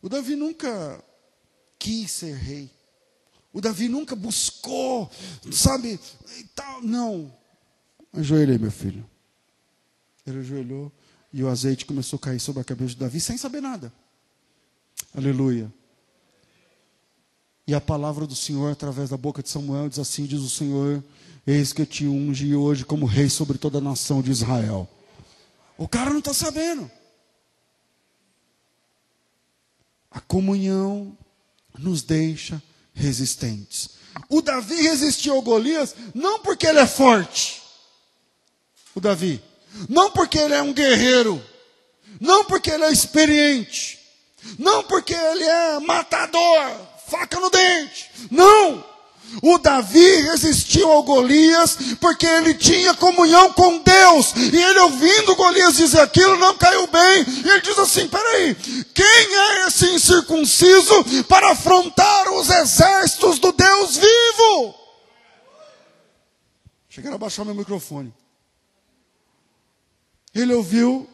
O 0.00 0.08
Davi 0.08 0.34
nunca 0.36 1.04
quis 1.78 2.10
ser 2.10 2.34
rei. 2.34 2.70
O 3.52 3.60
Davi 3.60 3.88
nunca 3.88 4.16
buscou, 4.16 5.10
sabe? 5.52 6.00
Tal. 6.54 6.82
Não. 6.82 7.34
Ajoelha 8.12 8.52
aí, 8.52 8.58
meu 8.58 8.70
filho. 8.70 9.08
Ele 10.26 10.38
ajoelhou 10.38 10.92
e 11.32 11.42
o 11.42 11.48
azeite 11.48 11.84
começou 11.84 12.16
a 12.16 12.20
cair 12.20 12.40
sobre 12.40 12.62
a 12.62 12.64
cabeça 12.64 12.90
de 12.90 13.00
Davi 13.00 13.20
sem 13.20 13.36
saber 13.36 13.60
nada. 13.60 13.92
Aleluia. 15.14 15.72
E 17.66 17.74
a 17.74 17.80
palavra 17.80 18.26
do 18.26 18.34
Senhor, 18.34 18.72
através 18.72 19.10
da 19.10 19.16
boca 19.16 19.42
de 19.42 19.48
Samuel, 19.50 19.88
diz 19.88 19.98
assim: 19.98 20.24
diz 20.24 20.40
o 20.40 20.48
Senhor, 20.48 21.02
Eis 21.48 21.72
que 21.72 21.80
eu 21.80 21.86
te 21.86 22.06
ungi 22.06 22.54
hoje 22.54 22.84
como 22.84 23.06
rei 23.06 23.30
sobre 23.30 23.56
toda 23.56 23.78
a 23.78 23.80
nação 23.80 24.20
de 24.20 24.30
Israel. 24.30 24.86
O 25.78 25.88
cara 25.88 26.10
não 26.10 26.18
está 26.18 26.34
sabendo. 26.34 26.90
A 30.10 30.20
comunhão 30.20 31.16
nos 31.78 32.02
deixa 32.02 32.62
resistentes. 32.92 33.92
O 34.28 34.42
Davi 34.42 34.74
resistiu 34.74 35.36
ao 35.36 35.40
Golias 35.40 35.94
não 36.14 36.40
porque 36.40 36.66
ele 36.66 36.80
é 36.80 36.86
forte. 36.86 37.62
O 38.94 39.00
Davi. 39.00 39.42
Não 39.88 40.10
porque 40.10 40.38
ele 40.38 40.54
é 40.54 40.62
um 40.62 40.72
guerreiro. 40.72 41.42
Não 42.20 42.44
porque 42.44 42.70
ele 42.70 42.84
é 42.84 42.92
experiente. 42.92 43.98
Não 44.58 44.82
porque 44.84 45.14
ele 45.14 45.44
é 45.44 45.80
matador, 45.80 46.72
faca 47.08 47.38
no 47.38 47.50
dente. 47.50 48.10
Não! 48.30 48.84
O 49.42 49.58
Davi 49.58 50.22
resistiu 50.22 50.90
ao 50.90 51.02
Golias 51.02 51.76
porque 52.00 52.24
ele 52.24 52.54
tinha 52.54 52.94
comunhão 52.94 53.52
com 53.52 53.78
Deus. 53.78 54.32
E 54.34 54.56
ele 54.56 54.78
ouvindo 54.80 55.36
Golias 55.36 55.76
dizer 55.76 56.00
aquilo 56.00 56.38
não 56.38 56.56
caiu 56.56 56.86
bem. 56.86 57.26
E 57.44 57.50
ele 57.50 57.60
diz 57.60 57.78
assim: 57.78 58.08
peraí, 58.08 58.54
quem 58.54 59.04
é 59.04 59.66
esse 59.66 59.86
incircunciso 59.90 61.24
para 61.24 61.52
afrontar 61.52 62.32
os 62.32 62.48
exércitos 62.48 63.38
do 63.38 63.52
Deus 63.52 63.96
vivo? 63.96 64.74
Cheguei 66.88 67.12
a 67.12 67.18
baixar 67.18 67.44
meu 67.44 67.54
microfone. 67.54 68.12
Ele 70.38 70.54
ouviu 70.54 71.08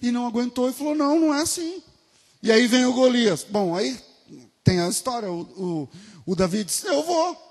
e 0.00 0.10
não 0.10 0.26
aguentou 0.26 0.70
e 0.70 0.72
falou: 0.72 0.94
não, 0.94 1.20
não 1.20 1.34
é 1.34 1.42
assim. 1.42 1.82
E 2.42 2.50
aí 2.50 2.66
vem 2.66 2.86
o 2.86 2.92
Golias. 2.92 3.44
Bom, 3.44 3.74
aí 3.74 3.98
tem 4.64 4.80
a 4.80 4.88
história. 4.88 5.30
O, 5.30 5.40
o, 5.42 5.88
o 6.24 6.34
Davi 6.34 6.64
disse: 6.64 6.86
Eu 6.86 7.02
vou. 7.02 7.46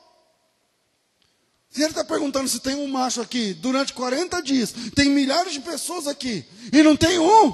Se 1.69 1.81
ele 1.81 1.89
está 1.89 2.03
perguntando 2.03 2.47
se 2.47 2.59
tem 2.61 2.73
um 2.75 2.87
macho 2.87 3.21
aqui 3.21 3.53
durante 3.53 3.93
40 3.93 4.41
dias, 4.41 4.73
tem 4.95 5.09
milhares 5.09 5.53
de 5.53 5.59
pessoas 5.59 6.07
aqui 6.07 6.45
e 6.71 6.81
não 6.81 6.95
tem 6.95 7.19
um, 7.19 7.51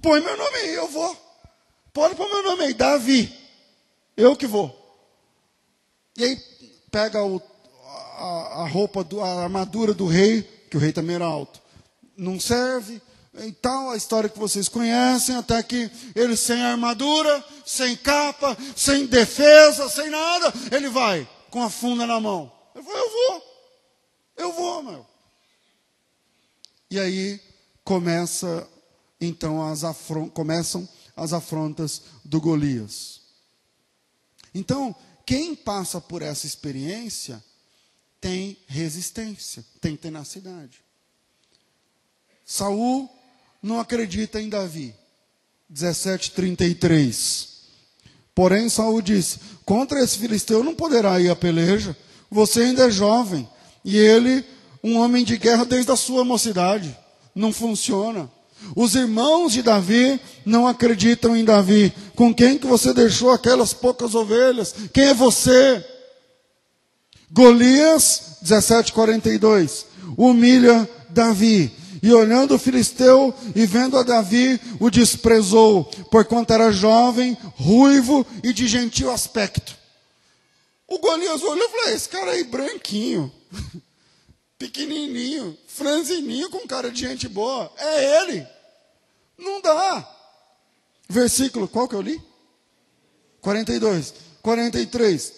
põe 0.00 0.20
meu 0.20 0.36
nome 0.36 0.56
aí, 0.58 0.74
eu 0.74 0.88
vou. 0.88 1.16
Pode 1.92 2.14
pôr 2.14 2.28
meu 2.28 2.44
nome 2.44 2.64
aí, 2.64 2.74
Davi. 2.74 3.34
Eu 4.16 4.36
que 4.36 4.46
vou. 4.46 4.70
E 6.16 6.22
aí 6.24 6.40
pega 6.90 7.24
o, 7.24 7.42
a, 8.16 8.62
a 8.62 8.68
roupa, 8.68 9.02
do, 9.02 9.20
a 9.20 9.42
armadura 9.42 9.92
do 9.92 10.06
rei, 10.06 10.42
que 10.70 10.76
o 10.76 10.80
rei 10.80 10.92
também 10.92 11.16
era 11.16 11.24
alto. 11.24 11.65
Não 12.16 12.40
serve, 12.40 13.00
então, 13.38 13.90
a 13.90 13.96
história 13.96 14.30
que 14.30 14.38
vocês 14.38 14.68
conhecem, 14.68 15.36
até 15.36 15.62
que 15.62 15.90
ele 16.14 16.36
sem 16.36 16.60
armadura, 16.62 17.44
sem 17.66 17.96
capa, 17.96 18.56
sem 18.74 19.06
defesa, 19.06 19.88
sem 19.90 20.08
nada, 20.08 20.52
ele 20.74 20.88
vai 20.88 21.28
com 21.50 21.62
a 21.62 21.68
funda 21.68 22.06
na 22.06 22.18
mão. 22.18 22.50
Ele 22.74 22.84
falou, 22.84 22.98
eu 22.98 23.10
vou, 23.10 23.42
eu 24.36 24.52
vou, 24.52 24.82
meu. 24.82 25.06
E 26.90 26.98
aí 26.98 27.40
começa, 27.84 28.66
então, 29.20 29.62
as 29.62 29.84
afron 29.84 30.30
começam 30.30 30.88
as 31.14 31.32
afrontas 31.32 32.02
do 32.24 32.40
Golias. 32.40 33.20
Então, 34.54 34.94
quem 35.26 35.54
passa 35.54 36.00
por 36.00 36.22
essa 36.22 36.46
experiência 36.46 37.44
tem 38.18 38.56
resistência, 38.66 39.64
tem 39.80 39.94
tenacidade. 39.94 40.85
Saul 42.46 43.10
não 43.60 43.80
acredita 43.80 44.40
em 44.40 44.48
Davi. 44.48 44.94
17:33. 45.68 47.48
Porém 48.32 48.68
Saul 48.68 49.02
disse: 49.02 49.40
Contra 49.64 50.02
esse 50.02 50.16
filisteu 50.16 50.62
não 50.62 50.72
poderá 50.74 51.20
ir 51.20 51.28
a 51.28 51.34
peleja. 51.34 51.96
Você 52.30 52.60
ainda 52.60 52.84
é 52.84 52.90
jovem 52.90 53.48
e 53.84 53.96
ele 53.98 54.44
um 54.82 54.96
homem 54.98 55.24
de 55.24 55.36
guerra 55.36 55.64
desde 55.64 55.90
a 55.90 55.96
sua 55.96 56.24
mocidade. 56.24 56.96
Não 57.34 57.52
funciona. 57.52 58.30
Os 58.76 58.94
irmãos 58.94 59.52
de 59.52 59.62
Davi 59.62 60.20
não 60.44 60.68
acreditam 60.68 61.36
em 61.36 61.44
Davi. 61.44 61.92
Com 62.14 62.32
quem 62.32 62.56
que 62.56 62.66
você 62.66 62.94
deixou 62.94 63.32
aquelas 63.32 63.72
poucas 63.72 64.14
ovelhas? 64.14 64.72
Quem 64.92 65.08
é 65.08 65.14
você? 65.14 65.84
Golias 67.28 68.38
17:42 68.44 69.84
humilha 70.16 70.88
Davi 71.10 71.72
e 72.06 72.12
olhando 72.12 72.54
o 72.54 72.58
filisteu 72.58 73.34
e 73.52 73.66
vendo 73.66 73.98
a 73.98 74.04
Davi, 74.04 74.60
o 74.78 74.88
desprezou, 74.88 75.82
porquanto 76.08 76.52
era 76.52 76.70
jovem, 76.70 77.36
ruivo 77.56 78.24
e 78.44 78.52
de 78.52 78.68
gentil 78.68 79.10
aspecto. 79.10 79.76
O 80.86 81.00
Golias 81.00 81.42
olhou 81.42 81.66
e 81.66 81.68
falou: 81.68 81.88
Esse 81.88 82.08
cara 82.08 82.30
aí 82.30 82.44
branquinho, 82.44 83.32
pequenininho, 84.56 85.58
franzininho, 85.66 86.48
com 86.48 86.60
cara 86.60 86.92
de 86.92 87.00
gente 87.00 87.26
boa, 87.26 87.72
é 87.76 88.22
ele. 88.22 88.46
Não 89.36 89.60
dá. 89.60 90.08
Versículo, 91.08 91.66
qual 91.66 91.88
que 91.88 91.96
eu 91.96 92.02
li? 92.02 92.22
42, 93.40 94.14
43. 94.42 95.32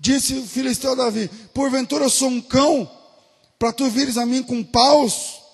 Disse 0.00 0.38
o 0.38 0.46
filisteu 0.46 0.92
a 0.92 0.94
Davi: 0.94 1.30
Porventura 1.52 2.06
eu 2.06 2.10
sou 2.10 2.28
um 2.28 2.40
cão, 2.40 2.90
para 3.58 3.74
tu 3.74 3.90
vires 3.90 4.16
a 4.16 4.24
mim 4.24 4.42
com 4.42 4.64
paus 4.64 5.44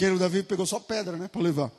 porque 0.00 0.14
o 0.14 0.18
Davi 0.18 0.42
pegou 0.42 0.64
só 0.64 0.80
pedra, 0.80 1.14
né, 1.18 1.28
para 1.28 1.42
levar. 1.42 1.70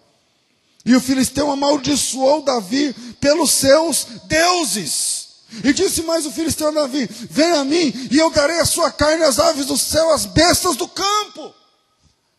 E 0.86 0.96
o 0.96 1.02
filisteu 1.02 1.50
amaldiçoou 1.50 2.44
Davi 2.44 2.94
pelos 3.20 3.50
seus 3.50 4.06
deuses. 4.26 5.30
E 5.64 5.74
disse 5.74 6.04
mais 6.04 6.26
o 6.28 6.32
filisteu 6.32 6.68
a 6.68 6.72
Davi: 6.72 7.08
Vem 7.08 7.52
a 7.54 7.64
mim 7.64 7.92
e 8.12 8.20
eu 8.20 8.30
darei 8.30 8.60
a 8.60 8.66
sua 8.66 8.92
carne 8.92 9.24
às 9.24 9.40
aves 9.40 9.66
do 9.66 9.76
céu, 9.76 10.14
às 10.14 10.28
bestas 10.28 10.76
do 10.76 10.88
campo. 10.88 11.54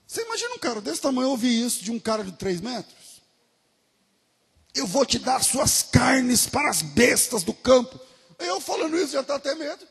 Você 0.07 0.23
imagina 0.23 0.55
um 0.55 0.59
cara 0.59 0.81
desse 0.81 1.01
tamanho 1.01 1.31
ouvir 1.31 1.67
isso 1.67 1.83
de 1.83 1.91
um 1.91 1.99
cara 1.99 2.23
de 2.23 2.33
três 2.33 2.61
metros? 2.61 3.23
Eu 4.75 4.87
vou 4.87 5.05
te 5.05 5.19
dar 5.19 5.43
suas 5.43 5.83
carnes 5.83 6.47
para 6.47 6.71
as 6.71 6.81
bestas 6.81 7.43
do 7.43 7.53
campo. 7.53 7.99
Eu 8.39 8.61
falando 8.61 8.97
isso 8.97 9.13
já 9.13 9.21
está 9.21 9.35
até 9.35 9.55
medo. 9.57 9.85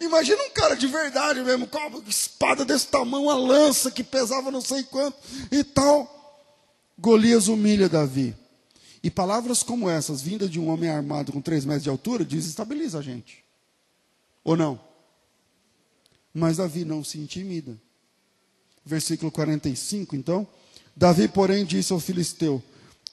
Imagina 0.00 0.42
um 0.42 0.50
cara 0.50 0.74
de 0.74 0.86
verdade 0.86 1.42
mesmo, 1.42 1.66
com 1.66 1.78
uma 1.78 2.02
espada 2.08 2.64
desse 2.64 2.86
tamanho, 2.86 3.24
uma 3.24 3.34
lança 3.34 3.90
que 3.90 4.02
pesava 4.02 4.50
não 4.50 4.62
sei 4.62 4.82
quanto 4.82 5.16
e 5.52 5.62
tal. 5.62 6.16
Golias 6.98 7.48
humilha 7.48 7.88
Davi. 7.88 8.34
E 9.02 9.10
palavras 9.10 9.62
como 9.62 9.88
essas, 9.88 10.22
vindas 10.22 10.50
de 10.50 10.58
um 10.58 10.68
homem 10.68 10.88
armado 10.88 11.32
com 11.32 11.40
três 11.40 11.64
metros 11.64 11.84
de 11.84 11.90
altura, 11.90 12.24
desestabiliza 12.24 12.98
a 12.98 13.02
gente. 13.02 13.44
Ou 14.42 14.56
não? 14.56 14.80
Mas 16.32 16.56
Davi 16.56 16.84
não 16.84 17.04
se 17.04 17.18
intimida. 17.18 17.76
Versículo 18.84 19.30
45, 19.30 20.16
então. 20.16 20.46
Davi, 20.96 21.28
porém, 21.28 21.64
disse 21.64 21.92
ao 21.92 22.00
filisteu: 22.00 22.62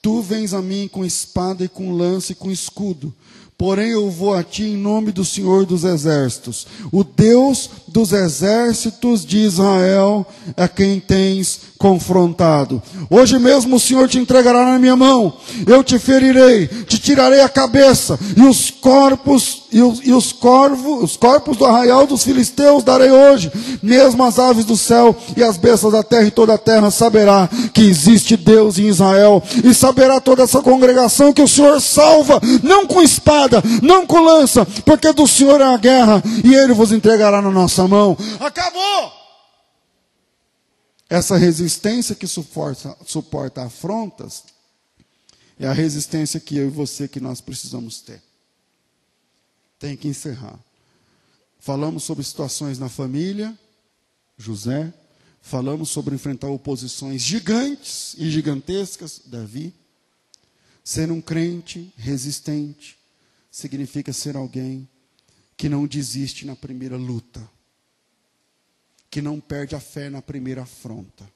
Tu 0.00 0.22
vens 0.22 0.54
a 0.54 0.62
mim 0.62 0.88
com 0.88 1.04
espada 1.04 1.64
e 1.64 1.68
com 1.68 1.92
lança 1.92 2.32
e 2.32 2.34
com 2.34 2.50
escudo, 2.50 3.14
Porém, 3.58 3.88
eu 3.88 4.08
vou 4.08 4.34
a 4.34 4.44
ti 4.44 4.62
em 4.62 4.76
nome 4.76 5.10
do 5.10 5.24
Senhor 5.24 5.66
dos 5.66 5.82
Exércitos, 5.82 6.64
o 6.92 7.02
Deus 7.02 7.68
dos 7.88 8.12
exércitos 8.12 9.26
de 9.26 9.38
Israel, 9.38 10.24
é 10.56 10.68
quem 10.68 11.00
tens 11.00 11.62
confrontado. 11.76 12.80
Hoje 13.10 13.36
mesmo 13.36 13.74
o 13.74 13.80
Senhor 13.80 14.08
te 14.08 14.16
entregará 14.16 14.64
na 14.64 14.78
minha 14.78 14.94
mão, 14.94 15.36
eu 15.66 15.82
te 15.82 15.98
ferirei, 15.98 16.68
te 16.68 17.00
tirarei 17.00 17.40
a 17.40 17.48
cabeça, 17.48 18.16
e 18.36 18.42
os 18.42 18.70
corpos, 18.70 19.64
e 19.70 19.82
os, 19.82 20.00
e 20.04 20.12
os 20.12 20.32
corvos, 20.32 21.02
os 21.02 21.16
corpos 21.16 21.56
do 21.56 21.64
arraial 21.64 22.06
dos 22.06 22.24
filisteus 22.24 22.82
darei 22.82 23.10
hoje, 23.10 23.50
mesmo 23.82 24.22
as 24.24 24.38
aves 24.38 24.64
do 24.64 24.76
céu 24.76 25.16
e 25.36 25.42
as 25.42 25.56
bestas 25.56 25.92
da 25.92 26.02
terra 26.02 26.26
e 26.26 26.30
toda 26.30 26.54
a 26.54 26.58
terra 26.58 26.90
saberá 26.90 27.48
que 27.72 27.82
existe 27.82 28.36
Deus 28.36 28.78
em 28.78 28.88
Israel, 28.88 29.42
e 29.64 29.74
saberá 29.74 30.20
toda 30.20 30.42
essa 30.42 30.62
congregação 30.62 31.32
que 31.32 31.42
o 31.42 31.48
Senhor 31.48 31.80
salva, 31.80 32.40
não 32.62 32.86
com 32.86 33.02
espada, 33.02 33.62
não 33.82 34.06
com 34.06 34.20
lança, 34.20 34.66
porque 34.84 35.12
do 35.12 35.26
Senhor 35.26 35.60
é 35.60 35.74
a 35.74 35.76
guerra 35.76 36.22
e 36.44 36.54
ele 36.54 36.72
vos 36.72 36.92
entregará 36.92 37.42
na 37.42 37.50
nossa 37.50 37.86
mão. 37.86 38.16
Acabou! 38.40 39.12
Essa 41.10 41.36
resistência 41.36 42.14
que 42.14 42.26
suporta, 42.26 42.94
suporta 43.06 43.62
afrontas 43.62 44.44
é 45.58 45.66
a 45.66 45.72
resistência 45.72 46.38
que 46.38 46.56
eu 46.56 46.66
e 46.66 46.70
você 46.70 47.08
que 47.08 47.18
nós 47.18 47.40
precisamos 47.40 48.00
ter. 48.00 48.27
Tem 49.78 49.96
que 49.96 50.08
encerrar. 50.08 50.58
Falamos 51.60 52.04
sobre 52.04 52.24
situações 52.24 52.78
na 52.78 52.88
família, 52.88 53.56
José. 54.36 54.92
Falamos 55.40 55.88
sobre 55.90 56.14
enfrentar 56.14 56.48
oposições 56.48 57.22
gigantes 57.22 58.14
e 58.18 58.30
gigantescas, 58.30 59.22
Davi. 59.26 59.74
Ser 60.82 61.12
um 61.12 61.20
crente 61.20 61.92
resistente, 61.96 62.98
significa 63.50 64.12
ser 64.12 64.36
alguém 64.36 64.88
que 65.56 65.68
não 65.68 65.86
desiste 65.86 66.46
na 66.46 66.56
primeira 66.56 66.96
luta, 66.96 67.46
que 69.10 69.20
não 69.20 69.40
perde 69.40 69.74
a 69.74 69.80
fé 69.80 70.08
na 70.08 70.22
primeira 70.22 70.62
afronta. 70.62 71.28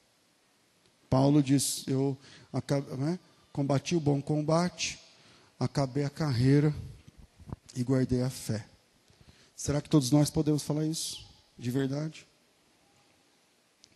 Paulo 1.09 1.43
diz: 1.43 1.83
Eu 1.87 2.17
né, 2.97 3.19
combati 3.51 3.95
o 3.95 3.99
bom 3.99 4.21
combate, 4.21 4.99
acabei 5.59 6.03
a 6.03 6.09
carreira 6.09 6.73
e 7.75 7.83
guardei 7.83 8.21
a 8.21 8.29
fé. 8.29 8.65
Será 9.55 9.81
que 9.81 9.89
todos 9.89 10.11
nós 10.11 10.29
podemos 10.29 10.63
falar 10.63 10.85
isso 10.85 11.25
de 11.57 11.71
verdade? 11.71 12.27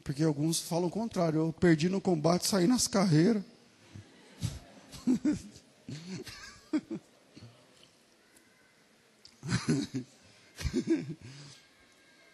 Porque 0.03 0.23
alguns 0.23 0.59
falam 0.59 0.87
o 0.87 0.91
contrário. 0.91 1.39
Eu 1.39 1.51
perdi 1.53 1.89
no 1.89 1.99
combate, 1.99 2.47
saí 2.47 2.65
nas 2.67 2.87
carreiras. 2.87 3.43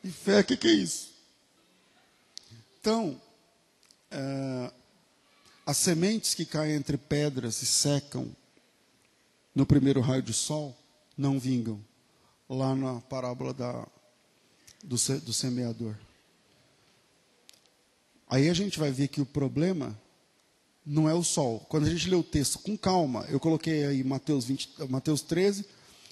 e 0.03 0.11
fé, 0.11 0.41
o 0.41 0.43
que, 0.43 0.57
que, 0.57 0.67
é 0.67 0.73
isso? 0.73 1.13
Então, 2.79 3.19
é, 4.11 4.71
as 5.65 5.77
sementes 5.77 6.35
que 6.35 6.45
caem 6.45 6.75
entre 6.75 6.97
pedras 6.97 7.61
e 7.61 7.65
secam, 7.65 8.35
no 9.55 9.65
primeiro 9.65 10.01
raio 10.01 10.21
de 10.21 10.33
sol 10.33 10.77
não 11.17 11.39
vingam. 11.39 11.83
Lá 12.49 12.75
na 12.75 12.99
parábola 13.01 13.53
da, 13.53 13.87
do, 14.83 14.95
do 15.21 15.33
semeador. 15.33 15.95
Aí 18.29 18.49
a 18.49 18.53
gente 18.53 18.79
vai 18.79 18.91
ver 18.91 19.07
que 19.07 19.21
o 19.21 19.25
problema 19.25 19.97
não 20.85 21.09
é 21.09 21.13
o 21.13 21.23
sol. 21.23 21.59
Quando 21.69 21.85
a 21.85 21.89
gente 21.89 22.09
lê 22.09 22.15
o 22.15 22.23
texto 22.23 22.59
com 22.59 22.77
calma, 22.77 23.25
eu 23.29 23.39
coloquei 23.39 23.85
aí 23.85 24.03
Mateus, 24.03 24.45
20, 24.45 24.69
Mateus 24.89 25.21
13, 25.21 25.65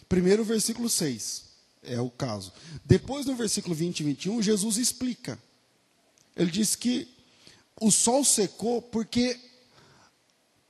primeiro 0.08 0.43
versículo 0.43 0.89
6. 0.89 1.52
É 1.84 1.99
o 1.99 2.10
caso. 2.10 2.54
Depois, 2.86 3.26
no 3.26 3.36
versículo 3.36 3.74
20 3.74 3.99
e 3.99 4.04
21, 4.04 4.41
Jesus 4.41 4.78
explica. 4.78 5.38
Ele 6.36 6.52
diz 6.52 6.76
que 6.76 7.08
o 7.80 7.91
sol 7.91 8.24
secou 8.24 8.82
porque 8.82 9.39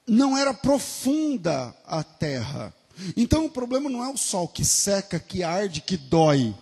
não 0.07 0.37
era 0.37 0.53
profunda 0.53 1.75
a 1.85 2.03
terra. 2.03 2.73
Então 3.15 3.45
o 3.45 3.49
problema 3.49 3.89
não 3.89 4.03
é 4.03 4.09
o 4.09 4.17
sol 4.17 4.47
que 4.47 4.65
seca, 4.65 5.19
que 5.19 5.43
arde, 5.43 5.81
que 5.81 5.97
dói. 5.97 6.55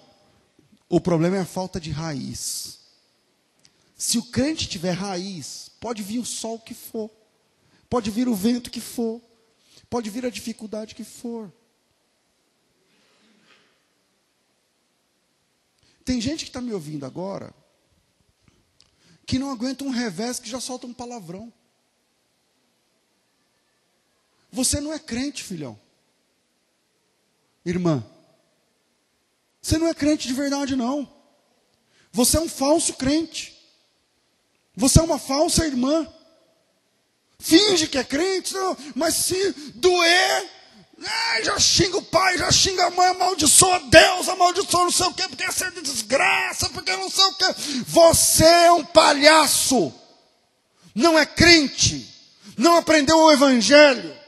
O 0.88 1.00
problema 1.00 1.38
é 1.38 1.42
a 1.42 1.46
falta 1.46 1.80
de 1.80 1.92
raiz. 1.92 2.80
Se 3.98 4.18
o 4.18 4.24
crente 4.24 4.68
tiver 4.68 4.92
raiz, 4.92 5.72
pode 5.80 6.02
vir 6.02 6.20
o 6.20 6.26
sol 6.26 6.60
que 6.60 6.74
for, 6.74 7.10
pode 7.90 8.10
vir 8.10 8.28
o 8.28 8.36
vento 8.36 8.72
que 8.72 8.80
for, 8.80 9.22
pode 9.90 10.10
vir 10.10 10.26
a 10.26 10.30
dificuldade 10.30 10.96
que 10.96 11.04
for. 11.04 11.52
Tem 16.06 16.20
gente 16.20 16.46
que 16.46 16.50
está 16.50 16.62
me 16.62 16.74
ouvindo 16.74 17.06
agora 17.06 17.54
que 19.30 19.38
não 19.38 19.52
aguenta 19.52 19.84
um 19.84 19.92
revés 19.92 20.40
que 20.40 20.50
já 20.50 20.60
solta 20.60 20.88
um 20.88 20.94
palavrão. 20.94 21.54
Você 24.52 24.82
não 24.82 24.92
é 24.92 24.98
crente, 24.98 25.44
filhão. 25.44 25.80
Irmã. 27.66 28.04
Você 29.62 29.78
não 29.78 29.88
é 29.88 29.94
crente 29.94 30.28
de 30.28 30.34
verdade, 30.34 30.76
não. 30.76 31.08
Você 32.12 32.38
é 32.38 32.42
um 32.42 32.50
falso 32.50 32.94
crente. 32.94 33.58
Você 34.76 35.00
é 35.00 35.04
uma 35.04 35.20
falsa 35.20 35.66
irmã. 35.66 36.08
Finge 37.40 37.88
que 37.88 37.98
é 37.98 38.04
crente, 38.04 38.54
não, 38.54 38.78
mas 38.96 39.16
se 39.16 39.54
doer, 39.76 40.50
ah, 41.06 41.42
já 41.42 41.58
xinga 41.58 41.98
o 41.98 42.02
pai, 42.02 42.38
já 42.38 42.52
xinga 42.52 42.88
a 42.88 42.90
mãe, 42.90 43.08
amaldiçoa 43.08 43.80
Deus, 43.88 44.28
amaldiçoa 44.28 44.84
não 44.84 44.92
sei 44.92 45.06
o 45.06 45.14
quê, 45.14 45.26
porque 45.30 45.44
é 45.44 45.72
de 45.72 45.82
desgraça, 45.82 46.70
porque 46.70 46.92
não 46.96 47.10
sei 47.10 47.24
o 47.24 47.34
quê. 47.36 47.46
Você 47.88 48.44
é 48.44 48.72
um 48.74 48.84
palhaço. 48.84 49.94
Não 50.94 51.18
é 51.18 51.26
crente. 51.26 52.14
Não 52.58 52.76
aprendeu 52.76 53.18
o 53.18 53.32
evangelho. 53.32 54.19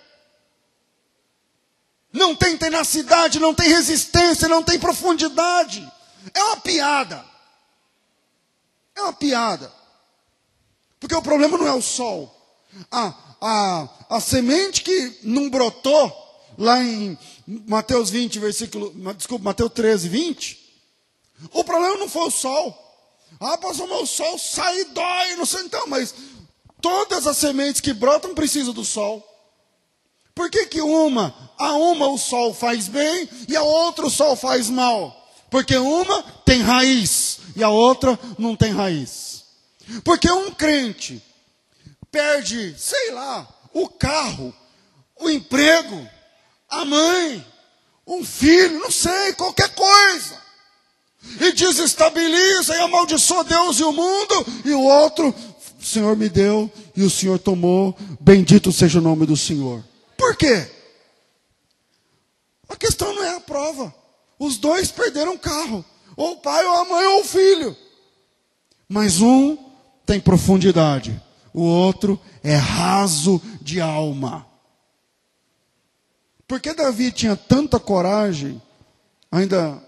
Não 2.11 2.35
tem 2.35 2.57
tenacidade, 2.57 3.39
não 3.39 3.53
tem 3.53 3.69
resistência, 3.69 4.47
não 4.47 4.61
tem 4.61 4.79
profundidade. 4.79 5.89
É 6.33 6.43
uma 6.43 6.57
piada. 6.57 7.25
É 8.95 9.01
uma 9.01 9.13
piada. 9.13 9.71
Porque 10.99 11.15
o 11.15 11.21
problema 11.21 11.57
não 11.57 11.67
é 11.67 11.73
o 11.73 11.81
sol. 11.81 12.35
A, 12.91 13.13
a, 13.41 13.89
a 14.09 14.19
semente 14.19 14.81
que 14.81 15.19
não 15.23 15.49
brotou, 15.49 16.11
lá 16.57 16.83
em 16.83 17.17
Mateus 17.67 18.09
20, 18.09 18.39
versículo. 18.39 18.93
Desculpa, 19.15 19.45
Mateus 19.45 19.71
13, 19.73 20.09
20. 20.09 20.61
O 21.53 21.63
problema 21.63 21.97
não 21.97 22.09
foi 22.09 22.27
o 22.27 22.31
sol. 22.31 22.77
Ah, 23.39 23.57
pastor, 23.57 23.87
mas 23.87 24.01
o 24.01 24.05
sol 24.05 24.37
sai 24.37 24.81
e 24.81 24.85
dói, 24.85 25.35
não 25.37 25.45
sei 25.45 25.61
então, 25.61 25.87
mas 25.87 26.13
todas 26.81 27.25
as 27.25 27.37
sementes 27.37 27.81
que 27.81 27.93
brotam 27.93 28.35
precisam 28.35 28.73
do 28.73 28.83
sol. 28.83 29.25
Por 30.33 30.49
que, 30.49 30.65
que 30.65 30.81
uma, 30.81 31.33
a 31.57 31.73
uma 31.73 32.07
o 32.07 32.17
sol 32.17 32.53
faz 32.53 32.87
bem 32.87 33.29
e 33.47 33.55
a 33.55 33.61
outra 33.61 34.05
o 34.05 34.09
sol 34.09 34.35
faz 34.35 34.69
mal? 34.69 35.17
Porque 35.49 35.75
uma 35.75 36.23
tem 36.45 36.61
raiz 36.61 37.39
e 37.55 37.63
a 37.63 37.69
outra 37.69 38.17
não 38.37 38.55
tem 38.55 38.71
raiz. 38.71 39.43
Porque 40.03 40.31
um 40.31 40.51
crente 40.51 41.21
perde, 42.09 42.73
sei 42.77 43.11
lá, 43.11 43.47
o 43.73 43.87
carro, 43.89 44.53
o 45.19 45.29
emprego, 45.29 46.07
a 46.69 46.85
mãe, 46.85 47.45
um 48.07 48.23
filho, 48.23 48.79
não 48.79 48.91
sei, 48.91 49.33
qualquer 49.33 49.69
coisa. 49.69 50.39
E 51.39 51.51
desestabiliza 51.51 52.75
e 52.75 52.81
amaldiçoa 52.81 53.43
Deus 53.43 53.79
e 53.79 53.83
o 53.83 53.91
mundo, 53.91 54.45
e 54.65 54.71
o 54.71 54.81
outro, 54.81 55.35
o 55.79 55.85
Senhor 55.85 56.15
me 56.15 56.29
deu 56.29 56.71
e 56.95 57.03
o 57.03 57.09
Senhor 57.09 57.37
tomou, 57.37 57.95
bendito 58.19 58.71
seja 58.71 58.99
o 58.99 59.01
nome 59.01 59.25
do 59.25 59.37
Senhor. 59.37 59.83
Por 60.21 60.35
quê? 60.35 60.69
A 62.69 62.75
questão 62.75 63.11
não 63.15 63.23
é 63.23 63.35
a 63.37 63.39
prova. 63.39 63.91
Os 64.37 64.55
dois 64.55 64.91
perderam 64.91 65.33
o 65.33 65.39
carro. 65.39 65.83
Ou 66.15 66.33
o 66.33 66.37
pai, 66.37 66.63
ou 66.63 66.75
a 66.75 66.85
mãe, 66.85 67.05
ou 67.07 67.21
o 67.21 67.25
filho. 67.25 67.75
Mas 68.87 69.19
um 69.19 69.57
tem 70.05 70.21
profundidade. 70.21 71.19
O 71.51 71.63
outro 71.63 72.21
é 72.43 72.55
raso 72.55 73.41
de 73.63 73.81
alma. 73.81 74.45
Por 76.47 76.59
que 76.59 76.71
Davi 76.71 77.11
tinha 77.11 77.35
tanta 77.35 77.79
coragem, 77.79 78.61
ainda 79.31 79.81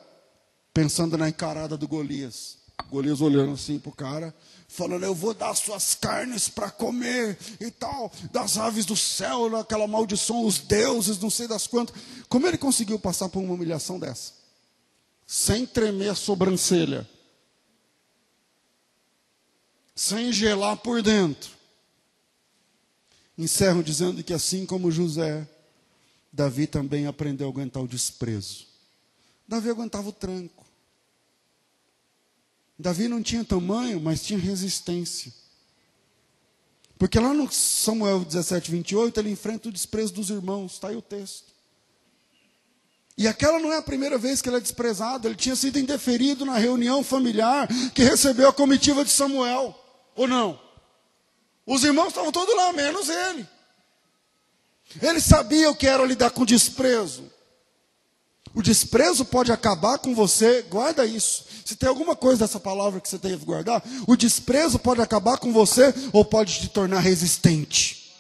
pensando 0.74 1.16
na 1.16 1.30
encarada 1.30 1.78
do 1.78 1.88
Golias? 1.88 2.58
Golias 2.90 3.22
olhando 3.22 3.54
assim 3.54 3.78
para 3.78 3.90
o 3.92 3.96
cara, 3.96 4.36
falando: 4.74 5.03
Eu 5.03 5.15
vou 5.15 5.34
dar 5.34 5.53
suas 5.55 5.95
carnes 5.95 6.49
para 6.49 6.69
comer 6.69 7.38
e 7.59 7.69
tal, 7.71 8.11
das 8.32 8.57
aves 8.57 8.86
do 8.86 8.95
céu, 8.95 9.55
aquela 9.57 9.88
maldição, 9.88 10.45
os 10.45 10.59
deuses, 10.59 11.19
não 11.19 11.30
sei 11.30 11.47
das 11.47 11.67
quantas. 11.67 11.95
Como 12.28 12.47
ele 12.47 12.57
conseguiu 12.57 12.99
passar 12.99 13.30
por 13.30 13.41
uma 13.41 13.53
humilhação 13.53 13.99
dessa? 13.99 14.34
Sem 15.26 15.65
tremer 15.65 16.09
a 16.09 16.15
sobrancelha, 16.15 17.07
sem 19.95 20.34
gelar 20.34 20.78
por 20.78 21.01
dentro. 21.01 21.51
Encerro 23.38 23.84
dizendo 23.84 24.24
que 24.24 24.34
assim 24.34 24.65
como 24.65 24.91
José, 24.91 25.47
Davi 26.32 26.67
também 26.67 27.07
aprendeu 27.07 27.47
a 27.47 27.49
aguentar 27.49 27.82
o 27.82 27.88
desprezo. 27.88 28.67
Davi 29.47 29.69
aguentava 29.69 30.09
o 30.09 30.13
tranco. 30.13 30.63
Davi 32.78 33.07
não 33.07 33.21
tinha 33.21 33.43
tamanho, 33.43 33.99
mas 33.99 34.24
tinha 34.24 34.39
resistência. 34.39 35.34
Porque 36.97 37.19
lá 37.19 37.34
no 37.34 37.51
Samuel 37.51 38.24
17, 38.24 38.71
28, 38.71 39.19
ele 39.19 39.32
enfrenta 39.32 39.69
o 39.69 39.71
desprezo 39.71 40.13
dos 40.13 40.30
irmãos, 40.30 40.74
está 40.74 40.88
aí 40.88 40.95
o 40.95 41.01
texto. 41.01 41.53
E 43.17 43.28
aquela 43.28 43.59
não 43.59 43.71
é 43.71 43.78
a 43.78 43.82
primeira 43.82 44.17
vez 44.17 44.41
que 44.41 44.49
ele 44.49 44.57
é 44.57 44.59
desprezado, 44.59 45.28
ele 45.28 45.36
tinha 45.36 45.55
sido 45.55 45.78
indeferido 45.78 46.45
na 46.45 46.57
reunião 46.57 47.03
familiar 47.03 47.67
que 47.93 48.03
recebeu 48.03 48.49
a 48.49 48.53
comitiva 48.53 49.03
de 49.03 49.11
Samuel, 49.11 49.78
ou 50.15 50.28
não? 50.28 50.59
Os 51.65 51.84
irmãos 51.84 52.07
estavam 52.07 52.32
todos 52.32 52.55
lá, 52.55 52.74
menos 52.74 53.09
ele. 53.09 53.47
Ele 55.01 55.21
sabia 55.21 55.69
o 55.69 55.76
que 55.76 55.88
era 55.88 56.05
lidar 56.05 56.32
com 56.32 56.45
desprezo. 56.45 57.32
O 58.54 58.62
desprezo 58.62 59.26
pode 59.26 59.51
acabar 59.51 59.97
com 59.97 60.14
você, 60.14 60.62
guarda 60.64 61.06
isso. 61.06 61.45
Se 61.66 61.76
tem 61.76 61.89
alguma 61.89 62.16
coisa 62.16 62.45
dessa 62.45 62.60
palavra 62.60 63.01
que 63.01 63.10
você 63.10 63.18
tem 63.18 63.38
que 63.38 63.45
guardar, 63.45 63.84
o 64.08 64.16
desprezo 64.16 64.78
pode 64.78 65.01
acabar 65.01 65.38
com 65.38 65.51
você 65.51 65.93
ou 66.12 66.24
pode 66.24 66.60
te 66.60 66.70
tornar 66.70 66.99
resistente. 66.99 68.14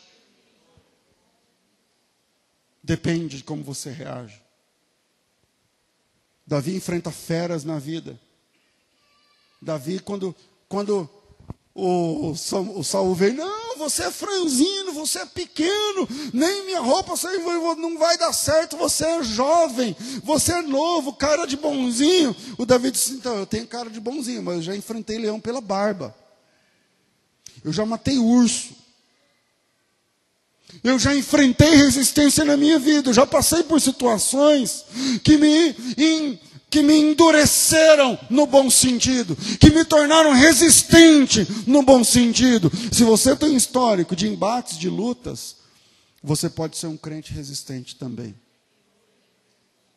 Depende 2.83 3.37
de 3.37 3.43
como 3.43 3.63
você 3.63 3.91
reage. 3.91 4.41
Davi 6.45 6.75
enfrenta 6.75 7.11
feras 7.11 7.63
na 7.63 7.79
vida. 7.79 8.19
Davi, 9.61 9.99
quando, 9.99 10.35
quando 10.67 11.09
o, 11.75 12.35
o 12.75 12.83
Saul 12.83 13.15
veio, 13.15 13.33
não, 13.33 13.77
você 13.77 14.03
é 14.03 14.11
franzino, 14.11 14.93
você 14.93 15.19
é 15.19 15.25
pequeno, 15.25 16.07
nem 16.31 16.65
minha 16.65 16.79
roupa 16.79 17.15
não 17.77 17.97
vai 17.97 18.15
dar 18.17 18.31
certo, 18.31 18.77
você 18.77 19.05
é 19.05 19.23
jovem, 19.23 19.95
você 20.23 20.53
é 20.53 20.61
novo, 20.61 21.13
cara 21.13 21.45
de 21.45 21.57
bonzinho. 21.57 22.35
O 22.57 22.65
Davi 22.65 22.91
disse, 22.91 23.13
então, 23.13 23.35
eu 23.37 23.45
tenho 23.47 23.65
cara 23.65 23.89
de 23.89 23.99
bonzinho, 23.99 24.43
mas 24.43 24.57
eu 24.57 24.61
já 24.61 24.75
enfrentei 24.75 25.17
leão 25.17 25.39
pela 25.39 25.61
barba. 25.61 26.15
Eu 27.63 27.73
já 27.73 27.85
matei 27.85 28.19
urso. 28.19 28.75
Eu 30.83 30.99
já 30.99 31.15
enfrentei 31.15 31.75
resistência 31.75 32.45
na 32.45 32.57
minha 32.57 32.77
vida, 32.77 33.09
eu 33.09 33.13
já 33.13 33.25
passei 33.25 33.63
por 33.63 33.79
situações 33.79 34.85
que 35.23 35.37
me 35.37 35.75
que 36.73 36.81
me 36.81 36.95
endureceram 36.95 38.17
no 38.31 38.47
bom 38.47 38.67
sentido, 38.67 39.35
que 39.59 39.69
me 39.69 39.85
tornaram 39.85 40.33
resistente 40.33 41.45
no 41.67 41.83
bom 41.83 42.03
sentido. 42.03 42.71
Se 42.91 43.03
você 43.03 43.35
tem 43.35 43.55
histórico 43.55 44.15
de 44.15 44.27
embates, 44.27 44.79
de 44.79 44.89
lutas, 44.89 45.57
você 46.23 46.49
pode 46.49 46.75
ser 46.75 46.87
um 46.87 46.97
crente 46.97 47.31
resistente 47.31 47.95
também. 47.95 48.33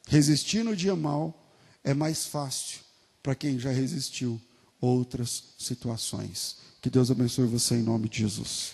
Resistir 0.07 0.63
no 0.63 0.77
dia 0.77 0.95
mal 0.95 1.51
é 1.83 1.95
mais 1.95 2.27
fácil 2.27 2.81
para 3.23 3.35
quem 3.35 3.59
já 3.59 3.71
resistiu 3.71 4.39
outras 4.79 5.45
situações. 5.59 6.59
Que 6.83 6.91
Deus 6.91 7.11
abençoe 7.11 7.47
você 7.47 7.77
em 7.77 7.83
nome 7.83 8.07
de 8.07 8.19
Jesus. 8.19 8.73